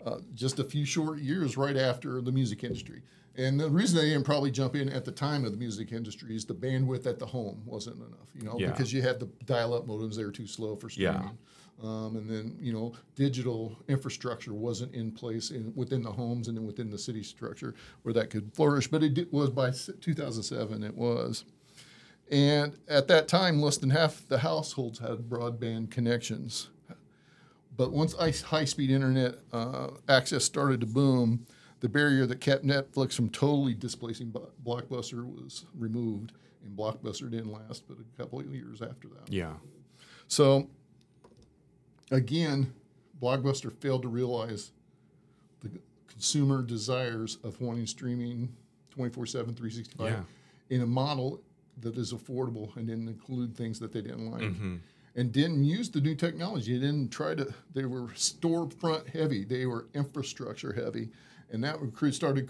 Uh, 0.06 0.18
just 0.34 0.60
a 0.60 0.64
few 0.64 0.84
short 0.86 1.20
years 1.20 1.56
right 1.56 1.78
after 1.78 2.22
the 2.22 2.32
music 2.32 2.64
industry. 2.64 3.02
And 3.36 3.60
the 3.60 3.70
reason 3.70 3.98
they 3.98 4.10
didn't 4.10 4.26
probably 4.26 4.52
jump 4.52 4.76
in 4.76 4.90
at 4.90 5.06
the 5.06 5.12
time 5.12 5.46
of 5.46 5.52
the 5.52 5.58
music 5.58 5.92
industry 5.92 6.36
is 6.36 6.46
the 6.46 6.54
bandwidth 6.54 7.08
at 7.08 7.20
the 7.20 7.26
home 7.26 7.62
wasn't 7.66 7.96
enough, 7.98 8.28
you 8.36 8.44
know, 8.44 8.58
Yeah. 8.60 8.72
because 8.72 8.92
you 8.92 9.02
had 9.02 9.20
the 9.20 9.28
dial-up 9.46 9.88
modems; 9.88 10.16
they 10.16 10.26
were 10.26 10.32
too 10.32 10.46
slow 10.46 10.76
for 10.76 10.90
Yeah. 10.90 11.14
streaming. 11.14 11.38
Um, 11.82 12.16
and 12.18 12.30
then 12.30 12.58
you 12.62 12.72
know, 12.74 12.94
digital 13.16 13.76
infrastructure 13.88 14.54
wasn't 14.54 14.94
in 14.94 15.12
place 15.12 15.50
in, 15.52 15.74
within 15.76 16.04
the 16.04 16.12
homes 16.12 16.48
and 16.48 16.56
then 16.58 16.66
within 16.66 16.90
the 16.90 16.98
city 17.00 17.24
structure 17.24 17.74
where 18.04 18.14
that 18.14 18.30
could 18.30 18.54
flourish. 18.54 18.88
But 18.88 19.04
it 19.04 19.14
did, 19.16 19.32
was 19.32 19.50
by 19.50 19.72
2007. 19.72 20.84
It 20.84 20.96
was. 20.96 21.46
And 22.30 22.78
at 22.88 23.08
that 23.08 23.28
time, 23.28 23.62
less 23.62 23.78
than 23.78 23.90
half 23.90 24.28
the 24.28 24.40
households 24.40 25.00
had 25.00 25.30
broadband 25.30 25.90
connections. 25.92 26.70
But 27.76 27.92
once 27.92 28.14
high 28.14 28.66
speed 28.66 28.92
internet 28.92 29.36
uh, 29.52 29.90
access 30.08 30.44
started 30.46 30.82
to 30.82 30.88
boom, 30.88 31.46
the 31.80 31.90
barrier 31.90 32.26
that 32.28 32.40
kept 32.40 32.64
Netflix 32.66 33.14
from 33.14 33.30
totally 33.30 33.74
displacing 33.74 34.32
Blockbuster 34.64 35.26
was 35.26 35.66
removed. 35.78 36.34
And 36.66 36.78
Blockbuster 36.78 37.30
didn't 37.30 37.52
last 37.52 37.84
but 37.88 37.98
a 37.98 38.18
couple 38.22 38.40
of 38.40 38.54
years 38.54 38.82
after 38.82 39.08
that. 39.10 39.32
Yeah. 39.32 39.54
So, 40.28 40.70
again, 42.12 42.74
Blockbuster 43.22 43.72
failed 43.72 44.04
to 44.04 44.08
realize 44.08 44.72
the 45.62 45.70
consumer 46.08 46.62
desires 46.62 47.38
of 47.44 47.60
wanting 47.60 47.88
streaming 47.88 48.54
24 48.92 49.26
7, 49.26 49.54
365 49.56 50.12
Yeah. 50.12 50.76
in 50.76 50.82
a 50.82 50.88
model 50.88 51.42
that 51.82 51.98
is 51.98 52.14
affordable 52.14 52.76
and 52.78 52.88
didn't 52.88 53.08
include 53.08 53.56
things 53.58 53.80
that 53.80 53.92
they 53.92 54.02
didn't 54.02 54.30
like. 54.32 54.42
Mm-hmm. 54.44 54.76
And 55.16 55.32
didn't 55.32 55.64
use 55.64 55.90
the 55.92 56.02
new 56.02 56.16
technology. 56.16 56.74
They 56.78 56.86
didn't 56.88 57.12
try 57.12 57.36
to. 57.36 57.54
They 57.74 57.86
were 57.86 58.08
storefront 58.10 59.10
heavy. 59.10 59.44
They 59.44 59.68
were 59.68 59.88
infrastructure 59.94 60.74
heavy, 60.74 61.10
and 61.52 61.64
that 61.64 61.80
started. 62.12 62.50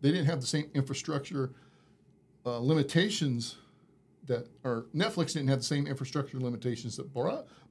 They 0.00 0.10
didn't 0.12 0.24
have 0.26 0.40
the 0.40 0.46
same 0.46 0.70
infrastructure 0.74 1.50
uh, 2.46 2.60
limitations 2.60 3.56
that 4.24 4.46
or 4.64 4.86
Netflix 4.94 5.34
didn't 5.34 5.48
have 5.48 5.58
the 5.58 5.64
same 5.64 5.86
infrastructure 5.86 6.38
limitations 6.40 6.96
that 6.96 7.12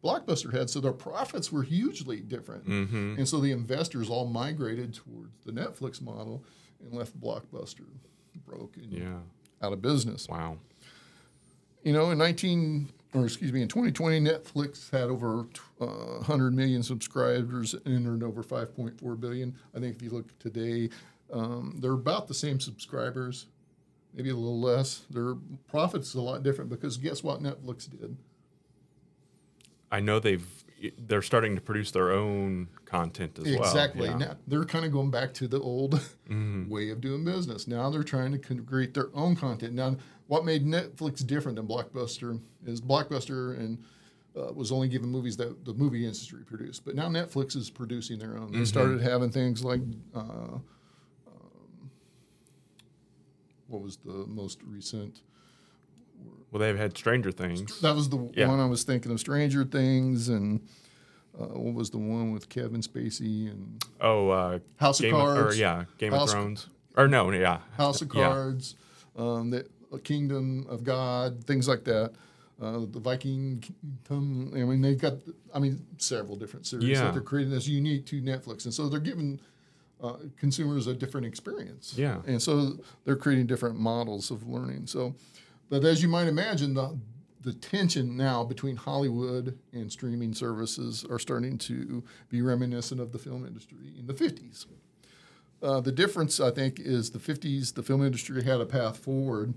Blockbuster 0.04 0.54
had, 0.54 0.70
so 0.70 0.80
their 0.80 0.94
profits 0.94 1.52
were 1.52 1.64
hugely 1.64 2.20
different. 2.20 2.68
Mm-hmm. 2.68 3.16
And 3.18 3.28
so 3.28 3.40
the 3.40 3.52
investors 3.52 4.08
all 4.08 4.28
migrated 4.28 4.94
towards 4.94 5.32
the 5.46 5.52
Netflix 5.52 6.00
model 6.00 6.44
and 6.84 6.94
left 6.94 7.20
Blockbuster 7.20 7.86
broke 8.46 8.78
and 8.78 8.92
Yeah. 8.94 9.18
out 9.64 9.74
of 9.74 9.82
business. 9.82 10.28
Wow. 10.30 10.58
You 11.84 11.94
know, 11.94 12.12
in 12.12 12.18
19 12.20 12.90
or 13.14 13.26
excuse 13.26 13.54
me, 13.54 13.62
in 13.62 13.68
2020, 13.68 14.20
Netflix 14.22 14.92
had 14.92 15.10
over 15.10 15.48
uh, 15.80 15.86
100 15.86 16.54
million 16.54 16.84
subscribers 16.84 17.74
and 17.86 18.08
earned 18.08 18.24
over 18.24 18.44
5.4 18.44 19.20
billion. 19.20 19.56
I 19.76 19.80
think 19.80 19.96
if 19.96 20.02
you 20.02 20.10
look 20.10 20.38
today, 20.40 20.90
um, 21.32 21.78
they're 21.80 21.94
about 21.94 22.28
the 22.28 22.34
same 22.34 22.60
subscribers 22.60 23.48
maybe 24.18 24.32
a 24.32 24.36
little 24.36 24.60
less. 24.60 25.04
Their 25.10 25.36
profits 25.70 26.16
are 26.16 26.20
a 26.20 26.22
lot 26.22 26.44
different 26.44 26.70
because 26.70 26.98
guess 26.98 27.24
what 27.24 27.42
Netflix 27.42 27.90
did? 27.90 28.18
I 29.92 30.02
know 30.02 30.20
they've 30.20 30.46
they're 31.08 31.24
starting 31.24 31.56
to 31.56 31.62
produce 31.62 31.90
their 31.90 32.12
own 32.12 32.68
content 32.86 33.40
as 33.40 33.46
well. 33.46 33.64
Exactly. 33.64 34.10
Yeah. 34.10 34.18
Now 34.18 34.38
they're 34.48 34.66
kind 34.66 34.86
of 34.86 34.92
going 34.92 35.12
back 35.12 35.34
to 35.36 35.48
the 35.48 35.60
old 35.60 36.02
Mm-hmm. 36.30 36.68
way 36.70 36.90
of 36.90 37.00
doing 37.00 37.24
business. 37.24 37.68
Now 37.68 37.90
they're 37.90 38.04
trying 38.04 38.38
to 38.38 38.56
create 38.64 38.94
their 38.94 39.10
own 39.14 39.36
content. 39.38 39.74
Now, 39.74 39.96
what 40.28 40.46
made 40.46 40.66
Netflix 40.66 41.26
different 41.26 41.56
than 41.56 41.68
Blockbuster 41.68 42.40
is 42.66 42.82
Blockbuster 42.82 43.58
and 43.60 43.78
uh, 44.38 44.52
was 44.54 44.72
only 44.72 44.88
given 44.88 45.10
movies 45.10 45.36
that 45.38 45.66
the 45.66 45.74
movie 45.74 46.04
industry 46.04 46.44
produced, 46.46 46.86
but 46.86 46.94
now 46.96 47.08
Netflix 47.08 47.56
is 47.56 47.70
producing 47.70 48.20
their 48.20 48.38
own. 48.38 48.52
They 48.52 48.58
Mm-hmm. 48.60 48.66
started 48.66 49.02
having 49.02 49.32
things 49.32 49.64
like. 49.64 49.82
Uh, 50.14 50.20
um, 50.20 50.62
what 53.68 53.82
was 53.82 53.98
the 53.98 54.26
most 54.28 54.60
recent? 54.64 55.22
Well, 56.52 56.60
they've 56.60 56.78
had 56.78 56.98
Stranger 56.98 57.32
Things. 57.32 57.82
That 57.82 57.96
was 57.96 58.10
the 58.10 58.30
Yeah. 58.36 58.48
one 58.48 58.60
I 58.60 58.66
was 58.66 58.84
thinking 58.84 59.12
of. 59.12 59.20
Stranger 59.20 59.64
Things 59.66 60.30
and 60.30 60.62
uh, 61.40 61.46
what 61.48 61.74
was 61.74 61.90
the 61.90 61.98
one 61.98 62.32
with 62.32 62.50
Kevin 62.50 62.82
Spacey 62.82 63.52
and 63.52 63.84
Oh, 64.02 64.30
uh, 64.30 64.60
House 64.78 65.00
of 65.00 65.04
Game 65.06 65.16
or 65.16 65.36
Cards. 65.36 65.60
yeah, 65.60 65.86
Game 65.98 66.12
House- 66.14 66.30
of 66.30 66.34
Thrones. 66.40 66.68
Or 66.96 67.08
no, 67.08 67.30
yeah, 67.32 67.60
House 67.76 68.02
of 68.02 68.12
Yeah. 68.14 68.28
Cards, 68.30 68.76
um, 69.16 69.52
the 69.92 70.00
Kingdom 70.00 70.66
of 70.70 70.84
God, 70.84 71.44
things 71.46 71.68
like 71.68 71.84
that. 71.86 72.14
Uh, 72.62 72.80
the 72.90 73.00
Viking 73.00 73.64
Kingdom. 74.10 74.52
I 74.56 74.64
mean, 74.66 74.82
they've 74.82 75.00
got, 75.00 75.14
I 75.54 75.60
mean, 75.60 75.86
several 75.98 76.36
different 76.36 76.66
series 76.66 76.88
Yeah. 76.90 77.04
that 77.06 77.14
they're 77.14 77.22
creating 77.22 77.52
that's 77.54 77.68
unique 77.68 78.06
to 78.08 78.22
Netflix, 78.22 78.66
and 78.66 78.74
so 78.74 78.90
they're 78.90 79.00
giving 79.00 79.40
uh, 80.02 80.14
consumers 80.38 80.88
a 80.88 80.94
different 80.94 81.26
experience. 81.28 81.94
Yeah. 81.98 82.22
and 82.26 82.42
so 82.42 82.78
they're 83.06 83.16
creating 83.16 83.46
different 83.48 83.80
models 83.80 84.32
of 84.32 84.48
learning. 84.48 84.88
So, 84.88 85.14
but 85.70 85.84
as 85.84 86.02
you 86.02 86.08
might 86.10 86.28
imagine, 86.28 86.74
the 86.74 86.98
the 87.42 87.54
tension 87.54 88.18
now 88.18 88.44
between 88.44 88.76
Hollywood 88.76 89.58
and 89.72 89.90
streaming 89.92 90.34
services 90.34 91.06
are 91.10 91.20
starting 91.20 91.58
to 91.60 92.04
be 92.30 92.42
reminiscent 92.42 93.00
of 93.00 93.12
the 93.14 93.20
film 93.20 93.46
industry 93.46 93.94
in 93.98 94.06
the 94.08 94.14
50s. 94.14 94.66
Uh, 95.62 95.80
the 95.80 95.92
difference, 95.92 96.40
I 96.42 96.52
think, 96.52 96.80
is 96.80 97.12
the 97.12 97.20
50s. 97.20 97.74
The 97.74 97.84
film 97.84 98.04
industry 98.04 98.44
had 98.44 98.60
a 98.60 98.66
path 98.66 98.98
forward. 98.98 99.54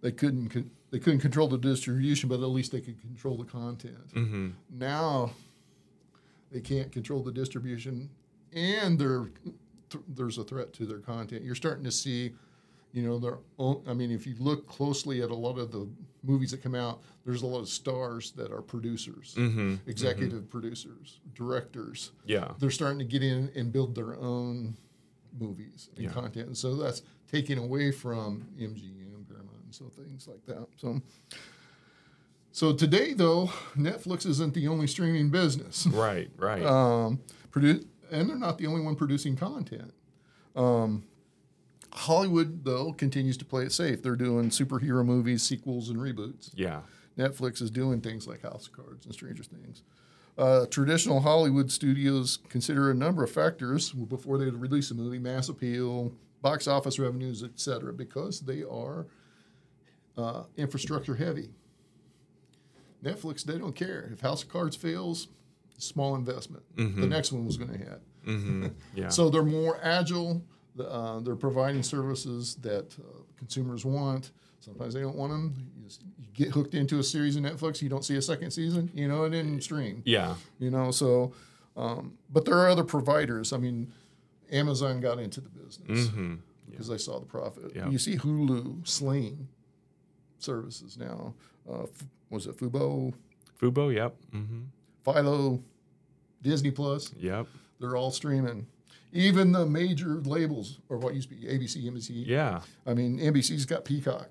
They 0.00 0.12
couldn't 0.12 0.48
con- 0.48 0.70
they 0.90 0.98
couldn't 0.98 1.20
control 1.20 1.46
the 1.48 1.58
distribution, 1.58 2.28
but 2.28 2.36
at 2.40 2.46
least 2.46 2.72
they 2.72 2.80
could 2.80 3.00
control 3.00 3.36
the 3.36 3.44
content. 3.44 4.12
Mm-hmm. 4.14 4.48
Now 4.70 5.30
they 6.50 6.60
can't 6.60 6.90
control 6.90 7.22
the 7.22 7.30
distribution, 7.32 8.10
and 8.52 8.98
they're, 8.98 9.30
th- 9.90 10.04
there's 10.08 10.38
a 10.38 10.44
threat 10.44 10.72
to 10.74 10.86
their 10.86 10.98
content. 10.98 11.44
You're 11.44 11.54
starting 11.54 11.84
to 11.84 11.92
see, 11.92 12.32
you 12.92 13.02
know, 13.02 13.18
their 13.20 13.38
own. 13.58 13.82
I 13.86 13.92
mean, 13.94 14.10
if 14.10 14.26
you 14.26 14.34
look 14.38 14.66
closely 14.66 15.22
at 15.22 15.30
a 15.30 15.34
lot 15.34 15.58
of 15.58 15.70
the 15.70 15.88
movies 16.24 16.50
that 16.50 16.62
come 16.62 16.74
out, 16.74 17.02
there's 17.24 17.42
a 17.42 17.46
lot 17.46 17.60
of 17.60 17.68
stars 17.68 18.32
that 18.32 18.50
are 18.50 18.62
producers, 18.62 19.34
mm-hmm. 19.38 19.74
Mm-hmm. 19.74 19.90
executive 19.90 20.50
producers, 20.50 21.20
directors 21.34 22.10
yeah, 22.26 22.52
they're 22.58 22.70
starting 22.70 22.98
to 22.98 23.04
get 23.04 23.22
in 23.22 23.50
and 23.54 23.72
build 23.72 23.94
their 23.94 24.16
own 24.16 24.76
movies 25.38 25.88
and 25.94 26.04
Yeah. 26.06 26.10
content. 26.10 26.46
And 26.48 26.56
so 26.56 26.74
that's 26.74 27.02
taking 27.30 27.58
away 27.58 27.92
from 27.92 28.48
MGM, 28.58 29.19
and 29.70 29.74
so 29.76 30.02
things 30.02 30.26
like 30.26 30.44
that. 30.46 30.66
So, 30.78 31.00
so 32.50 32.72
today, 32.72 33.12
though, 33.12 33.46
Netflix 33.76 34.26
isn't 34.26 34.54
the 34.54 34.66
only 34.66 34.86
streaming 34.88 35.30
business. 35.30 35.86
right, 35.86 36.28
right. 36.36 36.64
Um, 36.64 37.20
produ- 37.52 37.86
and 38.10 38.28
they're 38.28 38.36
not 38.36 38.58
the 38.58 38.66
only 38.66 38.80
one 38.80 38.96
producing 38.96 39.36
content. 39.36 39.92
Um, 40.56 41.04
Hollywood, 41.92 42.64
though, 42.64 42.92
continues 42.92 43.36
to 43.36 43.44
play 43.44 43.64
it 43.64 43.72
safe. 43.72 44.02
They're 44.02 44.16
doing 44.16 44.50
superhero 44.50 45.04
movies, 45.04 45.42
sequels, 45.44 45.88
and 45.88 45.98
reboots. 45.98 46.50
yeah, 46.54 46.80
Netflix 47.16 47.62
is 47.62 47.70
doing 47.70 48.00
things 48.00 48.26
like 48.26 48.42
House 48.42 48.66
of 48.66 48.72
Cards 48.72 49.04
and 49.06 49.14
Stranger 49.14 49.44
Things. 49.44 49.82
Uh, 50.36 50.66
traditional 50.66 51.20
Hollywood 51.20 51.70
studios 51.70 52.38
consider 52.48 52.90
a 52.90 52.94
number 52.94 53.22
of 53.22 53.30
factors 53.30 53.90
before 53.92 54.38
they 54.38 54.46
release 54.46 54.90
a 54.90 54.94
movie: 54.94 55.18
mass 55.20 55.48
appeal, 55.48 56.12
box 56.42 56.66
office 56.66 56.98
revenues, 56.98 57.42
etc., 57.44 57.92
because 57.92 58.40
they 58.40 58.62
are 58.62 59.06
uh, 60.16 60.44
infrastructure 60.56 61.14
heavy. 61.14 61.50
Netflix, 63.02 63.44
they 63.44 63.58
don't 63.58 63.74
care 63.74 64.10
if 64.12 64.20
House 64.20 64.42
of 64.42 64.48
Cards 64.50 64.76
fails, 64.76 65.28
small 65.78 66.14
investment. 66.14 66.62
The 66.76 67.06
next 67.06 67.32
one 67.32 67.46
was 67.46 67.56
going 67.56 67.72
to 67.72 67.78
hit. 67.78 68.00
mm-hmm. 68.26 68.66
yeah. 68.94 69.08
So 69.08 69.30
they're 69.30 69.42
more 69.42 69.78
agile. 69.82 70.42
Uh, 70.78 71.20
they're 71.20 71.36
providing 71.36 71.82
services 71.82 72.56
that 72.56 72.94
uh, 72.98 73.22
consumers 73.36 73.84
want. 73.84 74.30
Sometimes 74.60 74.94
they 74.94 75.00
don't 75.00 75.16
want 75.16 75.32
them. 75.32 75.54
You, 75.56 75.84
just, 75.86 76.02
you 76.18 76.26
get 76.34 76.48
hooked 76.48 76.74
into 76.74 76.98
a 76.98 77.02
series 77.02 77.36
of 77.36 77.42
Netflix, 77.42 77.80
you 77.80 77.88
don't 77.88 78.04
see 78.04 78.16
a 78.16 78.22
second 78.22 78.50
season, 78.50 78.90
you 78.94 79.08
know, 79.08 79.24
and 79.24 79.32
didn't 79.32 79.62
stream. 79.62 80.02
yeah, 80.04 80.34
You 80.58 80.70
know, 80.70 80.90
so, 80.90 81.32
um, 81.76 82.18
but 82.30 82.44
there 82.44 82.58
are 82.58 82.68
other 82.68 82.84
providers. 82.84 83.52
I 83.52 83.56
mean, 83.56 83.90
Amazon 84.52 85.00
got 85.00 85.18
into 85.18 85.40
the 85.40 85.48
business 85.48 86.08
mm-hmm. 86.08 86.34
because 86.70 86.88
they 86.88 86.98
saw 86.98 87.18
the 87.18 87.26
profit. 87.26 87.72
Yeah. 87.74 87.88
You 87.88 87.98
see 87.98 88.16
Hulu 88.16 88.86
slaying 88.86 89.48
services 90.42 90.96
now. 90.98 91.34
Uh, 91.70 91.82
F- 91.84 92.04
was 92.30 92.46
it 92.46 92.56
Fubo, 92.56 93.12
Fubo. 93.60 93.94
Yep. 93.94 94.16
Mm-hmm. 94.34 94.60
Philo, 95.04 95.62
Disney 96.42 96.70
Plus? 96.70 97.12
Yep. 97.18 97.46
They're 97.80 97.96
all 97.96 98.10
streaming. 98.10 98.66
Even 99.12 99.50
the 99.52 99.66
major 99.66 100.20
labels, 100.24 100.78
or 100.88 100.96
what 100.98 101.14
used 101.14 101.28
to 101.30 101.34
be 101.34 101.46
ABC, 101.46 101.84
NBC. 101.84 102.24
Yeah, 102.26 102.60
I 102.86 102.94
mean, 102.94 103.18
NBC's 103.18 103.66
got 103.66 103.84
Peacock. 103.84 104.28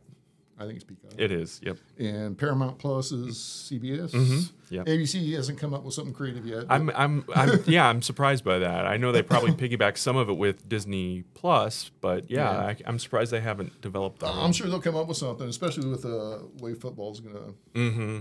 I 0.60 0.64
think 0.66 0.76
it's 0.76 0.84
Peacock. 0.84 1.14
it 1.18 1.32
is. 1.32 1.62
Yep. 1.64 1.78
and 1.99 2.38
Paramount 2.38 2.80
Plus 2.80 3.12
is 3.14 3.38
CBS. 3.38 4.51
Yep. 4.70 4.86
ABC 4.88 5.34
hasn't 5.36 5.57
come 5.57 5.74
up 5.74 5.84
with 5.84 5.93
something 5.93 6.14
creative 6.14 6.45
yet. 6.45 6.66
I'm, 6.70 6.89
I'm, 6.95 7.24
I'm, 7.34 7.64
yeah, 7.66 7.88
I'm 7.88 8.01
surprised 8.01 8.43
by 8.43 8.60
that. 8.60 8.86
I 8.86 8.97
know 8.97 9.12
they 9.14 9.22
probably 9.24 9.51
piggyback 9.51 9.97
some 9.97 10.18
of 10.18 10.30
it 10.30 10.38
with 10.38 10.68
Disney 10.68 11.24
Plus, 11.34 11.89
but 12.01 12.30
yeah, 12.30 12.51
Yeah. 12.51 12.60
I, 12.68 12.76
I'm 12.86 12.99
surprised 12.99 13.32
they 13.32 13.39
haven't 13.39 13.80
developed 13.82 14.20
that. 14.20 14.28
I'm 14.32 14.51
sure 14.51 14.68
they'll 14.68 14.82
come 14.82 14.97
up 14.97 15.07
with 15.07 15.18
something, 15.18 15.47
especially 15.47 15.88
with 15.89 16.01
the 16.03 16.47
way 16.60 16.74
football's 16.74 17.20
going 17.22 17.36
to 17.36 17.53
Mm-hmm. 17.80 18.20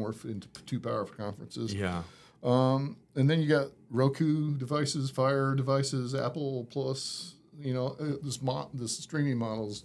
morph 0.00 0.24
into 0.24 0.48
two 0.66 0.80
powerful 0.80 1.16
conferences. 1.16 1.74
Yeah. 1.74 2.02
Um, 2.42 2.96
and 3.16 3.28
then 3.28 3.40
you 3.40 3.48
got 3.48 3.68
Roku 3.90 4.54
devices, 4.56 5.10
Fire 5.10 5.54
devices, 5.54 6.14
Apple 6.14 6.66
Plus. 6.70 7.34
You 7.60 7.74
know, 7.74 7.96
uh, 7.98 8.12
this 8.22 8.40
mo- 8.40 8.70
this 8.72 8.96
streaming 8.96 9.36
models. 9.36 9.84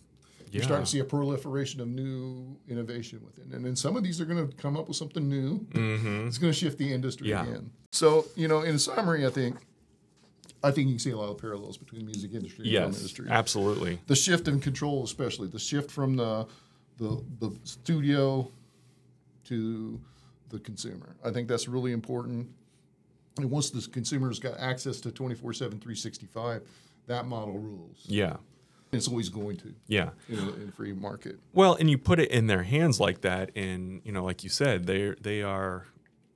You're 0.54 0.64
starting 0.64 0.86
to 0.86 0.92
see 0.92 1.00
a 1.00 1.04
proliferation 1.04 1.82
of 1.82 1.88
new 1.88 2.58
innovation 2.70 3.22
within, 3.26 3.54
and 3.54 3.66
then 3.66 3.76
some 3.76 3.96
of 3.96 4.04
these 4.04 4.22
are 4.22 4.26
going 4.26 4.48
to 4.48 4.56
come 4.56 4.78
up 4.78 4.88
with 4.88 4.98
something 4.98 5.28
new. 5.28 5.60
Mm-hmm. 5.72 6.28
It's 6.28 6.38
going 6.38 6.54
to 6.54 6.58
shift 6.58 6.78
the 6.78 6.92
industry 6.94 7.30
Yeah. 7.30 7.44
again. 7.44 7.72
So, 7.92 8.26
you 8.36 8.48
know, 8.48 8.62
in 8.62 8.78
summary, 8.80 9.26
I 9.26 9.30
think, 9.30 9.58
I 10.64 10.72
think 10.72 10.88
you 10.88 10.94
can 10.94 11.00
see 11.00 11.12
a 11.12 11.18
lot 11.18 11.30
of 11.30 11.38
parallels 11.38 11.78
between 11.78 12.02
the 12.02 12.06
music 12.06 12.34
industry 12.34 12.66
and 12.66 12.74
the 12.76 12.80
film 12.80 12.94
industry. 12.94 13.28
Absolutely. 13.30 14.00
The 14.08 14.16
shift 14.16 14.48
in 14.48 14.60
control, 14.60 15.04
especially 15.04 15.48
the 15.48 15.60
shift 15.60 15.92
from 15.92 16.16
the 16.16 16.48
the, 17.00 17.24
the 17.40 17.52
studio 17.64 18.50
to 19.46 20.00
the 20.50 20.60
consumer. 20.60 21.16
I 21.26 21.32
think 21.32 21.48
that's 21.48 21.68
really 21.68 21.92
important. 21.92 22.48
And 23.38 23.50
once 23.50 23.72
the 23.72 23.82
consumer's 23.92 24.40
got 24.40 24.60
access 24.60 25.02
to 25.02 25.12
24 25.12 25.54
7, 25.54 25.80
365, 25.80 26.62
that 27.08 27.26
model 27.26 27.58
rules. 27.58 28.04
Yeah. 28.06 28.38
It's 28.94 29.08
always 29.08 29.30
going 29.30 29.58
to 29.58 29.74
Yeah. 29.88 30.10
in 30.30 30.40
a, 30.40 30.54
in 30.54 30.70
a 30.70 30.72
free 30.72 30.94
market. 30.94 31.40
Well, 31.54 31.76
and 31.76 31.90
you 31.90 31.98
put 31.98 32.20
it 32.20 32.30
in 32.32 32.48
their 32.48 32.64
hands 32.64 33.00
like 33.00 33.22
that, 33.22 33.52
and 33.56 34.02
you 34.04 34.12
know, 34.12 34.24
like 34.24 34.44
you 34.44 34.50
said, 34.50 34.86
they 34.86 35.16
they 35.22 35.42
are 35.42 35.88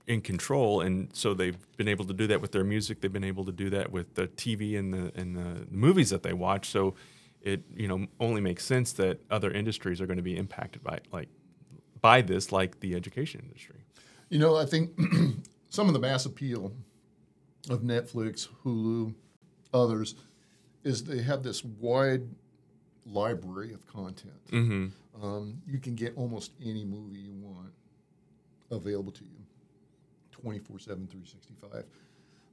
in 0.08 0.22
control, 0.22 0.82
and 0.82 1.10
so 1.14 1.34
they've 1.34 1.58
been 1.76 1.88
able 1.90 2.06
to 2.06 2.14
do 2.14 2.28
that 2.28 2.42
with 2.42 2.52
their 2.54 2.64
music. 2.64 3.02
They've 3.02 3.12
been 3.12 3.24
able 3.24 3.46
to 3.46 3.52
do 3.52 3.70
that 3.72 3.92
with 3.92 4.16
the 4.16 4.28
TV 4.28 4.78
and 4.78 4.94
the 4.94 5.12
and 5.20 5.36
the 5.36 5.68
movies 5.70 6.10
that 6.10 6.24
they 6.24 6.34
watch. 6.34 6.70
So 6.70 6.96
it 7.42 7.64
you 7.76 7.88
know 7.88 8.08
only 8.20 8.42
makes 8.42 8.64
sense 8.66 8.92
that 8.94 9.20
other 9.30 9.52
industries 9.52 10.00
are 10.02 10.06
going 10.08 10.18
to 10.18 10.24
be 10.24 10.38
impacted 10.38 10.84
by 10.84 11.00
like 11.12 11.30
by 12.02 12.22
this, 12.22 12.52
like 12.52 12.80
the 12.80 12.96
education 12.96 13.42
industry. 13.46 13.82
You 14.30 14.40
know, 14.40 14.56
I 14.56 14.66
think 14.66 14.92
some 15.70 15.88
of 15.88 15.94
the 15.94 16.00
mass 16.00 16.26
appeal 16.26 16.74
of 17.70 17.82
Netflix, 17.82 18.48
Hulu, 18.64 19.14
others, 19.74 20.16
is 20.84 21.04
they 21.04 21.22
have 21.24 21.44
this 21.44 21.64
wide 21.66 22.28
library 23.08 23.74
of 23.74 23.86
content. 23.88 24.46
Mm-hmm. 24.52 25.24
Um, 25.24 25.62
you 25.66 25.80
can 25.80 25.96
get 25.96 26.16
almost 26.16 26.52
any 26.64 26.86
movie 26.86 27.18
you 27.20 27.34
want 27.34 27.72
available 28.70 29.12
to 29.14 29.24
you 29.24 29.40
24 30.32 30.78
7 30.80 31.08
365 31.08 31.86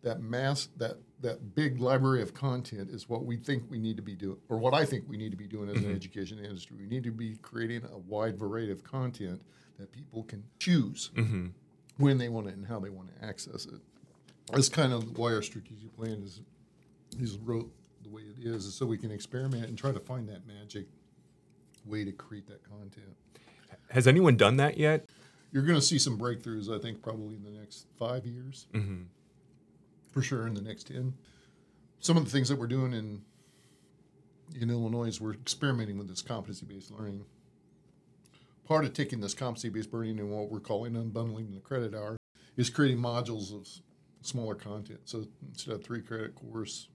that 0.03 0.21
mass 0.23 0.69
that 0.77 0.97
that 1.21 1.55
big 1.57 1.81
library 1.81 2.23
of 2.23 2.33
content 2.33 2.89
is 2.91 3.09
what 3.09 3.25
we 3.25 3.37
think 3.37 3.65
we 3.69 3.79
need 3.79 3.97
to 3.97 4.03
be 4.03 4.15
doing 4.15 4.37
or 4.49 4.57
what 4.57 4.73
i 4.75 4.85
think 4.85 5.05
we 5.09 5.17
need 5.17 5.31
to 5.33 5.37
be 5.37 5.47
doing 5.49 5.69
as 5.69 5.77
an 5.83 5.93
education 5.95 6.39
industry 6.39 6.77
we 6.79 6.87
need 6.87 7.03
to 7.03 7.11
be 7.11 7.35
creating 7.43 7.83
a 7.93 7.99
wide 7.99 8.39
variety 8.39 8.71
of 8.71 8.85
content 8.85 9.43
that 9.79 9.91
people 9.93 10.23
can 10.23 10.43
choose 10.61 11.11
Mm-hmm. 11.17 11.49
when 11.99 12.17
they 12.19 12.29
want 12.29 12.47
it 12.47 12.55
and 12.57 12.67
how 12.67 12.79
they 12.79 12.91
want 12.91 13.09
to 13.19 13.25
access 13.27 13.67
it 13.67 13.81
that's 14.53 14.69
kind 14.69 14.93
of 14.93 15.19
why 15.19 15.33
our 15.33 15.43
strategic 15.43 15.95
plan 15.97 16.23
is 16.25 16.41
is 17.19 17.37
wrote 17.39 17.71
the 18.05 18.11
way 18.11 18.23
it 18.23 18.37
is, 18.39 18.73
so 18.75 18.87
we 18.87 18.99
can 18.99 19.11
experiment 19.11 19.67
and 19.67 19.77
try 19.77 19.93
to 19.93 20.01
find 20.01 20.29
that 20.29 20.47
magic 20.47 20.87
way 21.85 22.05
to 22.05 22.13
create 22.13 22.47
that 22.49 22.63
content. 22.69 23.17
Has 23.91 24.07
anyone 24.07 24.37
done 24.37 24.57
that 24.59 24.79
yet? 24.79 25.07
You're 25.53 25.63
going 25.63 25.79
to 25.79 25.85
see 25.85 25.99
some 25.99 26.19
breakthroughs, 26.19 26.75
I 26.75 26.81
think, 26.81 27.03
probably 27.03 27.37
in 27.37 27.45
the 27.45 27.51
next 27.51 27.87
five 27.99 28.27
years. 28.27 28.67
Mm-hmm. 28.73 29.03
For 30.11 30.23
sure, 30.23 30.47
in 30.47 30.55
the 30.55 30.61
next 30.61 30.89
10. 30.89 31.15
Some 32.01 32.17
of 32.17 32.25
the 32.25 32.31
things 32.31 32.49
that 32.49 32.59
we're 32.59 32.67
doing 32.67 32.93
in 32.93 33.23
in 34.61 34.71
Illinois 34.71 35.07
is 35.07 35.21
we're 35.21 35.33
experimenting 35.33 35.99
with 35.99 36.09
this 36.09 36.23
competency 36.23 36.67
based 36.67 36.91
learning. 36.91 37.25
Part 38.67 38.85
of 38.85 38.93
taking 38.93 39.21
this 39.21 39.35
competency 39.35 39.69
based 39.71 39.93
learning 39.93 40.19
and 40.21 40.31
what 40.31 40.51
we're 40.51 40.61
calling 40.61 40.93
unbundling 40.93 41.53
the 41.53 41.61
credit 41.61 41.95
hour 41.95 42.17
is 42.57 42.71
creating 42.71 42.99
modules 42.99 43.55
of 43.55 43.69
smaller 44.23 44.55
content. 44.55 45.01
So 45.05 45.25
instead 45.49 45.75
of 45.75 45.85
three 45.85 46.03
credit 46.03 46.35
course, 46.35 46.89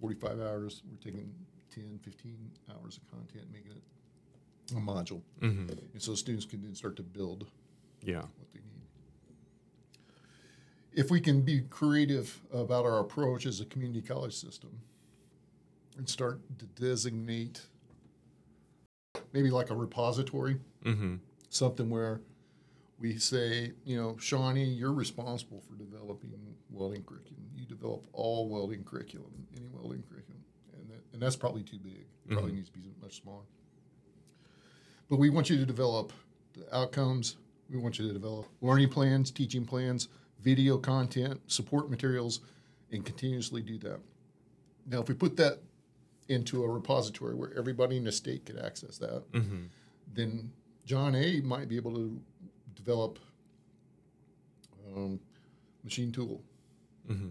45 0.00 0.40
hours, 0.40 0.82
we're 0.90 0.96
taking 0.98 1.32
10, 1.74 2.00
15 2.02 2.36
hours 2.70 2.98
of 2.98 3.10
content, 3.10 3.44
making 3.52 3.72
it 3.72 3.82
a 4.76 4.80
module. 4.80 5.20
Mm-hmm. 5.40 5.70
And 5.92 6.02
so 6.02 6.14
students 6.14 6.44
can 6.44 6.62
then 6.62 6.74
start 6.74 6.96
to 6.96 7.02
build 7.02 7.46
Yeah. 8.02 8.20
what 8.22 8.52
they 8.52 8.60
need. 8.60 8.82
If 10.92 11.10
we 11.10 11.20
can 11.20 11.42
be 11.42 11.60
creative 11.70 12.40
about 12.52 12.84
our 12.84 12.98
approach 13.00 13.46
as 13.46 13.60
a 13.60 13.64
community 13.66 14.02
college 14.02 14.34
system 14.34 14.70
and 15.98 16.08
start 16.08 16.40
to 16.58 16.64
designate 16.80 17.62
maybe 19.32 19.50
like 19.50 19.70
a 19.70 19.74
repository, 19.76 20.56
Mm-hmm. 20.84 21.16
something 21.48 21.90
where 21.90 22.20
we 22.98 23.18
say, 23.18 23.72
you 23.84 23.96
know, 24.00 24.16
Shawnee, 24.18 24.64
you're 24.64 24.92
responsible 24.92 25.62
for 25.68 25.74
developing 25.76 26.30
welding 26.70 27.02
curriculum. 27.02 27.42
You 27.54 27.66
develop 27.66 28.06
all 28.12 28.48
welding 28.48 28.84
curriculum, 28.84 29.30
any 29.56 29.68
welding 29.72 30.02
curriculum. 30.08 30.42
And, 30.74 30.90
that, 30.90 31.00
and 31.12 31.20
that's 31.22 31.36
probably 31.36 31.62
too 31.62 31.78
big. 31.78 32.06
It 32.28 32.32
probably 32.32 32.52
needs 32.52 32.68
to 32.70 32.78
be 32.78 32.90
much 33.02 33.20
smaller. 33.22 33.42
But 35.08 35.18
we 35.18 35.30
want 35.30 35.48
you 35.50 35.56
to 35.58 35.66
develop 35.66 36.12
the 36.54 36.74
outcomes. 36.74 37.36
We 37.70 37.78
want 37.78 37.98
you 37.98 38.06
to 38.08 38.12
develop 38.12 38.46
learning 38.60 38.88
plans, 38.88 39.30
teaching 39.30 39.64
plans, 39.64 40.08
video 40.40 40.78
content, 40.78 41.40
support 41.46 41.90
materials, 41.90 42.40
and 42.92 43.04
continuously 43.04 43.62
do 43.62 43.78
that. 43.78 44.00
Now, 44.88 45.00
if 45.00 45.08
we 45.08 45.14
put 45.14 45.36
that 45.36 45.58
into 46.28 46.64
a 46.64 46.68
repository 46.68 47.34
where 47.34 47.52
everybody 47.56 47.96
in 47.96 48.04
the 48.04 48.12
state 48.12 48.46
could 48.46 48.58
access 48.58 48.98
that, 48.98 49.22
Mm-hmm. 49.32 49.64
then 50.14 50.50
John 50.84 51.14
A 51.14 51.40
might 51.40 51.68
be 51.68 51.76
able 51.76 51.94
to 51.94 52.20
develop 52.76 53.18
um, 54.94 55.18
machine 55.82 56.12
tool. 56.12 56.42
Mm-hmm. 57.10 57.28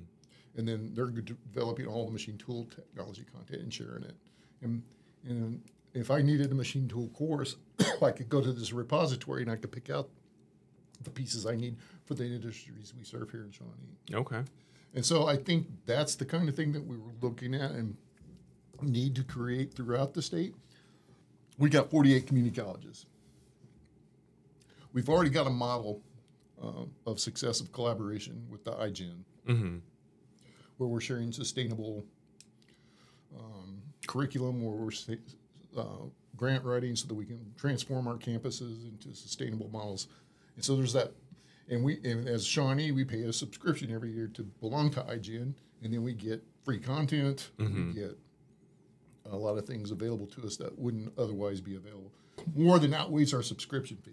And 0.57 0.67
then 0.67 0.91
they're 0.93 1.07
developing 1.07 1.85
all 1.85 2.05
the 2.05 2.11
machine 2.11 2.37
tool 2.37 2.67
technology 2.73 3.25
content 3.33 3.61
and 3.61 3.73
sharing 3.73 4.03
it. 4.03 4.15
And, 4.61 4.81
and 5.27 5.61
if 5.93 6.11
I 6.11 6.21
needed 6.21 6.51
a 6.51 6.55
machine 6.55 6.87
tool 6.87 7.09
course, 7.09 7.57
I 8.01 8.11
could 8.11 8.29
go 8.29 8.41
to 8.41 8.51
this 8.51 8.71
repository 8.73 9.41
and 9.41 9.51
I 9.51 9.57
could 9.57 9.71
pick 9.71 9.89
out 9.89 10.09
the 11.03 11.09
pieces 11.09 11.45
I 11.45 11.55
need 11.55 11.77
for 12.05 12.13
the 12.13 12.25
industries 12.25 12.93
we 12.97 13.03
serve 13.03 13.31
here 13.31 13.43
in 13.43 13.51
Shawnee. 13.51 14.13
Okay. 14.13 14.41
And 14.93 15.05
so 15.05 15.27
I 15.27 15.35
think 15.35 15.67
that's 15.85 16.15
the 16.15 16.25
kind 16.25 16.47
of 16.47 16.55
thing 16.55 16.71
that 16.71 16.85
we 16.85 16.95
were 16.97 17.11
looking 17.21 17.53
at 17.53 17.71
and 17.71 17.97
need 18.81 19.15
to 19.15 19.23
create 19.23 19.73
throughout 19.73 20.13
the 20.13 20.21
state. 20.21 20.55
We 21.57 21.69
got 21.69 21.89
48 21.89 22.27
community 22.27 22.61
colleges. 22.61 23.05
We've 24.95 25.09
already 25.09 25.29
got 25.29 25.45
a 25.45 25.49
model 25.49 26.01
uh, 26.63 26.85
of 27.05 27.19
successive 27.19 27.73
collaboration 27.73 28.47
with 28.49 28.63
the 28.63 28.71
IGEN, 28.71 29.25
Mm-hmm. 29.45 29.77
where 30.77 30.89
we're 30.89 31.01
sharing 31.01 31.31
sustainable 31.33 32.03
um, 33.37 33.81
curriculum, 34.07 34.63
where 34.63 34.73
we're 34.73 35.17
uh, 35.77 36.05
grant 36.37 36.63
writing 36.63 36.95
so 36.95 37.07
that 37.07 37.13
we 37.13 37.25
can 37.25 37.53
transform 37.57 38.07
our 38.07 38.15
campuses 38.15 38.89
into 38.89 39.13
sustainable 39.13 39.67
models. 39.69 40.07
And 40.55 40.63
so 40.63 40.75
there's 40.77 40.93
that. 40.93 41.11
And 41.69 41.83
we, 41.83 41.99
and 42.05 42.27
as 42.27 42.45
Shawnee, 42.45 42.91
we 42.91 43.03
pay 43.03 43.23
a 43.23 43.33
subscription 43.33 43.91
every 43.93 44.11
year 44.11 44.27
to 44.33 44.43
belong 44.43 44.89
to 44.91 45.01
IGEN, 45.01 45.53
and 45.83 45.93
then 45.93 46.03
we 46.03 46.13
get 46.13 46.41
free 46.63 46.79
content. 46.79 47.49
We 47.59 47.93
get 47.93 48.17
a 49.29 49.35
lot 49.35 49.57
of 49.57 49.65
things 49.65 49.91
available 49.91 50.27
to 50.27 50.43
us 50.43 50.55
that 50.57 50.79
wouldn't 50.79 51.11
otherwise 51.19 51.59
be 51.59 51.75
available. 51.75 52.13
More 52.55 52.79
than 52.79 52.93
outweighs 52.93 53.33
our 53.33 53.41
subscription 53.43 53.97
fee. 53.97 54.11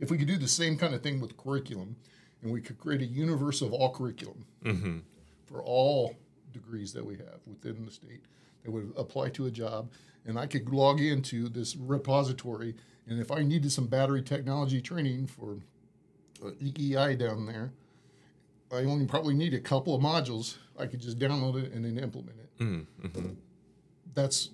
If 0.00 0.10
we 0.10 0.18
could 0.18 0.28
do 0.28 0.36
the 0.38 0.48
same 0.48 0.76
kind 0.76 0.94
of 0.94 1.02
thing 1.02 1.20
with 1.20 1.36
curriculum, 1.36 1.96
and 2.42 2.52
we 2.52 2.60
could 2.60 2.78
create 2.78 3.00
a 3.02 3.06
universe 3.06 3.62
of 3.62 3.72
all 3.72 3.90
curriculum 3.92 4.44
Mm-hmm. 4.64 4.98
for 5.46 5.62
all 5.62 6.14
degrees 6.52 6.92
that 6.92 7.04
we 7.04 7.16
have 7.16 7.40
within 7.46 7.84
the 7.84 7.90
state 7.90 8.22
that 8.64 8.70
would 8.70 8.92
apply 8.96 9.28
to 9.30 9.46
a 9.46 9.50
job, 9.50 9.90
and 10.24 10.38
I 10.38 10.46
could 10.46 10.68
log 10.70 11.00
into 11.00 11.48
this 11.48 11.74
repository, 11.76 12.74
and 13.06 13.20
if 13.20 13.30
I 13.30 13.42
needed 13.42 13.72
some 13.72 13.86
battery 13.86 14.22
technology 14.22 14.80
training 14.80 15.26
for 15.26 15.58
EEI 16.62 17.18
down 17.18 17.46
there, 17.46 17.72
I 18.72 18.84
only 18.84 19.06
probably 19.06 19.34
need 19.34 19.54
a 19.54 19.60
couple 19.60 19.94
of 19.94 20.02
modules. 20.02 20.56
I 20.78 20.86
could 20.86 21.00
just 21.00 21.18
download 21.18 21.62
it 21.64 21.72
and 21.72 21.84
then 21.84 21.98
implement 21.98 22.36
it 22.38 22.48
Mm-hmm. 22.62 23.30
that's 24.14 24.50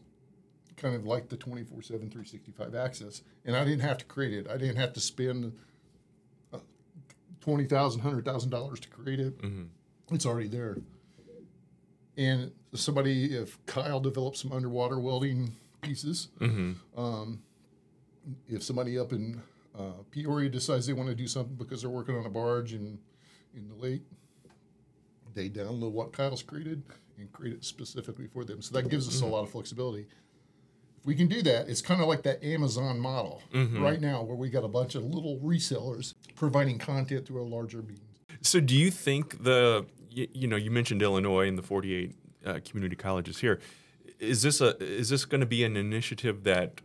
kind 0.76 0.94
of 0.94 1.04
like 1.06 1.28
the 1.28 1.36
24 1.36 1.82
7 1.82 2.10
365 2.10 2.74
access. 2.74 3.22
And 3.44 3.56
i 3.56 3.64
didn't 3.64 3.80
have 3.82 3.98
to 3.98 4.04
create 4.04 4.32
it. 4.34 4.46
I 4.50 4.56
didn't 4.56 4.76
have 4.76 4.92
to 4.94 5.00
spend 5.00 5.52
uh, 6.52 6.58
$20000 7.44 8.00
$100000 8.22 8.78
to 8.80 8.88
create 8.88 9.20
it. 9.20 9.38
Mhm. 9.42 9.68
it's 10.10 10.26
already 10.26 10.48
there. 10.48 10.78
And 12.16 12.52
somebody 12.74 13.34
if 13.36 13.58
kyle 13.66 14.00
develops 14.00 14.40
some 14.42 14.52
underwater 14.52 14.98
welding 14.98 15.54
pieces 15.80 16.28
Mm-hmm. 16.40 16.98
um, 17.00 17.42
if 18.48 18.62
somebody 18.62 18.98
up 18.98 19.12
in 19.12 19.42
uh, 19.78 20.02
peoria 20.10 20.48
decides 20.48 20.86
they 20.86 20.92
want 20.92 21.08
to 21.08 21.14
do 21.14 21.26
something 21.26 21.56
because 21.56 21.82
they're 21.82 21.90
working 21.90 22.16
on 22.16 22.24
a 22.24 22.30
barge 22.30 22.72
in, 22.72 22.98
in 23.54 23.68
the 23.68 23.74
lake 23.74 24.02
they 25.34 25.48
download 25.48 25.90
what 25.90 26.12
kyle's 26.12 26.42
created 26.42 26.82
and 27.18 27.30
create 27.32 27.54
it 27.54 27.64
specifically 27.64 28.26
for 28.28 28.44
them. 28.44 28.62
So 28.62 28.74
that 28.74 28.88
gives 28.88 29.06
us 29.08 29.20
a 29.20 29.26
lot 29.26 29.42
of 29.42 29.50
flexibility 29.50 30.06
we 31.04 31.14
can 31.14 31.26
do 31.26 31.42
that 31.42 31.68
it's 31.68 31.82
kind 31.82 32.00
of 32.00 32.08
like 32.08 32.22
that 32.22 32.42
amazon 32.44 32.98
model 32.98 33.42
right 33.82 34.00
now 34.00 34.22
where 34.22 34.36
we 34.36 34.48
got 34.48 34.64
a 34.64 34.68
bunch 34.68 34.94
of 34.94 35.04
little 35.04 35.38
resellers 35.38 36.14
providing 36.34 36.78
content 36.78 37.26
through 37.26 37.42
a 37.42 37.48
larger 37.56 37.82
means 37.82 38.00
So, 38.42 38.60
do 38.60 38.74
you 38.74 38.90
think 38.90 39.42
the 39.42 39.86
you, 40.10 40.28
you 40.32 40.46
know 40.48 40.56
you 40.56 40.70
mentioned 40.70 41.00
Illinois 41.02 41.48
and 41.48 41.56
the 41.58 41.62
48 41.62 42.14
uh, 42.44 42.60
community 42.64 42.96
colleges 42.96 43.38
here? 43.38 43.58
Is 44.18 44.42
this 44.42 44.60
a 44.60 44.76
is 44.82 45.08
this 45.08 45.24
going 45.24 45.40
to 45.40 45.46
be 45.46 45.64
an 45.64 45.76
initiative 45.76 46.44
that 46.44 46.80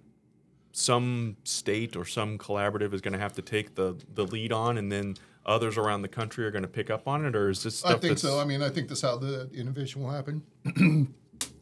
some 0.71 1.35
state 1.43 1.95
or 1.95 2.05
some 2.05 2.37
collaborative 2.37 2.93
is 2.93 3.01
going 3.01 3.13
to 3.13 3.19
have 3.19 3.33
to 3.33 3.41
take 3.41 3.75
the 3.75 3.95
the 4.13 4.25
lead 4.25 4.51
on, 4.53 4.77
and 4.77 4.89
then 4.91 5.15
others 5.45 5.77
around 5.77 6.01
the 6.01 6.07
country 6.07 6.45
are 6.45 6.51
going 6.51 6.63
to 6.63 6.69
pick 6.69 6.89
up 6.89 7.07
on 7.07 7.25
it, 7.25 7.35
or 7.35 7.49
is 7.49 7.63
this 7.63 7.77
stuff 7.79 7.95
I 7.95 7.99
think 7.99 8.17
so. 8.19 8.39
I 8.39 8.45
mean, 8.45 8.61
I 8.61 8.69
think 8.69 8.87
that's 8.87 9.01
how 9.01 9.17
the 9.17 9.49
innovation 9.53 10.01
will 10.01 10.11
happen. 10.11 10.43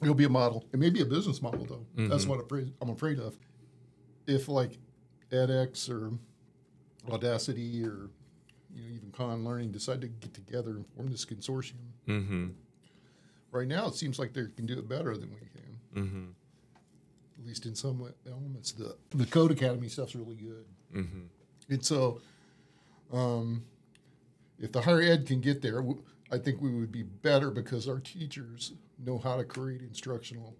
It'll 0.01 0.13
be 0.13 0.25
a 0.25 0.29
model. 0.29 0.65
It 0.73 0.79
may 0.79 0.89
be 0.89 1.01
a 1.01 1.05
business 1.05 1.41
model, 1.41 1.65
though. 1.65 1.85
That's 2.07 2.25
what 2.25 2.39
I'm 2.39 2.45
afraid, 2.45 2.73
I'm 2.81 2.89
afraid 2.89 3.19
of. 3.19 3.37
If 4.27 4.47
like 4.47 4.77
edX 5.31 5.89
or 5.89 6.11
Udacity 7.09 7.83
or 7.85 8.09
you 8.75 8.83
know 8.83 8.89
even 8.95 9.11
Khan 9.11 9.43
Learning 9.45 9.71
decide 9.71 10.01
to 10.01 10.07
get 10.07 10.33
together 10.33 10.71
and 10.71 10.85
form 10.95 11.09
this 11.09 11.25
consortium, 11.25 11.73
Mm-hmm. 12.07 12.47
right 13.51 13.67
now 13.67 13.87
it 13.87 13.95
seems 13.95 14.19
like 14.19 14.33
they 14.33 14.45
can 14.55 14.65
do 14.65 14.77
it 14.77 14.87
better 14.87 15.15
than 15.17 15.29
we 15.31 15.39
can. 15.47 16.03
Mm-hmm. 16.03 16.25
At 17.39 17.45
least 17.45 17.65
in 17.65 17.75
some 17.75 18.11
elements. 18.27 18.71
The 18.73 18.95
the 19.11 19.25
Codecademy 19.25 19.89
stuff's 19.89 20.15
really 20.15 20.35
good. 20.35 20.65
Mm-hmm. 20.95 21.21
And 21.69 21.85
so, 21.85 22.21
um, 23.13 23.63
if 24.59 24.71
the 24.71 24.81
higher 24.81 25.01
ed 25.01 25.25
can 25.27 25.39
get 25.41 25.61
there, 25.61 25.83
I 26.31 26.37
think 26.37 26.61
we 26.61 26.73
would 26.73 26.91
be 26.91 27.03
better 27.03 27.51
because 27.51 27.87
our 27.87 27.99
teachers 27.99 28.73
know 29.03 29.17
how 29.17 29.37
to 29.37 29.43
create 29.43 29.81
instructional 29.81 30.55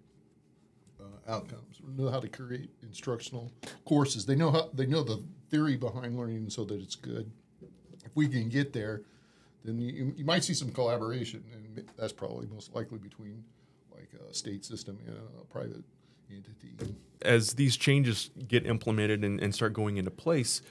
uh, 1.00 1.32
outcomes, 1.32 1.80
know 1.96 2.10
how 2.10 2.20
to 2.20 2.28
create 2.28 2.70
instructional 2.82 3.52
courses. 3.84 4.26
They 4.26 4.34
know 4.34 4.50
how 4.50 4.70
they 4.72 4.86
know 4.86 5.02
the 5.02 5.22
theory 5.50 5.76
behind 5.76 6.16
learning 6.16 6.50
so 6.50 6.64
that 6.64 6.80
it's 6.80 6.96
good. 6.96 7.30
If 8.04 8.14
we 8.14 8.28
can 8.28 8.48
get 8.48 8.72
there, 8.72 9.02
then 9.64 9.78
you, 9.78 10.14
you 10.16 10.24
might 10.24 10.44
see 10.44 10.54
some 10.54 10.70
collaboration, 10.70 11.44
and 11.52 11.88
that's 11.96 12.12
probably 12.12 12.46
most 12.46 12.74
likely 12.74 12.98
between 12.98 13.44
like 13.92 14.08
a 14.28 14.34
state 14.34 14.64
system 14.64 14.98
and 15.06 15.16
a 15.16 15.44
private 15.46 15.84
entity. 16.30 16.94
As 17.22 17.54
these 17.54 17.76
changes 17.76 18.30
get 18.46 18.66
implemented 18.66 19.24
and, 19.24 19.40
and 19.40 19.54
start 19.54 19.72
going 19.72 19.96
into 19.96 20.10
place, 20.10 20.62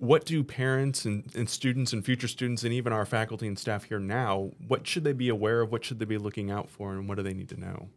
what 0.00 0.24
do 0.24 0.42
parents 0.42 1.04
and, 1.04 1.30
and 1.36 1.48
students 1.48 1.92
and 1.92 2.04
future 2.04 2.26
students 2.26 2.64
and 2.64 2.72
even 2.72 2.90
our 2.92 3.04
faculty 3.04 3.46
and 3.46 3.58
staff 3.58 3.84
here 3.84 3.98
now, 4.00 4.50
what 4.66 4.86
should 4.86 5.04
they 5.04 5.12
be 5.12 5.28
aware 5.28 5.60
of? 5.60 5.70
What 5.70 5.84
should 5.84 5.98
they 5.98 6.06
be 6.06 6.16
looking 6.16 6.50
out 6.50 6.70
for, 6.70 6.92
and 6.94 7.06
what 7.06 7.16
do 7.16 7.22
they 7.22 7.34
need 7.34 7.50
to 7.50 7.60
know? 7.60 7.90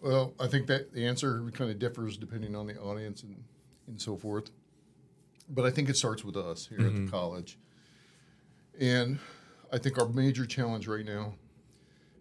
Well, 0.00 0.34
I 0.38 0.46
think 0.46 0.66
that 0.66 0.92
the 0.92 1.06
answer 1.06 1.42
kind 1.54 1.70
of 1.70 1.78
differs 1.78 2.18
depending 2.18 2.54
on 2.54 2.66
the 2.66 2.78
audience 2.78 3.22
and, 3.22 3.42
and 3.86 4.00
so 4.00 4.16
forth. 4.16 4.50
But 5.48 5.64
I 5.64 5.70
think 5.70 5.88
it 5.88 5.96
starts 5.96 6.22
with 6.22 6.36
us 6.36 6.66
here 6.66 6.80
at 6.80 6.84
the 6.84 7.00
mm-hmm. 7.00 7.08
college. 7.08 7.58
And 8.78 9.18
I 9.72 9.78
think 9.78 9.98
our 9.98 10.08
major 10.08 10.44
challenge 10.44 10.86
right 10.86 11.04
now 11.04 11.32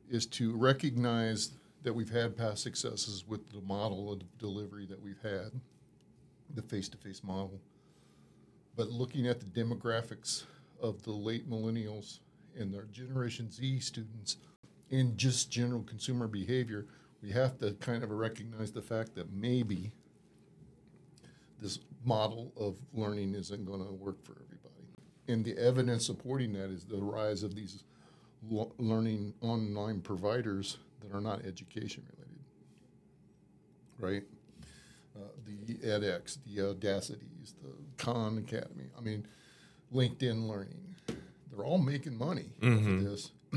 is 0.09 0.25
to 0.25 0.55
recognize 0.55 1.51
that 1.83 1.93
we've 1.93 2.09
had 2.09 2.37
past 2.37 2.63
successes 2.63 3.25
with 3.27 3.49
the 3.51 3.61
model 3.61 4.11
of 4.11 4.21
delivery 4.39 4.85
that 4.85 5.01
we've 5.01 5.21
had, 5.21 5.51
the 6.55 6.61
face-to-face 6.61 7.23
model. 7.25 7.59
But 8.77 8.89
looking 8.91 9.27
at 9.27 9.39
the 9.39 9.47
demographics 9.47 10.45
of 10.79 11.01
the 11.01 11.11
late 11.11 11.49
millennials 11.49 12.19
and 12.55 12.71
their 12.71 12.85
Generation 12.85 13.51
Z 13.51 13.79
students 13.79 14.37
and 14.91 15.17
just 15.17 15.51
general 15.51 15.81
consumer 15.81 16.27
behavior, 16.27 16.85
we 17.23 17.31
have 17.31 17.57
to 17.57 17.73
kind 17.73 18.03
of 18.03 18.11
recognize 18.11 18.71
the 18.71 18.81
fact 18.83 19.15
that 19.15 19.33
maybe 19.33 19.91
this 21.59 21.79
model 22.05 22.53
of 22.55 22.77
learning 22.93 23.33
isn't 23.33 23.65
going 23.65 23.83
to 23.83 23.91
work 23.91 24.23
for 24.23 24.33
everybody. 24.33 24.85
And 25.27 25.43
the 25.43 25.57
evidence 25.57 26.05
supporting 26.05 26.53
that 26.53 26.69
is 26.69 26.85
the 26.85 27.01
rise 27.01 27.41
of 27.41 27.55
these 27.55 27.83
learning 28.77 29.33
online 29.41 30.01
providers 30.01 30.77
that 31.01 31.11
are 31.11 31.19
not 31.21 31.43
education 31.45 32.05
related, 32.15 32.43
right? 33.99 34.36
Uh, 35.17 35.21
the 35.67 35.75
edX, 35.87 36.37
the 36.45 36.61
Udacities, 36.61 37.53
the 37.63 37.71
Khan 37.97 38.37
Academy. 38.37 38.85
I 38.97 39.01
mean, 39.01 39.25
LinkedIn 39.93 40.47
Learning. 40.47 40.95
They're 41.51 41.65
all 41.65 41.79
making 41.79 42.15
money 42.17 42.51
off 42.61 42.67
of 42.85 43.03
this, 43.03 43.31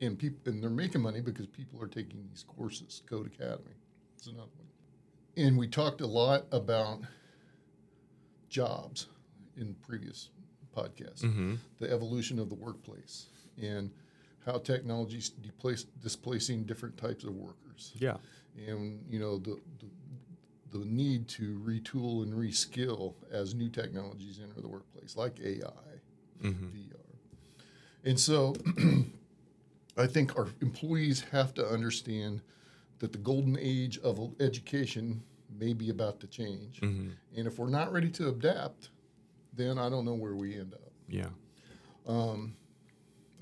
and 0.00 0.16
people 0.18 0.38
and 0.52 0.62
they're 0.62 0.70
making 0.70 1.00
money 1.00 1.20
because 1.20 1.46
people 1.48 1.82
are 1.82 1.88
taking 1.88 2.24
these 2.28 2.44
courses. 2.46 3.02
Codecademy 3.10 3.74
is 4.20 4.28
another 4.28 4.50
one. 4.56 4.68
And 5.36 5.58
we 5.58 5.66
talked 5.66 6.02
a 6.02 6.06
lot 6.06 6.44
about 6.52 7.00
jobs 8.48 9.06
in 9.56 9.74
previous 9.86 10.30
podcasts, 10.76 11.58
the 11.78 11.90
evolution 11.90 12.38
of 12.38 12.48
the 12.48 12.54
workplace, 12.54 13.26
and 13.60 13.90
how 14.46 14.58
technology 14.58 15.18
is 15.18 15.30
displacing 16.02 16.64
different 16.64 16.96
types 16.96 17.24
of 17.24 17.34
workers 17.34 17.92
Yeah. 17.98 18.16
and 18.68 19.00
you 19.08 19.18
know 19.18 19.38
the, 19.38 19.56
the 19.80 19.86
the 20.72 20.78
need 20.78 21.28
to 21.28 21.60
retool 21.64 22.22
and 22.22 22.32
reskill 22.32 23.14
as 23.30 23.54
new 23.54 23.68
technologies 23.68 24.40
enter 24.42 24.60
the 24.60 24.68
workplace, 24.68 25.16
like 25.16 25.38
AI, 25.40 25.70
mm-hmm. 26.42 26.66
VR, 26.66 27.64
and 28.04 28.18
so 28.18 28.54
I 29.96 30.06
think 30.06 30.36
our 30.36 30.48
employees 30.60 31.24
have 31.30 31.54
to 31.54 31.66
understand 31.66 32.40
that 32.98 33.12
the 33.12 33.18
golden 33.18 33.58
age 33.60 33.98
of 33.98 34.32
education 34.40 35.22
may 35.58 35.74
be 35.74 35.90
about 35.90 36.20
to 36.20 36.26
change, 36.26 36.80
mm-hmm. 36.80 37.10
and 37.36 37.46
if 37.46 37.58
we're 37.58 37.68
not 37.68 37.92
ready 37.92 38.08
to 38.10 38.28
adapt, 38.28 38.88
then 39.52 39.78
I 39.78 39.88
don't 39.90 40.04
know 40.04 40.14
where 40.14 40.34
we 40.34 40.54
end 40.54 40.72
up. 40.72 40.92
Yeah. 41.08 41.28
Um, 42.06 42.56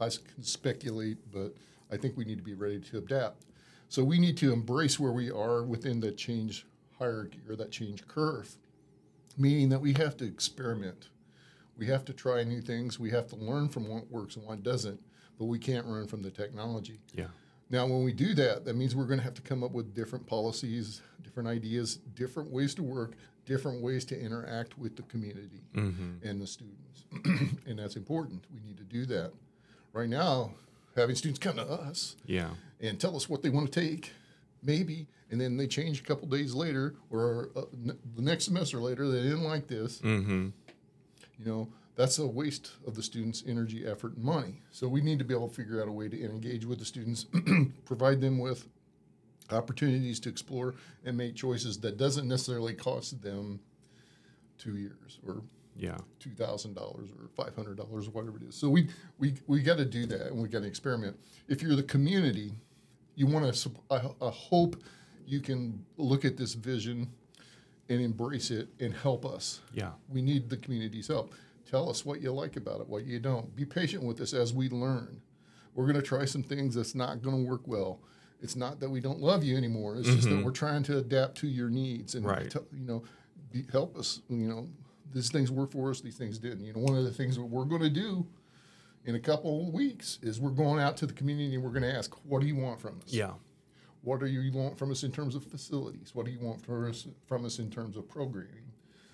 I 0.01 0.09
can 0.09 0.43
speculate, 0.43 1.19
but 1.33 1.55
I 1.93 1.97
think 1.97 2.17
we 2.17 2.25
need 2.25 2.39
to 2.39 2.45
be 2.45 2.55
ready 2.55 2.81
to 2.81 2.99
adapt. 2.99 3.45
So 3.89 4.05
we 4.05 4.19
need 4.19 4.37
to 4.39 4.53
embrace 4.53 4.99
where 4.99 5.13
we 5.13 5.31
are 5.31 5.63
within 5.63 6.01
the 6.01 6.13
change 6.13 6.67
hierarchy 7.01 7.41
or 7.49 7.57
that 7.57 7.73
change 7.73 8.07
curve, 8.07 8.55
meaning 9.37 9.71
that 9.71 9.81
we 9.81 9.93
have 9.95 10.17
to 10.19 10.25
experiment. 10.25 11.09
We 11.77 11.87
have 11.87 12.05
to 12.05 12.13
try 12.13 12.45
new 12.45 12.61
things. 12.61 13.01
We 13.01 13.11
have 13.11 13.27
to 13.29 13.37
learn 13.37 13.69
from 13.69 13.89
what 13.89 14.09
works 14.11 14.37
and 14.37 14.47
what 14.47 14.63
doesn't, 14.63 15.01
but 15.39 15.47
we 15.47 15.59
can't 15.59 15.89
learn 15.89 16.07
from 16.07 16.23
the 16.23 16.31
technology. 16.31 17.01
Yeah. 17.15 17.27
Now, 17.71 17.87
when 17.87 18.05
we 18.05 18.13
do 18.13 18.35
that, 18.35 18.65
that 18.65 18.77
means 18.77 18.95
we're 18.95 19.07
going 19.07 19.19
to 19.19 19.25
have 19.25 19.35
to 19.35 19.43
come 19.43 19.65
up 19.65 19.73
with 19.73 19.95
different 19.95 20.27
policies, 20.27 21.01
different 21.23 21.49
ideas, 21.49 21.97
different 22.15 22.51
ways 22.51 22.75
to 22.75 22.83
work, 22.83 23.15
different 23.47 23.81
ways 23.83 24.05
to 24.07 24.21
interact 24.21 24.77
with 24.77 24.97
the 24.97 25.03
community 25.03 25.63
mm-hmm. 25.75 26.27
and 26.29 26.41
the 26.41 26.47
students. 26.47 27.05
and 27.67 27.79
that's 27.79 27.97
important. 27.97 28.45
We 28.53 28.61
need 28.61 28.77
to 28.77 28.85
do 28.85 29.07
that. 29.07 29.33
Right 29.93 30.09
now, 30.09 30.53
having 30.97 31.17
students 31.17 31.39
come 31.39 31.57
to 31.57 31.65
us 31.67 32.17
Yeah. 32.27 32.51
and 32.81 33.01
tell 33.01 33.17
us 33.17 33.29
what 33.29 33.43
they 33.43 33.51
want 33.51 33.73
to 33.73 33.81
take, 33.81 34.13
maybe, 34.63 35.07
and 35.31 35.41
then 35.41 35.57
they 35.57 35.67
change 35.67 36.01
a 36.01 36.03
couple 36.05 36.29
days 36.29 36.55
later 36.55 36.95
or 37.11 37.51
uh, 37.57 37.63
n- 37.73 37.99
the 38.17 38.23
next 38.23 38.45
semester 38.45 38.79
later, 38.79 39.09
they 39.09 39.23
didn't 39.23 39.45
like 39.45 39.67
this. 39.69 39.99
Mm-hmm. 40.01 40.49
You 41.39 41.45
know, 41.47 41.69
that's 41.97 42.19
a 42.19 42.27
waste 42.27 42.73
of 42.87 42.95
the 42.95 43.03
students' 43.03 43.43
energy, 43.47 43.87
effort, 43.87 44.15
and 44.17 44.25
money. 44.25 44.63
So 44.71 44.89
we 44.89 45.01
need 45.01 45.19
to 45.19 45.25
be 45.25 45.35
able 45.35 45.49
to 45.49 45.55
figure 45.55 45.81
out 45.83 45.89
a 45.89 45.93
way 45.93 46.09
to 46.09 46.25
engage 46.25 46.65
with 46.67 46.79
the 46.79 46.85
students, 46.85 47.27
provide 47.85 48.21
them 48.21 48.39
with 48.39 48.69
opportunities 49.51 50.21
to 50.21 50.29
explore 50.29 50.75
and 51.05 51.17
make 51.17 51.35
choices 51.35 51.79
that 51.81 51.97
doesn't 51.97 52.29
necessarily 52.29 52.75
cost 52.75 53.21
them 53.23 53.61
two 54.59 54.77
years 54.77 55.19
or 55.27 55.43
Yeah. 55.77 55.97
two 56.19 56.31
thousand 56.31 56.75
dollars 56.75 57.09
or 57.19 57.29
five 57.35 57.57
hundred 57.57 57.77
dollars 57.77 58.07
or 58.07 58.11
whatever 58.11 58.37
it 58.37 58.43
is. 58.45 58.55
So 58.55 58.69
we 58.69 58.89
we 59.19 59.35
we 59.47 59.63
got 59.63 59.79
to 59.79 59.85
do 59.85 60.07
that 60.07 60.29
and 60.29 60.41
we 60.41 60.49
got 60.49 60.61
to 60.61 60.69
experiment. 60.69 61.19
If 61.49 61.63
you're 61.63 61.75
the 61.77 61.83
community, 61.83 62.53
you 63.15 63.27
want 63.27 63.55
to. 63.55 63.71
I, 63.91 63.97
I 64.25 64.31
hope 64.31 64.83
you 65.27 65.41
can 65.41 65.85
look 65.97 66.25
at 66.25 66.37
this 66.37 66.55
vision 66.55 67.09
and 67.89 68.01
embrace 68.01 68.51
it 68.51 68.69
and 68.79 68.95
help 68.95 69.27
us. 69.27 69.61
Yeah. 69.75 69.91
We 70.09 70.23
need 70.23 70.49
the 70.49 70.57
community's 70.57 71.09
help. 71.09 71.35
Tell 71.69 71.89
us 71.89 72.05
what 72.05 72.21
you 72.21 72.33
like 72.33 72.57
about 72.57 72.81
it, 72.81 72.89
what 72.89 73.05
you 73.05 73.19
don't. 73.21 73.55
Be 73.55 73.65
patient 73.65 74.03
with 74.03 74.21
us 74.21 74.33
as 74.33 74.53
we 74.53 74.69
learn. 74.69 75.21
We're 75.75 75.85
going 75.85 75.97
to 75.97 76.03
try 76.03 76.25
some 76.25 76.43
things 76.43 76.75
that's 76.75 76.95
not 76.95 77.23
going 77.23 77.45
to 77.45 77.49
work 77.49 77.67
well. 77.67 78.01
It's 78.43 78.57
not 78.57 78.81
that 78.81 78.89
we 78.89 79.01
don't 79.01 79.21
love 79.21 79.45
you 79.45 79.57
anymore. 79.57 79.97
It's 79.97 80.09
just 80.09 80.23
that 80.23 80.31
mm-hmm. 80.31 80.45
we're 80.45 80.51
trying 80.51 80.83
to 80.85 80.99
adapt 80.99 81.37
to 81.39 81.47
your 81.47 81.69
needs 81.69 82.15
and 82.15 82.25
Right. 82.25 82.53
you 82.73 82.87
know 82.87 83.03
be, 83.53 83.67
help 83.71 83.97
us. 83.97 84.23
You 84.29 84.49
know 84.49 84.69
these 85.13 85.31
things 85.31 85.51
work 85.51 85.73
for 85.73 85.91
us. 85.91 86.01
These 86.01 86.17
things 86.17 86.39
didn't. 86.39 86.65
You 86.65 86.73
know 86.73 86.81
one 86.81 86.97
of 86.97 87.05
the 87.05 87.13
things 87.13 87.37
that 87.37 87.43
we're 87.43 87.65
going 87.65 87.83
to 87.83 87.91
do 87.91 88.27
in 89.05 89.15
a 89.15 89.21
couple 89.21 89.67
of 89.67 89.73
weeks 89.75 90.19
is 90.23 90.41
we're 90.41 90.51
going 90.51 90.81
out 90.81 90.97
to 90.99 91.07
the 91.07 91.13
community 91.13 91.55
and 91.55 91.65
we're 91.65 91.71
going 91.71 91.83
to 91.83 91.95
ask, 91.95 92.15
what 92.25 92.41
do 92.41 92.47
you 92.47 92.57
want 92.57 92.81
from 92.81 92.99
us? 93.05 93.13
Yeah. 93.13 93.33
What 94.03 94.21
do 94.21 94.27
you 94.27 94.53
want 94.53 94.79
from 94.79 94.91
us 94.91 95.03
in 95.03 95.13
terms 95.13 95.35
of 95.35 95.45
facilities? 95.45 96.15
What 96.15 96.27
do 96.27 96.33
you 96.33 96.41
want 96.41 96.65
from 96.65 96.89
us, 96.89 97.07
from 97.27 97.45
us 97.45 97.59
in 97.59 97.71
terms 97.71 97.97
of 97.97 98.09
programming? 98.09 98.73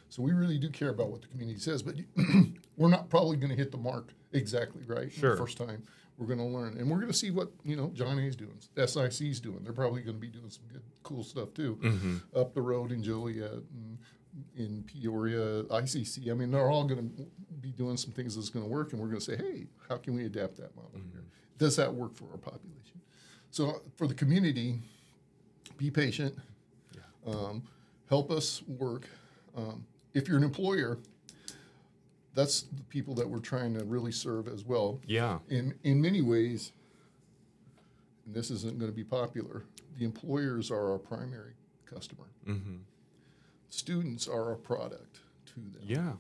So 0.09 0.23
we 0.23 0.33
really 0.33 0.59
do 0.59 0.71
care 0.71 0.91
about 0.91 1.11
what 1.11 1.23
the 1.23 1.29
community 1.29 1.59
says, 1.59 1.83
but 1.83 1.97
we're 2.77 2.89
not 2.89 3.09
probably 3.11 3.37
going 3.37 3.51
to 3.51 3.57
hit 3.57 3.73
the 3.73 3.77
mark 3.79 4.13
exactly 4.33 4.83
right 4.87 5.11
Sure. 5.13 5.33
the 5.33 5.37
first 5.37 5.59
time. 5.59 5.83
We're 6.19 6.27
going 6.27 6.39
to 6.39 6.45
learn, 6.47 6.79
and 6.79 6.89
we're 6.89 6.97
going 6.97 7.11
to 7.13 7.17
see 7.19 7.31
what 7.31 7.51
you 7.63 7.77
know 7.77 7.91
John 7.93 8.19
A's 8.19 8.37
doing, 8.37 8.57
SIC's 8.77 9.39
doing. 9.41 9.61
They're 9.63 9.75
probably 9.75 10.01
going 10.01 10.17
to 10.17 10.21
be 10.21 10.29
doing 10.29 10.49
some 10.49 10.63
good, 10.73 10.81
cool 11.03 11.23
stuff 11.23 11.53
too. 11.53 11.79
Mm-hmm. 11.83 12.17
Up 12.35 12.55
the 12.55 12.63
road 12.63 12.91
in 12.91 13.03
Joliet, 13.03 13.51
and 13.53 13.99
in 14.57 14.85
Peoria, 14.85 15.65
ICC. 15.65 16.31
I 16.31 16.35
mean, 16.35 16.51
they're 16.51 16.71
all 16.71 16.85
going 16.85 17.11
to 17.11 17.27
be 17.61 17.71
doing 17.71 17.97
some 17.97 18.13
things 18.13 18.37
that's 18.37 18.51
going 18.51 18.65
to 18.65 18.71
work, 18.71 18.93
and 18.93 19.01
we're 19.01 19.09
going 19.09 19.21
to 19.21 19.25
say, 19.25 19.37
hey, 19.37 19.67
how 19.89 19.97
can 19.97 20.15
we 20.15 20.27
adapt 20.27 20.57
that 20.57 20.75
model 20.77 21.01
here? 21.13 21.25
Does 21.59 21.77
that 21.77 21.93
work 21.93 22.15
for 22.15 22.31
our 22.31 22.39
population? 22.39 23.01
So 23.51 23.83
for 23.97 24.07
the 24.07 24.15
community, 24.15 24.81
be 25.79 25.91
patient. 25.91 26.35
Um, 27.27 27.63
help 28.09 28.31
us 28.31 28.63
work. 28.67 29.09
Um, 29.57 29.85
if 30.15 30.29
you're 30.29 30.37
an 30.37 30.45
employer, 30.45 30.99
that's 32.35 32.63
the 32.63 32.83
people 32.85 33.15
that 33.15 33.29
we're 33.29 33.41
trying 33.41 33.77
to 33.79 33.85
really 33.85 34.13
serve 34.13 34.47
as 34.47 34.65
well. 34.65 35.01
Yeah. 35.07 35.39
In 35.49 35.75
in 35.83 36.01
many 36.01 36.23
ways, 36.23 36.73
and 38.27 38.35
this 38.35 38.51
isn't 38.51 38.79
going 38.79 38.91
to 38.91 38.97
be 38.97 39.05
popular. 39.05 39.65
The 39.99 40.05
employers 40.05 40.71
are 40.71 40.93
our 40.93 40.99
primary 40.99 41.55
customer. 41.87 42.27
Mm-hmm. 42.47 42.77
Students 43.71 44.29
are 44.29 44.53
a 44.53 44.57
product 44.57 45.21
to 45.47 45.55
them. 45.55 45.83
Yeah. 45.83 46.13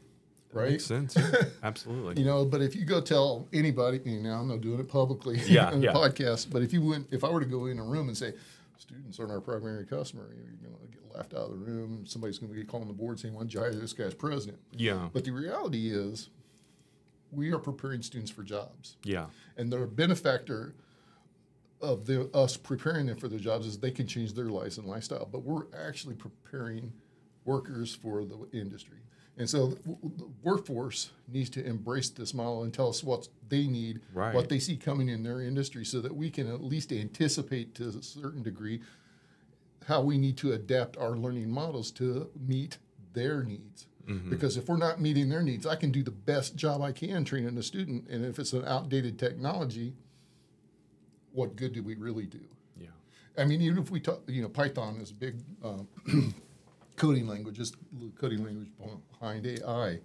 Right? 0.53 0.72
Makes 0.72 0.86
sense. 0.86 1.16
Absolutely. 1.62 2.22
You 2.22 2.26
know, 2.26 2.44
but 2.44 2.62
if 2.62 2.74
you 2.74 2.84
go 2.84 3.01
tell 3.01 3.47
anybody, 3.53 4.01
you 4.05 4.20
know, 4.20 4.32
I'm 4.34 4.49
not 4.49 4.61
doing 4.61 4.80
it 4.80 4.88
publicly 4.88 5.38
Yeah, 5.47 5.70
on 5.70 5.80
the 5.80 5.86
yeah. 5.86 5.92
podcast, 5.92 6.51
but 6.51 6.62
if 6.62 6.72
you 6.72 6.82
went, 6.82 7.09
if 7.11 7.24
I 7.24 7.28
were 7.30 7.40
to 7.40 7.47
go 7.47 7.66
in 7.66 7.78
a 7.78 7.84
room 7.84 8.09
and 8.09 8.16
say, 8.16 8.32
students 8.78 9.18
aren't 9.18 9.32
our 9.32 9.40
primary 9.40 9.84
customer, 9.84 10.28
you're 10.34 10.70
going 10.70 10.80
to 10.80 10.97
get 10.97 11.14
laughed 11.14 11.34
out 11.34 11.51
of 11.51 11.51
the 11.51 11.57
room. 11.57 12.05
Somebody's 12.07 12.38
going 12.38 12.53
to 12.53 12.59
get 12.59 12.68
calling 12.68 12.88
the 12.88 12.94
board 12.94 13.18
saying, 13.20 13.34
you 13.49 13.61
hire 13.61 13.74
this 13.74 13.92
guy's 13.92 14.14
president? 14.14 14.59
Yeah. 14.72 15.09
But 15.12 15.24
the 15.24 15.32
reality 15.32 15.90
is, 15.90 16.30
we 17.32 17.53
are 17.53 17.59
preparing 17.59 18.03
students 18.03 18.30
for 18.30 18.42
jobs. 18.42 18.97
Yeah. 19.03 19.26
And 19.57 19.70
the 19.70 19.86
benefactor 19.86 20.74
of 21.80 22.07
the, 22.07 22.30
us 22.32 22.57
preparing 22.57 23.07
them 23.07 23.16
for 23.16 23.28
their 23.28 23.38
jobs 23.38 23.66
is 23.66 23.78
they 23.78 23.90
can 23.90 24.07
change 24.07 24.32
their 24.32 24.47
lives 24.47 24.78
and 24.78 24.86
lifestyle. 24.86 25.28
But 25.30 25.42
we're 25.42 25.64
actually 25.76 26.14
preparing 26.14 26.92
workers 27.47 27.94
for 27.94 28.24
the 28.24 28.36
industry. 28.53 28.99
And 29.38 29.49
so 29.49 29.68
the 29.68 30.28
workforce 30.42 31.11
needs 31.28 31.51
to 31.51 31.64
embrace 31.64 32.09
this 32.09 32.32
model 32.32 32.62
and 32.62 32.72
tell 32.72 32.88
us 32.88 33.05
what 33.05 33.28
they 33.49 33.66
need, 33.66 34.01
Right. 34.14 34.34
what 34.34 34.49
they 34.49 34.59
see 34.59 34.76
coming 34.76 35.09
in 35.11 35.22
their 35.22 35.40
industry, 35.42 35.84
so 35.84 36.01
that 36.01 36.16
we 36.16 36.30
can 36.30 36.47
at 36.47 36.62
least 36.64 36.90
anticipate 36.92 37.74
to 37.76 37.88
a 37.88 38.03
certain 38.03 38.42
degree 38.42 38.80
how 39.86 40.03
we 40.03 40.16
need 40.18 40.36
to 40.38 40.53
adapt 40.53 40.97
our 40.97 41.16
learning 41.16 41.51
models 41.51 41.90
to 41.92 42.30
meet 42.47 42.78
their 43.12 43.42
needs. 43.42 43.86
Because 44.30 44.57
if 44.57 44.68
we're 44.68 44.76
not 44.76 45.01
meeting 45.01 45.28
their 45.28 45.42
needs, 45.42 45.66
I 45.66 45.74
can 45.74 45.90
do 45.90 46.01
the 46.01 46.12
best 46.12 46.55
job 46.55 46.80
I 46.80 46.92
can 46.92 47.24
training 47.24 47.59
a 47.59 47.62
student, 47.62 48.07
and 48.09 48.24
if 48.24 48.38
it's 48.38 48.53
an 48.53 48.64
outdated 48.64 49.18
technology, 49.18 49.94
what 51.32 51.57
good 51.57 51.72
do 51.72 51.82
we 51.82 51.97
really 51.97 52.26
do? 52.26 52.38
Yeah. 52.80 52.86
I 53.36 53.44
mean, 53.44 53.61
even 53.62 53.78
if 53.82 53.90
we 53.90 53.99
talk, 53.99 54.22
you 54.28 54.42
know, 54.42 54.49
Python 54.49 55.01
is 55.01 55.11
a 55.11 55.14
big 55.14 55.34
um, 55.64 55.88
coding 56.97 57.26
language, 57.26 57.59
the 57.59 58.11
coding 58.18 58.44
language 58.44 58.68
behind 59.12 59.47
AI, 59.47 60.01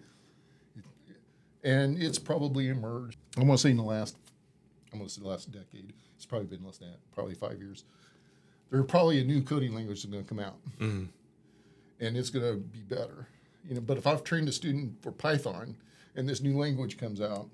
and 1.63 2.01
it's 2.01 2.19
probably 2.19 2.69
emerged. 2.69 3.17
I'm 3.37 3.45
going 3.45 3.55
to 3.55 3.61
say 3.61 3.71
in 3.71 3.77
the 3.77 3.83
last, 3.83 4.17
I'm 4.91 4.99
going 4.99 5.07
to 5.07 5.13
say 5.13 5.21
the 5.21 5.27
last 5.27 5.51
decade. 5.51 5.93
It's 6.15 6.25
probably 6.25 6.47
been 6.47 6.65
less 6.65 6.77
than 6.77 6.89
that, 6.91 6.99
probably 7.13 7.33
five 7.33 7.59
years. 7.59 7.83
there's 8.69 8.85
probably 8.85 9.19
a 9.19 9.23
new 9.23 9.41
coding 9.41 9.73
language 9.73 10.03
that's 10.03 10.11
going 10.11 10.23
to 10.23 10.29
come 10.29 10.39
out, 10.39 10.57
mm-hmm. 10.79 11.05
and 11.99 12.17
it's 12.17 12.29
going 12.29 12.45
to 12.45 12.57
be 12.59 12.79
better. 12.79 13.27
You 13.67 13.75
know, 13.75 13.81
but 13.81 13.97
if 13.97 14.07
I've 14.07 14.23
trained 14.23 14.47
a 14.49 14.51
student 14.51 15.01
for 15.01 15.11
Python 15.11 15.77
and 16.15 16.27
this 16.27 16.41
new 16.41 16.57
language 16.57 16.97
comes 16.97 17.21
out, 17.21 17.47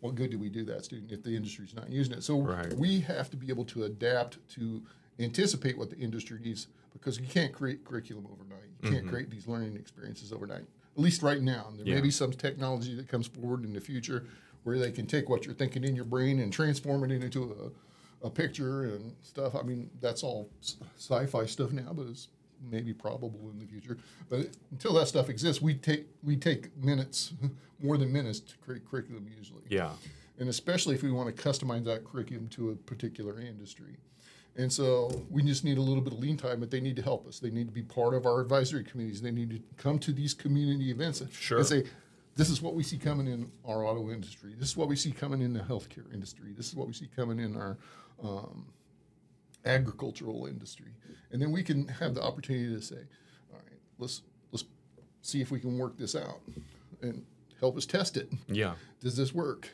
what 0.00 0.14
good 0.14 0.30
do 0.30 0.38
we 0.38 0.48
do 0.48 0.64
that 0.64 0.84
student 0.84 1.12
if 1.12 1.22
the 1.22 1.34
industry's 1.34 1.74
not 1.74 1.90
using 1.90 2.14
it? 2.14 2.22
So 2.22 2.40
Right. 2.40 2.72
we 2.74 3.00
have 3.00 3.28
to 3.30 3.36
be 3.36 3.48
able 3.48 3.64
to 3.66 3.84
adapt 3.84 4.38
to 4.50 4.82
anticipate 5.18 5.76
what 5.76 5.90
the 5.90 5.96
industry 5.96 6.38
needs 6.42 6.68
because 6.92 7.18
you 7.18 7.26
can't 7.26 7.52
create 7.52 7.84
curriculum 7.84 8.26
overnight. 8.30 8.68
You 8.82 8.90
can't 8.90 9.02
mm-hmm. 9.04 9.10
create 9.10 9.30
these 9.30 9.46
learning 9.46 9.76
experiences 9.76 10.32
overnight. 10.32 10.64
At 10.96 11.02
least 11.02 11.22
right 11.22 11.40
now. 11.40 11.66
And 11.68 11.78
there 11.78 11.86
Yeah. 11.86 11.96
may 11.96 12.00
be 12.00 12.10
some 12.10 12.32
technology 12.32 12.94
that 12.94 13.08
comes 13.08 13.26
forward 13.26 13.64
in 13.64 13.72
the 13.72 13.80
future 13.80 14.26
where 14.64 14.78
they 14.78 14.90
can 14.90 15.06
take 15.06 15.28
what 15.28 15.44
you're 15.46 15.54
thinking 15.54 15.84
in 15.84 15.96
your 15.96 16.04
brain 16.04 16.40
and 16.40 16.52
transform 16.52 17.04
it 17.04 17.10
into 17.10 17.72
a, 18.22 18.26
a 18.26 18.30
picture 18.30 18.84
and 18.84 19.14
stuff. 19.22 19.54
I 19.54 19.62
mean, 19.62 19.90
that's 20.00 20.22
all 20.22 20.50
sci-fi 20.98 21.46
stuff 21.46 21.72
now, 21.72 21.92
but 21.92 22.06
it's 22.06 22.28
maybe 22.70 22.92
probable 22.92 23.50
in 23.52 23.58
the 23.58 23.66
future. 23.66 23.96
But 24.28 24.40
it, 24.40 24.56
until 24.70 24.92
that 24.94 25.08
stuff 25.08 25.28
exists, 25.30 25.62
we 25.62 25.74
take 25.74 26.06
we 26.22 26.36
take 26.36 26.76
minutes, 26.76 27.32
more 27.82 27.96
than 27.96 28.12
minutes, 28.12 28.40
to 28.40 28.58
create 28.58 28.88
curriculum 28.88 29.26
usually 29.34 29.62
Yeah. 29.68 29.92
and 30.38 30.48
especially 30.48 30.94
if 30.94 31.02
we 31.02 31.10
want 31.10 31.34
to 31.34 31.42
customize 31.42 31.84
that 31.84 32.04
curriculum 32.04 32.48
to 32.48 32.70
a 32.70 32.74
particular 32.76 33.40
industry. 33.40 33.96
And 34.56 34.72
so 34.72 35.24
we 35.30 35.42
just 35.42 35.64
need 35.64 35.78
a 35.78 35.82
little 35.82 36.02
bit 36.02 36.12
of 36.12 36.18
lean 36.18 36.36
time, 36.36 36.60
but 36.60 36.70
they 36.70 36.80
need 36.80 36.96
to 36.96 37.02
help 37.02 37.26
us. 37.26 37.38
They 37.38 37.50
need 37.50 37.66
to 37.68 37.72
be 37.72 37.82
part 37.82 38.14
of 38.14 38.26
our 38.26 38.40
advisory 38.40 38.84
committees. 38.84 39.22
They 39.22 39.30
need 39.30 39.50
to 39.50 39.60
come 39.76 39.98
to 40.00 40.12
these 40.12 40.34
community 40.34 40.90
events 40.90 41.20
and- 41.20 41.32
Sure. 41.32 41.58
and 41.58 41.66
say, 41.66 41.84
this 42.36 42.50
is 42.50 42.60
what 42.60 42.74
we 42.74 42.82
see 42.82 42.98
coming 42.98 43.26
in 43.26 43.50
our 43.64 43.84
auto 43.86 44.10
industry. 44.10 44.54
This 44.58 44.70
is 44.70 44.76
what 44.76 44.88
we 44.88 44.96
see 44.96 45.12
coming 45.12 45.40
in 45.42 45.52
the 45.52 45.60
healthcare 45.60 46.12
industry. 46.12 46.52
This 46.56 46.68
is 46.68 46.74
what 46.74 46.86
we 46.88 46.92
see 46.92 47.08
coming 47.14 47.38
in 47.38 47.56
our 47.56 47.78
um, 48.22 48.66
agricultural 49.64 50.46
industry. 50.46 50.92
And 51.32 51.40
then 51.40 51.52
we 51.52 51.62
can 51.62 51.86
have 51.88 52.14
the 52.14 52.22
opportunity 52.22 52.74
to 52.74 52.82
say, 52.82 52.96
all 53.52 53.58
right, 53.58 53.78
let's 53.98 54.22
let's 54.52 54.64
see 55.22 55.40
if 55.40 55.50
we 55.50 55.60
can 55.60 55.78
work 55.78 55.96
this 55.96 56.16
out 56.16 56.40
and 57.02 57.24
help 57.60 57.76
us 57.76 57.86
test 57.86 58.16
it 58.16 58.30
Yeah. 58.48 58.74
does 59.00 59.16
this 59.16 59.34
work? 59.34 59.68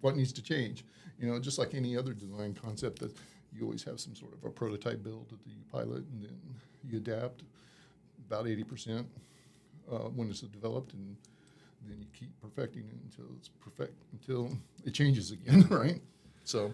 What 0.00 0.16
needs 0.16 0.32
to 0.32 0.42
change? 0.42 0.84
You 1.20 1.28
know, 1.28 1.38
just 1.38 1.58
like 1.58 1.74
any 1.74 1.96
other 1.96 2.12
design 2.12 2.54
concept, 2.54 2.98
that 3.00 3.12
you 3.52 3.64
always 3.64 3.82
have 3.84 4.00
some 4.00 4.14
sort 4.14 4.32
of 4.32 4.44
a 4.44 4.50
prototype 4.50 5.02
build 5.02 5.28
that 5.30 5.38
you 5.46 5.56
pilot 5.70 6.04
and 6.12 6.22
then 6.22 6.38
you 6.88 6.98
adapt 6.98 7.42
about 8.26 8.46
eighty 8.46 8.64
percent 8.64 9.06
uh, 9.90 10.08
when 10.08 10.28
it's 10.30 10.40
developed, 10.40 10.94
and 10.94 11.16
then 11.88 11.98
you 12.00 12.06
keep 12.18 12.30
perfecting 12.40 12.84
it 12.84 12.98
until 13.04 13.32
it's 13.36 13.48
perfect 13.48 13.94
until 14.12 14.50
it 14.84 14.94
changes 14.94 15.30
again, 15.30 15.66
right? 15.70 16.00
So, 16.44 16.72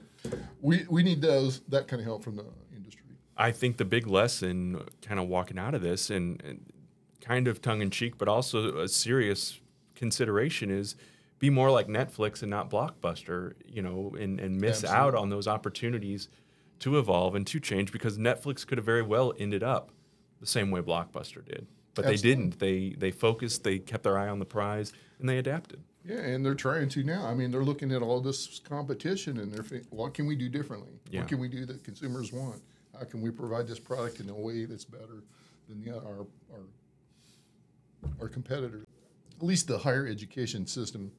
we 0.60 0.86
we 0.88 1.02
need 1.02 1.20
those 1.20 1.60
that 1.68 1.88
kind 1.88 2.00
of 2.00 2.06
help 2.06 2.22
from 2.22 2.36
the 2.36 2.44
industry. 2.74 3.02
I 3.36 3.52
think 3.52 3.76
the 3.76 3.84
big 3.84 4.06
lesson, 4.06 4.82
kind 5.02 5.20
of 5.20 5.28
walking 5.28 5.58
out 5.58 5.74
of 5.74 5.82
this, 5.82 6.08
and, 6.08 6.42
and 6.42 6.72
kind 7.20 7.48
of 7.48 7.60
tongue 7.60 7.82
in 7.82 7.90
cheek, 7.90 8.16
but 8.16 8.28
also 8.28 8.78
a 8.78 8.88
serious 8.88 9.60
consideration 9.94 10.70
is 10.70 10.96
be 11.38 11.50
more 11.50 11.70
like 11.70 11.86
Netflix 11.86 12.40
and 12.40 12.50
not 12.50 12.70
Blockbuster, 12.70 13.52
you 13.66 13.82
know, 13.82 14.14
and, 14.18 14.40
and 14.40 14.58
miss 14.58 14.84
out 14.84 15.14
on 15.14 15.28
those 15.28 15.46
opportunities 15.46 16.28
to 16.80 16.98
evolve 16.98 17.34
and 17.34 17.46
to 17.46 17.60
change 17.60 17.92
because 17.92 18.18
Netflix 18.18 18.66
could 18.66 18.78
have 18.78 18.84
very 18.84 19.02
well 19.02 19.32
ended 19.38 19.62
up 19.62 19.90
the 20.40 20.46
same 20.46 20.70
way 20.70 20.80
Blockbuster 20.80 21.44
did. 21.44 21.66
But 21.94 22.04
they 22.04 22.16
didn't. 22.16 22.58
They 22.58 22.94
they 22.98 23.10
focused, 23.10 23.64
they 23.64 23.78
kept 23.78 24.04
their 24.04 24.18
eye 24.18 24.28
on 24.28 24.38
the 24.38 24.44
prize, 24.44 24.92
and 25.18 25.28
they 25.28 25.38
adapted. 25.38 25.82
Yeah, 26.04 26.18
and 26.18 26.44
they're 26.44 26.54
trying 26.54 26.88
to 26.90 27.02
now. 27.02 27.26
I 27.26 27.34
mean, 27.34 27.50
they're 27.50 27.64
looking 27.64 27.90
at 27.90 28.02
all 28.02 28.20
this 28.20 28.60
competition 28.60 29.38
and 29.38 29.50
they're 29.50 29.64
thinking, 29.64 29.88
what 29.90 30.14
can 30.14 30.26
we 30.26 30.36
do 30.36 30.48
differently? 30.48 30.92
Yeah. 31.10 31.20
What 31.20 31.28
can 31.28 31.40
we 31.40 31.48
do 31.48 31.66
that 31.66 31.82
consumers 31.82 32.32
want? 32.32 32.62
How 32.96 33.04
can 33.04 33.22
we 33.22 33.30
provide 33.30 33.66
this 33.66 33.80
product 33.80 34.20
in 34.20 34.28
a 34.28 34.34
way 34.34 34.66
that's 34.66 34.84
better 34.84 35.24
than 35.68 35.82
the, 35.82 35.96
our, 35.96 36.26
our 36.52 36.60
our 38.20 38.28
competitors? 38.28 38.86
At 39.36 39.42
least 39.42 39.66
the 39.66 39.78
higher 39.78 40.06
education 40.06 40.66
system, 40.66 41.10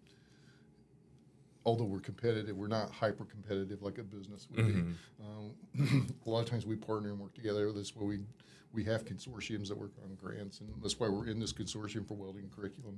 although 1.67 1.83
we're 1.83 1.99
competitive, 1.99 2.55
we're 2.55 2.67
not 2.67 2.89
hyper 2.89 3.25
competitive 3.25 3.83
like 3.83 3.97
a 3.97 4.03
business 4.03 4.47
would 4.49 4.65
be. 4.65 4.73
Um, 5.21 6.07
a 6.25 6.29
lot 6.29 6.39
of 6.39 6.49
times 6.49 6.65
we 6.65 6.77
partner 6.77 7.09
and 7.09 7.19
work 7.19 7.33
together. 7.33 7.71
That's 7.73 7.93
why 7.93 8.05
we 8.05 8.19
we 8.71 8.85
have 8.85 9.03
consortiums 9.03 9.67
that 9.67 9.77
work 9.77 9.91
on 10.03 10.15
grants, 10.15 10.61
and 10.61 10.69
that's 10.81 10.97
why 10.97 11.09
we're 11.09 11.27
in 11.27 11.39
this 11.39 11.51
consortium 11.51 12.07
for 12.07 12.13
welding 12.13 12.49
curriculum 12.55 12.97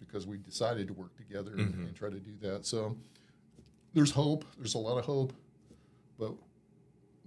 because 0.00 0.26
we 0.26 0.38
decided 0.38 0.86
to 0.88 0.94
work 0.94 1.14
together 1.16 1.52
and, 1.52 1.74
and 1.74 1.94
try 1.94 2.08
to 2.08 2.18
do 2.18 2.32
that. 2.40 2.64
So 2.66 2.96
there's 3.92 4.10
hope. 4.10 4.44
There's 4.56 4.74
a 4.74 4.78
lot 4.78 4.98
of 4.98 5.04
hope, 5.04 5.34
but 6.18 6.32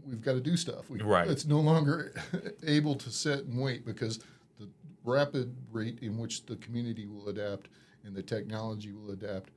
we've 0.03 0.22
got 0.22 0.34
to 0.34 0.41
do 0.41 0.57
stuff. 0.57 0.89
We, 0.89 1.01
Right. 1.01 1.28
It's 1.28 1.45
no 1.45 1.59
longer 1.59 2.13
able 2.66 2.95
to 2.95 3.09
sit 3.11 3.45
and 3.45 3.59
wait 3.59 3.86
because 3.86 4.20
the 4.59 4.68
rapid 5.03 5.55
rate 5.72 5.99
in 6.01 6.18
which 6.18 6.45
the 6.47 6.55
community 6.57 7.05
will 7.05 7.30
adapt 7.30 7.70
and 8.03 8.16
the 8.16 8.24
technology 8.24 8.93
will 8.93 9.11
adapt 9.11 9.49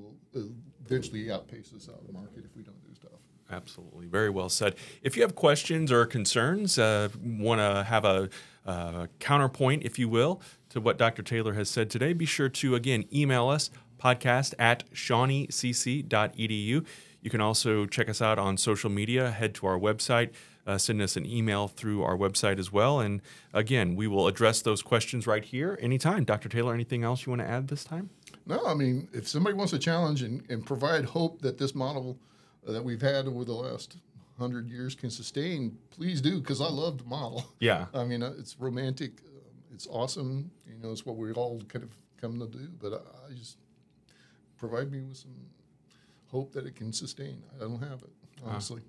will 0.00 0.50
eventually 0.84 1.30
outpace 1.30 1.72
us 1.74 1.88
out 1.88 2.00
of 2.00 2.06
the 2.06 2.12
market 2.12 2.44
if 2.44 2.56
we 2.56 2.62
don't 2.62 2.82
do 2.86 2.94
stuff. 2.94 3.12
Absolutely. 3.50 4.06
Very 4.06 4.30
well 4.30 4.48
said. 4.48 4.74
If 5.02 5.16
you 5.16 5.22
have 5.22 5.34
questions 5.34 5.90
or 5.90 6.04
concerns, 6.06 6.78
uh, 6.78 7.08
want 7.24 7.60
to 7.60 7.84
have 7.84 8.04
a 8.04 8.28
uh, 8.66 9.06
counterpoint, 9.18 9.84
if 9.84 9.98
you 9.98 10.08
will, 10.08 10.42
to 10.70 10.80
what 10.80 10.98
Dr. 10.98 11.22
Taylor 11.22 11.54
has 11.54 11.70
said 11.70 11.88
today, 11.88 12.12
be 12.12 12.26
sure 12.26 12.50
to, 12.50 12.74
again, 12.74 13.04
email 13.12 13.48
us 13.48 13.70
podcast 13.98 14.54
at 14.58 14.88
shawneecc.edu. 14.92 16.86
You 17.20 17.30
can 17.30 17.40
also 17.40 17.86
check 17.86 18.08
us 18.08 18.22
out 18.22 18.38
on 18.38 18.56
social 18.56 18.90
media, 18.90 19.30
head 19.30 19.54
to 19.56 19.66
our 19.66 19.78
website, 19.78 20.30
uh, 20.66 20.78
send 20.78 21.00
us 21.00 21.16
an 21.16 21.26
email 21.26 21.66
through 21.66 22.02
our 22.02 22.16
website 22.16 22.58
as 22.58 22.70
well. 22.70 23.00
And 23.00 23.22
again, 23.52 23.96
we 23.96 24.06
will 24.06 24.26
address 24.28 24.62
those 24.62 24.82
questions 24.82 25.26
right 25.26 25.44
here 25.44 25.78
anytime. 25.80 26.24
Dr. 26.24 26.48
Taylor, 26.48 26.74
anything 26.74 27.02
else 27.02 27.26
you 27.26 27.30
want 27.30 27.42
to 27.42 27.48
add 27.48 27.68
this 27.68 27.84
time? 27.84 28.10
No, 28.48 28.64
I 28.66 28.72
mean, 28.72 29.08
if 29.12 29.28
somebody 29.28 29.54
wants 29.54 29.72
to 29.72 29.78
challenge 29.78 30.22
and, 30.22 30.42
and 30.48 30.64
provide 30.64 31.04
hope 31.04 31.42
that 31.42 31.58
this 31.58 31.74
model 31.74 32.18
uh, 32.66 32.72
that 32.72 32.82
we've 32.82 33.02
had 33.02 33.26
over 33.26 33.44
the 33.44 33.52
last 33.52 33.98
hundred 34.38 34.70
years 34.70 34.94
can 34.94 35.10
sustain, 35.10 35.76
please 35.90 36.22
do, 36.22 36.40
because 36.40 36.60
I 36.60 36.68
love 36.68 36.98
the 36.98 37.04
model. 37.04 37.44
Yeah. 37.60 37.86
I 37.94 38.04
mean, 38.04 38.22
uh, 38.22 38.32
it's 38.38 38.58
romantic, 38.58 39.20
um, 39.26 39.52
it's 39.74 39.86
awesome. 39.88 40.50
You 40.66 40.78
know, 40.82 40.90
it's 40.90 41.04
what 41.04 41.16
we 41.16 41.30
all 41.32 41.60
kind 41.68 41.84
of 41.84 41.90
come 42.18 42.40
to 42.40 42.46
do. 42.46 42.68
But 42.80 42.94
I, 42.94 43.30
I 43.30 43.34
just 43.34 43.58
provide 44.56 44.90
me 44.90 45.02
with 45.02 45.18
some 45.18 45.34
hope 46.28 46.52
that 46.52 46.66
it 46.66 46.74
can 46.74 46.92
sustain. 46.92 47.42
I 47.56 47.64
don't 47.64 47.80
have 47.80 48.02
it, 48.02 48.10
honestly. 48.44 48.80